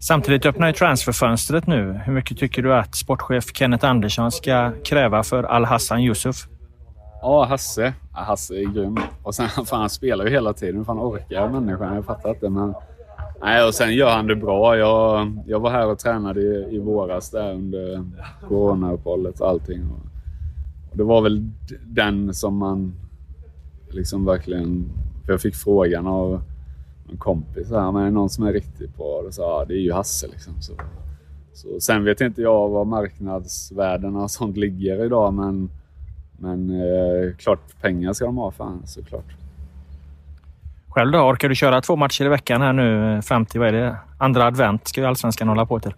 Samtidigt 0.00 0.46
öppnar 0.46 0.66
ju 0.66 0.72
transferfönstret 0.72 1.66
nu. 1.66 2.00
Hur 2.04 2.12
mycket 2.12 2.38
tycker 2.38 2.62
du 2.62 2.74
att 2.74 2.94
sportchef 2.94 3.44
Kenneth 3.54 3.86
Andersson 3.86 4.32
ska 4.32 4.72
kräva 4.84 5.22
för 5.22 5.42
Al-Hassan 5.42 6.00
Yusuf? 6.00 6.46
Ja, 7.22 7.44
Hasse. 7.44 7.92
Ja, 8.14 8.20
Hasse 8.20 8.54
är 8.54 8.64
grym. 8.64 8.98
Och 9.22 9.34
sen, 9.34 9.48
fan, 9.66 9.80
han 9.80 9.90
spelar 9.90 10.24
ju 10.24 10.30
hela 10.30 10.52
tiden. 10.52 10.76
Hur 10.76 10.84
fan 10.84 10.98
orkar 10.98 11.48
människan? 11.48 11.94
Jag 11.94 12.04
fattar 12.04 12.30
inte. 12.30 12.48
Men, 12.48 12.74
nej, 13.42 13.66
och 13.66 13.74
sen 13.74 13.94
gör 13.94 14.10
han 14.10 14.26
det 14.26 14.36
bra. 14.36 14.76
Jag, 14.76 15.32
jag 15.46 15.60
var 15.60 15.70
här 15.70 15.86
och 15.86 15.98
tränade 15.98 16.40
i, 16.40 16.74
i 16.76 16.78
våras 16.78 17.30
där 17.30 17.52
under 17.52 18.04
coronauppehållet 18.48 19.40
och 19.40 19.48
allting. 19.48 19.82
Och, 19.82 20.06
det 20.92 21.02
var 21.02 21.22
väl 21.22 21.50
den 21.86 22.34
som 22.34 22.56
man 22.56 22.94
liksom 23.90 24.24
verkligen... 24.24 24.92
För 25.24 25.32
jag 25.32 25.40
fick 25.40 25.54
frågan 25.54 26.06
av 26.06 26.42
en 27.10 27.16
kompis 27.16 27.70
här, 27.70 27.92
men 27.92 28.14
någon 28.14 28.30
som 28.30 28.44
är 28.44 28.52
riktigt 28.52 28.96
bra. 28.96 29.22
Och 29.26 29.34
sa, 29.34 29.42
ja, 29.42 29.64
det 29.68 29.74
är 29.74 29.80
ju 29.80 29.92
Hasse 29.92 30.26
liksom. 30.28 30.54
Så, 30.60 30.72
så, 31.52 31.80
sen 31.80 32.04
vet 32.04 32.20
inte 32.20 32.42
jag 32.42 32.68
var 32.68 32.84
marknadsvärdena 32.84 34.22
och 34.22 34.30
sånt 34.30 34.56
ligger 34.56 35.04
idag, 35.04 35.34
men, 35.34 35.70
men 36.38 36.70
eh, 36.70 37.36
klart 37.36 37.80
pengar 37.80 38.12
ska 38.12 38.24
de 38.24 38.36
ha 38.36 38.50
fan 38.50 38.82
såklart. 38.86 39.41
Själv 40.94 41.12
då? 41.12 41.18
Orkar 41.18 41.48
du 41.48 41.54
köra 41.54 41.80
två 41.80 41.96
matcher 41.96 42.24
i 42.24 42.28
veckan 42.28 42.62
här 42.62 42.72
nu 42.72 43.14
eh, 43.14 43.20
fram 43.20 43.46
till, 43.46 43.60
vad 43.60 43.68
är 43.68 43.72
det, 43.72 43.96
andra 44.18 44.46
advent 44.46 44.88
ska 44.88 45.00
ju 45.00 45.06
Allsvenskan 45.06 45.48
hålla 45.48 45.66
på 45.66 45.80
till? 45.80 45.94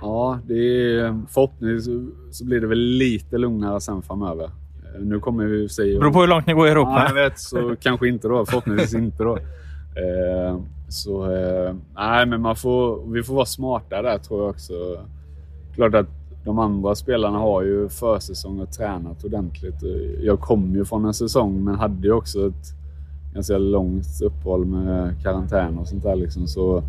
Ja, 0.00 0.38
det 0.44 0.54
är, 0.54 1.20
förhoppningsvis 1.28 1.94
så 2.30 2.44
blir 2.44 2.60
det 2.60 2.66
väl 2.66 2.78
lite 2.78 3.38
lugnare 3.38 3.80
sen 3.80 4.02
framöver. 4.02 4.44
Eh, 4.44 5.00
nu 5.00 5.20
kommer 5.20 5.44
vi 5.44 5.68
se... 5.68 5.98
Beror 5.98 6.12
på 6.12 6.20
hur 6.20 6.26
långt 6.26 6.46
ni 6.46 6.52
går 6.52 6.68
i 6.68 6.70
Europa. 6.70 6.90
Ja, 6.96 7.06
jag 7.08 7.14
vet, 7.14 7.38
så 7.38 7.76
kanske 7.80 8.08
inte 8.08 8.28
då. 8.28 8.46
Förhoppningsvis 8.46 8.94
inte 8.94 9.24
då. 9.24 9.36
Eh, 9.36 10.58
så 10.88 11.32
eh, 11.32 11.74
nej, 11.94 12.26
men 12.26 12.40
man 12.40 12.56
får, 12.56 13.12
vi 13.12 13.22
får 13.22 13.34
vara 13.34 13.46
smarta 13.46 14.02
där 14.02 14.18
tror 14.18 14.40
jag 14.40 14.50
också. 14.50 14.74
Klart 15.74 15.94
att 15.94 16.08
de 16.44 16.58
andra 16.58 16.94
spelarna 16.94 17.38
har 17.38 17.62
ju 17.62 17.88
försäsong 17.88 18.60
och 18.60 18.72
tränat 18.72 19.24
ordentligt. 19.24 19.82
Jag 20.20 20.40
kom 20.40 20.74
ju 20.74 20.84
från 20.84 21.04
en 21.04 21.14
säsong 21.14 21.64
men 21.64 21.74
hade 21.74 22.06
ju 22.06 22.12
också 22.12 22.46
ett 22.46 22.75
ganska 23.36 23.58
långt 23.58 24.20
uppehåll 24.22 24.66
med 24.66 25.22
karantän 25.22 25.78
och 25.78 25.88
sånt 25.88 26.02
där. 26.02 26.16
Liksom. 26.16 26.46
Så, 26.46 26.82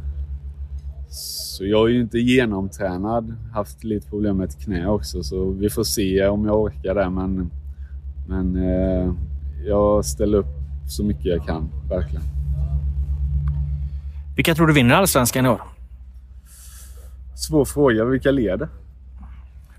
så 1.10 1.66
jag 1.66 1.90
är 1.90 1.94
ju 1.94 2.02
inte 2.02 2.20
genomtränad. 2.20 3.36
Haft 3.54 3.84
lite 3.84 4.10
problem 4.10 4.38
med 4.38 4.50
ett 4.50 4.60
knä 4.60 4.88
också 4.88 5.24
så 5.24 5.50
vi 5.50 5.70
får 5.70 5.84
se 5.84 6.28
om 6.28 6.46
jag 6.46 6.62
orkar 6.62 6.96
det. 6.96 7.10
Men, 7.10 7.52
men 8.28 8.56
eh, 8.56 9.14
jag 9.66 10.06
ställer 10.06 10.38
upp 10.38 10.56
så 10.90 11.04
mycket 11.04 11.26
jag 11.26 11.46
kan, 11.46 11.70
verkligen. 11.90 12.24
Vilka 14.36 14.56
tror 14.56 14.68
du 14.68 14.74
vinner 14.74 14.96
Allsvenskan 14.96 15.46
i 15.46 15.50
år? 15.50 15.62
Svår 17.36 17.66
fråga. 17.66 18.06
Vilka 18.06 18.32
leder? 18.32 18.70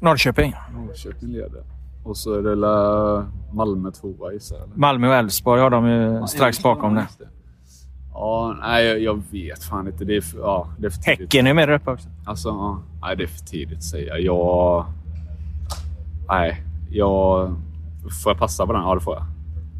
Norrköping. 0.00 0.54
Norrköping 0.74 1.28
leder. 1.28 1.77
Och 2.02 2.16
så 2.16 2.34
är 2.34 2.42
det 2.42 2.54
la 2.54 3.26
Malmö 3.52 3.90
tvåa 3.90 4.32
gissar 4.32 4.56
jag. 4.56 4.68
Malmö 4.74 5.08
och 5.08 5.14
Elfsborg 5.14 5.60
har 5.60 5.70
de 5.70 5.86
ju 5.86 6.26
strax 6.26 6.62
bakom 6.62 6.94
det. 6.94 7.06
Ja, 8.12 8.56
nej, 8.60 9.04
jag 9.04 9.22
vet 9.30 9.64
fan 9.64 9.86
inte. 9.86 10.04
Det 10.04 10.16
är 10.16 10.20
för, 10.20 10.38
ja, 10.38 10.68
det 10.78 10.86
är 10.86 10.90
för 10.90 11.02
tidigt. 11.02 11.20
Häcken 11.20 11.46
är 11.46 11.54
med 11.54 11.68
där 11.68 11.74
uppe 11.74 11.90
också. 11.90 12.08
Alltså, 12.24 12.48
ja, 12.48 12.82
nej, 13.02 13.16
det 13.16 13.22
är 13.22 13.26
för 13.26 13.44
tidigt 13.44 13.78
att 13.78 13.84
säga. 13.84 14.18
Jag... 14.18 14.86
Nej, 16.28 16.62
jag... 16.90 17.54
Får 18.24 18.32
jag 18.32 18.38
passa 18.38 18.66
på 18.66 18.72
den? 18.72 18.82
Ja, 18.82 18.94
det 18.94 19.00
får 19.00 19.14
jag. 19.14 19.24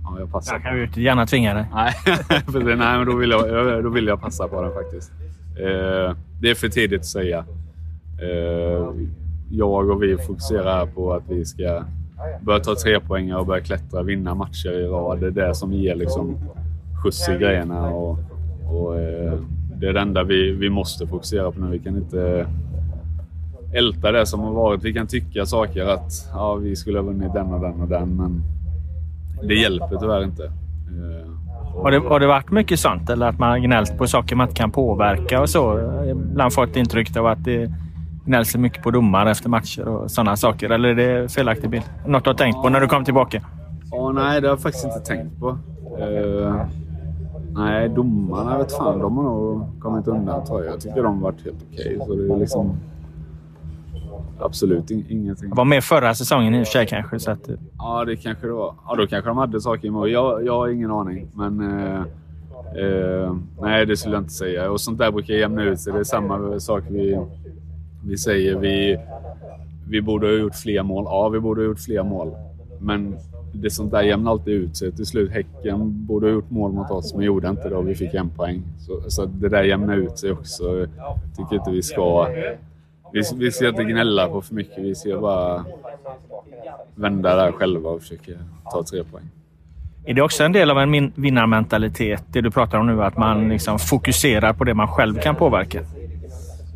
Ja, 0.04 0.18
jag 0.18 0.32
passar. 0.32 0.54
Jag 0.54 0.62
kan 0.62 0.76
ju 0.76 1.02
gärna 1.02 1.26
tvinga 1.26 1.54
dig. 1.54 1.66
Nej, 1.72 1.92
nej 2.54 2.76
men 2.76 3.06
då 3.06 3.16
vill, 3.16 3.30
jag, 3.30 3.84
då 3.84 3.90
vill 3.90 4.06
jag 4.06 4.20
passa 4.20 4.48
på 4.48 4.62
den 4.62 4.72
faktiskt. 4.72 5.12
Eh, 5.58 6.16
det 6.40 6.50
är 6.50 6.54
för 6.54 6.68
tidigt 6.68 7.00
att 7.00 7.06
säga. 7.06 7.44
Eh, 8.22 8.92
jag 9.50 9.90
och 9.90 10.02
vi 10.02 10.16
fokuserar 10.16 10.86
på 10.86 11.12
att 11.14 11.22
vi 11.28 11.44
ska 11.44 11.84
börja 12.40 12.60
ta 12.60 12.74
tre 12.74 13.00
poäng 13.00 13.32
och 13.32 13.46
börja 13.46 13.62
klättra, 13.62 14.02
vinna 14.02 14.34
matcher 14.34 14.72
i 14.72 14.86
rad. 14.86 15.20
Det 15.20 15.26
är 15.26 15.30
det 15.30 15.54
som 15.54 15.72
ger 15.72 15.94
liksom 15.94 16.38
skjuts 17.02 17.28
i 17.28 17.32
grejerna. 17.32 17.88
Och, 17.88 18.18
och 18.70 19.00
eh, 19.00 19.38
det 19.80 19.86
är 19.86 19.92
det 19.92 20.00
enda 20.00 20.22
vi, 20.22 20.52
vi 20.52 20.70
måste 20.70 21.06
fokusera 21.06 21.52
på 21.52 21.60
nu. 21.60 21.70
Vi 21.70 21.78
kan 21.78 21.96
inte 21.96 22.46
älta 23.72 24.12
det 24.12 24.26
som 24.26 24.40
har 24.40 24.52
varit. 24.52 24.84
Vi 24.84 24.92
kan 24.92 25.06
tycka 25.06 25.46
saker 25.46 25.86
att 25.86 26.30
ja, 26.32 26.54
vi 26.54 26.76
skulle 26.76 26.98
ha 26.98 27.04
vunnit 27.04 27.32
den 27.32 27.52
och 27.52 27.60
den 27.60 27.80
och 27.80 27.88
den, 27.88 28.16
men 28.16 28.42
det 29.42 29.54
hjälper 29.54 29.96
tyvärr 30.00 30.24
inte. 30.24 30.44
Eh, 30.44 31.30
har 31.82 31.90
det, 31.90 31.98
har 31.98 32.20
det 32.20 32.26
varit 32.26 32.50
mycket 32.50 32.80
sånt 32.80 33.10
eller 33.10 33.26
att 33.26 33.38
man 33.38 33.50
har 33.50 33.58
gnällt 33.58 33.98
på 33.98 34.06
saker 34.06 34.36
man 34.36 34.48
inte 34.48 34.60
kan 34.60 34.70
påverka 34.70 35.40
och 35.40 35.50
så? 35.50 35.80
Ibland 36.10 36.52
fått 36.52 36.76
intrycket 36.76 37.16
av 37.16 37.26
att 37.26 37.44
det 37.44 37.72
gnälls 38.28 38.56
mycket 38.56 38.82
på 38.82 38.90
domare 38.90 39.30
efter 39.30 39.48
matcher 39.48 39.88
och 39.88 40.10
sådana 40.10 40.36
saker. 40.36 40.70
Eller 40.70 40.88
är 40.88 40.94
det 40.94 41.32
felaktig 41.32 41.70
bild? 41.70 41.84
Något 42.06 42.24
du 42.24 42.30
har 42.30 42.34
tänkt 42.34 42.62
på 42.62 42.68
när 42.68 42.80
du 42.80 42.86
kom 42.86 43.04
tillbaka? 43.04 43.42
Ja, 43.90 44.12
nej, 44.12 44.40
det 44.40 44.46
har 44.46 44.52
jag 44.52 44.60
faktiskt 44.60 44.84
inte 44.84 45.00
tänkt 45.00 45.40
på. 45.40 45.48
Uh, 45.48 46.64
nej, 47.50 47.88
domarna 47.88 48.58
vet 48.58 48.72
fan. 48.72 48.98
De 48.98 49.16
har 49.16 49.24
nog 49.24 49.80
kommit 49.80 50.08
undan 50.08 50.46
tror 50.46 50.64
jag. 50.64 50.74
Jag 50.74 50.80
tycker 50.80 51.02
de 51.02 51.14
har 51.14 51.22
varit 51.22 51.44
helt 51.44 51.66
okej. 51.72 51.98
Okay, 51.98 52.38
liksom 52.38 52.76
absolut 54.40 54.90
ingenting. 54.90 55.50
Det 55.50 55.56
var 55.56 55.64
med 55.64 55.84
förra 55.84 56.14
säsongen 56.14 56.54
i 56.54 56.62
och 56.62 56.66
för 56.66 56.72
sig 56.72 56.86
kanske. 56.86 57.18
Så 57.18 57.30
att... 57.30 57.48
Ja, 57.78 58.04
det 58.04 58.16
kanske 58.16 58.46
det 58.46 58.52
var. 58.52 58.74
Ja, 58.88 58.94
då 58.94 59.06
kanske 59.06 59.30
de 59.30 59.38
hade 59.38 59.60
saker 59.60 59.88
emot. 59.88 60.10
Jag, 60.10 60.46
jag 60.46 60.52
har 60.52 60.68
ingen 60.68 60.90
aning. 60.90 61.28
Men 61.34 61.60
eh, 61.60 62.00
eh, 62.84 63.36
nej, 63.60 63.86
det 63.86 63.96
skulle 63.96 64.14
jag 64.14 64.22
inte 64.22 64.34
säga. 64.34 64.70
Och 64.70 64.80
sånt 64.80 64.98
där 64.98 65.10
brukar 65.12 65.34
jämna 65.34 65.62
ut 65.62 65.80
sig. 65.80 65.92
Det 65.92 65.98
är 65.98 66.04
samma 66.04 66.60
sak 66.60 66.82
vi, 66.90 67.18
vi 68.04 68.18
säger. 68.18 68.56
Vi, 68.56 68.98
vi 69.88 70.02
borde 70.02 70.26
ha 70.26 70.34
gjort 70.34 70.54
fler 70.54 70.82
mål. 70.82 71.04
Ja, 71.04 71.28
vi 71.28 71.40
borde 71.40 71.60
ha 71.60 71.66
gjort 71.66 71.80
fler 71.80 72.02
mål. 72.02 72.36
Men 72.80 73.16
det 73.52 73.70
sånt 73.70 73.90
där 73.90 74.02
jämnar 74.02 74.30
alltid 74.30 74.54
ut 74.54 74.76
sig. 74.76 74.92
Till 74.92 75.06
slut, 75.06 75.30
Häcken 75.30 76.06
borde 76.06 76.26
ha 76.26 76.32
gjort 76.32 76.50
mål 76.50 76.72
mot 76.72 76.90
oss, 76.90 77.14
men 77.14 77.24
gjorde 77.24 77.48
inte 77.48 77.68
det 77.68 77.76
och 77.76 77.88
vi 77.88 77.94
fick 77.94 78.14
en 78.14 78.30
poäng. 78.30 78.62
Så, 78.78 79.10
så 79.10 79.24
det 79.24 79.48
där 79.48 79.62
jämnar 79.62 79.96
ut 79.96 80.18
sig 80.18 80.32
också. 80.32 80.78
Jag 80.78 80.88
tycker 81.36 81.56
inte 81.56 81.70
vi 81.70 81.82
ska 81.82 82.28
vi, 83.12 83.22
vi 83.36 83.52
ska 83.52 83.68
inte 83.68 83.84
gnälla 83.84 84.28
på 84.28 84.42
för 84.42 84.54
mycket. 84.54 84.78
Vi 84.78 84.94
ska 84.94 85.18
bara 85.18 85.64
vända 86.94 87.36
där 87.36 87.52
själva 87.52 87.90
och 87.90 88.00
försöka 88.00 88.32
ta 88.72 88.82
tre 88.82 89.04
poäng. 89.04 89.24
Är 90.04 90.14
det 90.14 90.22
också 90.22 90.44
en 90.44 90.52
del 90.52 90.70
av 90.70 90.78
en 90.78 91.12
vinnarmentalitet, 91.14 92.24
det 92.32 92.40
du 92.40 92.50
pratar 92.50 92.78
om 92.78 92.86
nu? 92.86 93.02
Att 93.02 93.16
man 93.16 93.48
liksom 93.48 93.78
fokuserar 93.78 94.52
på 94.52 94.64
det 94.64 94.74
man 94.74 94.88
själv 94.88 95.20
kan 95.20 95.34
påverka? 95.34 95.80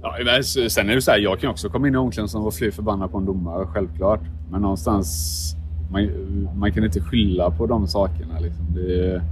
Ja, 0.03 0.43
sen 0.69 0.91
är 0.91 0.95
det 0.95 1.03
så 1.03 1.11
här, 1.11 1.19
jag 1.19 1.41
kan 1.41 1.51
också 1.51 1.69
komma 1.69 1.89
in 1.89 1.95
i 1.95 1.97
omklädningsrummet 1.97 2.47
och 2.47 2.55
fly 2.55 2.71
förbannad 2.71 3.11
på 3.11 3.19
en 3.19 3.25
domare, 3.25 3.67
självklart. 3.67 4.21
Men 4.51 4.63
någonstans, 4.63 5.57
man, 5.91 6.09
man 6.57 6.73
kan 6.73 6.85
inte 6.85 7.01
skylla 7.01 7.51
på 7.51 7.67
de 7.67 7.89
sakerna. 7.89 8.39
Liksom. 8.39 8.67
Det, 8.75 9.23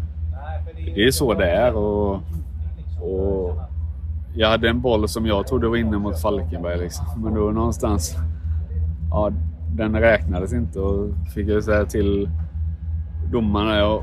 det 0.95 1.05
är 1.05 1.11
så 1.11 1.35
det 1.35 1.51
är. 1.51 1.75
Och, 1.75 2.14
och 3.01 3.59
jag 4.35 4.49
hade 4.49 4.68
en 4.68 4.81
boll 4.81 5.09
som 5.09 5.27
jag 5.27 5.47
trodde 5.47 5.68
var 5.68 5.77
inne 5.77 5.99
mot 5.99 6.21
Falkenberg. 6.21 6.79
Liksom. 6.79 7.07
Men 7.16 7.35
då 7.35 7.41
någonstans... 7.41 8.16
Ja, 9.11 9.31
den 9.77 9.97
räknades 10.01 10.53
inte 10.53 10.81
och 10.81 11.09
fick 11.35 11.49
jag 11.49 11.64
säga 11.64 11.85
till 11.85 12.31
domarna. 13.33 13.87
Och, 13.87 14.03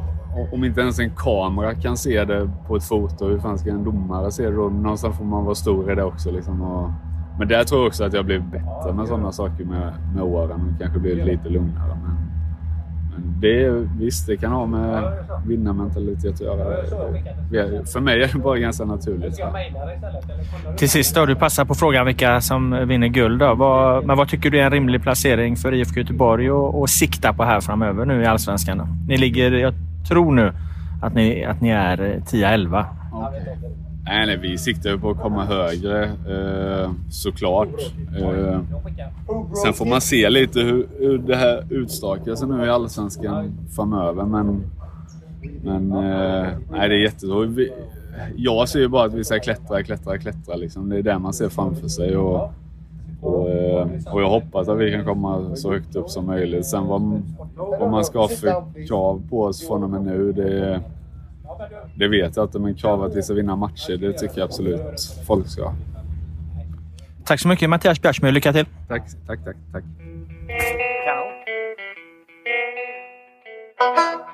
om 0.52 0.64
inte 0.64 0.82
ens 0.82 1.00
en 1.00 1.12
kamera 1.16 1.74
kan 1.76 1.98
se 1.98 2.26
det 2.26 2.50
på 2.68 2.76
ett 2.76 2.84
foto, 2.84 3.28
hur 3.28 3.40
fan 3.40 3.58
ska 3.58 3.70
en 3.70 3.84
domare 3.84 4.32
se 4.32 4.44
det 4.44 4.56
då? 4.56 4.70
Någonstans 4.70 5.18
får 5.18 5.26
man 5.26 5.46
vara 5.46 5.56
stor 5.56 5.92
i 5.92 5.96
det 5.96 6.04
också. 6.04 6.32
Liksom. 6.32 6.62
Och, 6.62 6.90
men 7.40 7.48
där 7.48 7.64
tror 7.64 7.82
jag 7.82 7.88
också 7.88 8.04
att 8.04 8.14
jag 8.14 8.26
blev 8.26 8.44
bättre 8.44 8.94
med 8.94 9.08
sådana 9.08 9.32
saker 9.32 9.66
med, 9.66 9.94
med 10.16 10.24
åren 10.24 10.74
och 10.74 10.82
kanske 10.82 11.00
blivit 11.00 11.26
lite 11.26 11.50
lugnare. 11.50 11.98
Men, 12.04 12.18
men 13.12 13.42
det, 13.42 13.70
visst, 14.00 14.28
det 14.28 14.38
kan 14.38 14.52
ha 14.52 14.66
med 14.66 15.04
vinnarmentalitet 15.48 16.34
att 16.34 16.42
göra. 16.42 17.86
För 17.86 18.00
mig 18.00 18.24
är 18.24 18.28
det 18.34 18.40
bara 18.40 18.58
ganska 18.58 18.86
naturligt. 18.86 19.40
Till 20.78 20.90
sist 20.90 21.16
då, 21.16 21.26
du 21.26 21.36
passar 21.36 21.66
på 21.66 21.76
frågan 21.76 22.06
vilka 22.06 22.42
som 22.42 22.88
vinner 22.88 23.08
guld. 23.08 23.40
Då. 23.40 23.56
Vad, 23.56 24.06
men 24.06 24.18
vad 24.18 24.30
tycker 24.30 24.50
du 24.50 24.60
är 24.60 24.64
en 24.64 24.72
rimlig 24.72 25.02
placering 25.02 25.56
för 25.56 25.74
IFK 25.74 26.00
Göteborg 26.00 26.50
att 26.84 26.90
sikta 26.90 27.34
på 27.34 27.44
här 27.44 27.62
framöver 27.62 28.06
nu 28.06 28.22
i 28.22 28.26
Allsvenskan? 28.26 28.78
Då? 28.78 28.88
Ni 29.08 29.18
ligger, 29.18 29.52
jag 29.52 29.74
tror 30.08 30.32
nu 30.32 30.54
att 31.02 31.14
ni, 31.14 31.46
att 31.46 31.62
ni 31.62 31.70
är 31.70 31.98
10-11. 31.98 32.86
Okay. 33.14 33.40
Nej, 34.08 34.28
nej, 34.28 34.38
vi 34.38 34.58
siktar 34.58 34.90
ju 34.90 35.00
på 35.00 35.10
att 35.10 35.22
komma 35.22 35.46
högre 35.46 36.04
eh, 36.04 36.92
såklart. 37.10 37.70
Eh, 38.20 38.62
sen 39.64 39.74
får 39.74 39.86
man 39.86 40.02
se 40.02 40.30
lite 40.30 40.60
hur, 40.60 40.88
hur 41.00 41.18
det 41.18 41.36
här 41.36 41.64
utstakar 41.70 42.36
sig 42.36 42.48
nu 42.48 42.66
i 42.66 42.70
Allsvenskan 42.70 43.58
framöver. 43.76 44.26
Men, 44.26 44.64
men 45.64 45.92
eh, 45.92 46.48
nej, 46.72 46.90
det 46.90 46.96
är 46.96 47.04
jätteroligt. 47.04 47.74
Jag 48.36 48.70
ser 48.70 48.80
ju 48.80 48.88
bara 48.88 49.06
att 49.06 49.14
vi 49.14 49.24
ska 49.24 49.40
klättra, 49.40 49.84
klättra, 49.84 50.18
klättra. 50.18 50.56
Liksom. 50.56 50.90
Det 50.90 50.98
är 50.98 51.04
det 51.04 51.20
man 51.20 51.34
ser 51.34 51.50
framför 51.50 51.88
sig. 51.88 52.18
Och, 52.18 52.54
och, 53.22 53.50
eh, 53.50 53.88
och 54.12 54.22
jag 54.22 54.30
hoppas 54.30 54.68
att 54.68 54.78
vi 54.78 54.92
kan 54.92 55.06
komma 55.06 55.56
så 55.56 55.72
högt 55.72 55.96
upp 55.96 56.10
som 56.10 56.26
möjligt. 56.26 56.66
Sen 56.66 56.88
vad, 56.88 57.22
vad 57.56 57.92
man 57.92 58.06
ska 58.06 58.20
ha 58.20 58.28
för 58.28 58.88
krav 58.88 59.22
på 59.30 59.44
oss 59.44 59.68
från 59.68 59.84
och 59.84 59.90
med 59.90 60.02
nu, 60.02 60.32
det, 60.32 60.82
det 61.96 62.08
vet 62.08 62.36
jag 62.36 62.46
inte. 62.46 62.60
Men 62.60 62.76
krav 62.76 63.04
att 63.04 63.16
vi 63.16 63.24
ska 63.24 63.34
vinna 63.34 63.56
matcher, 63.56 63.98
det 63.98 64.14
tycker 64.14 64.38
jag 64.38 64.46
absolut 64.46 65.02
folk 65.28 65.48
ska 65.48 65.64
ha. 65.64 65.74
Tack 67.26 67.40
så 67.40 67.48
mycket 67.48 67.70
Mattias 67.70 68.02
Bjärsmyr. 68.02 68.32
Lycka 68.32 68.54
till! 68.54 68.66
Tack, 68.88 69.04
tack, 69.28 69.40
tack. 69.46 69.56
tack. 69.72 69.84
Ciao. 73.78 74.27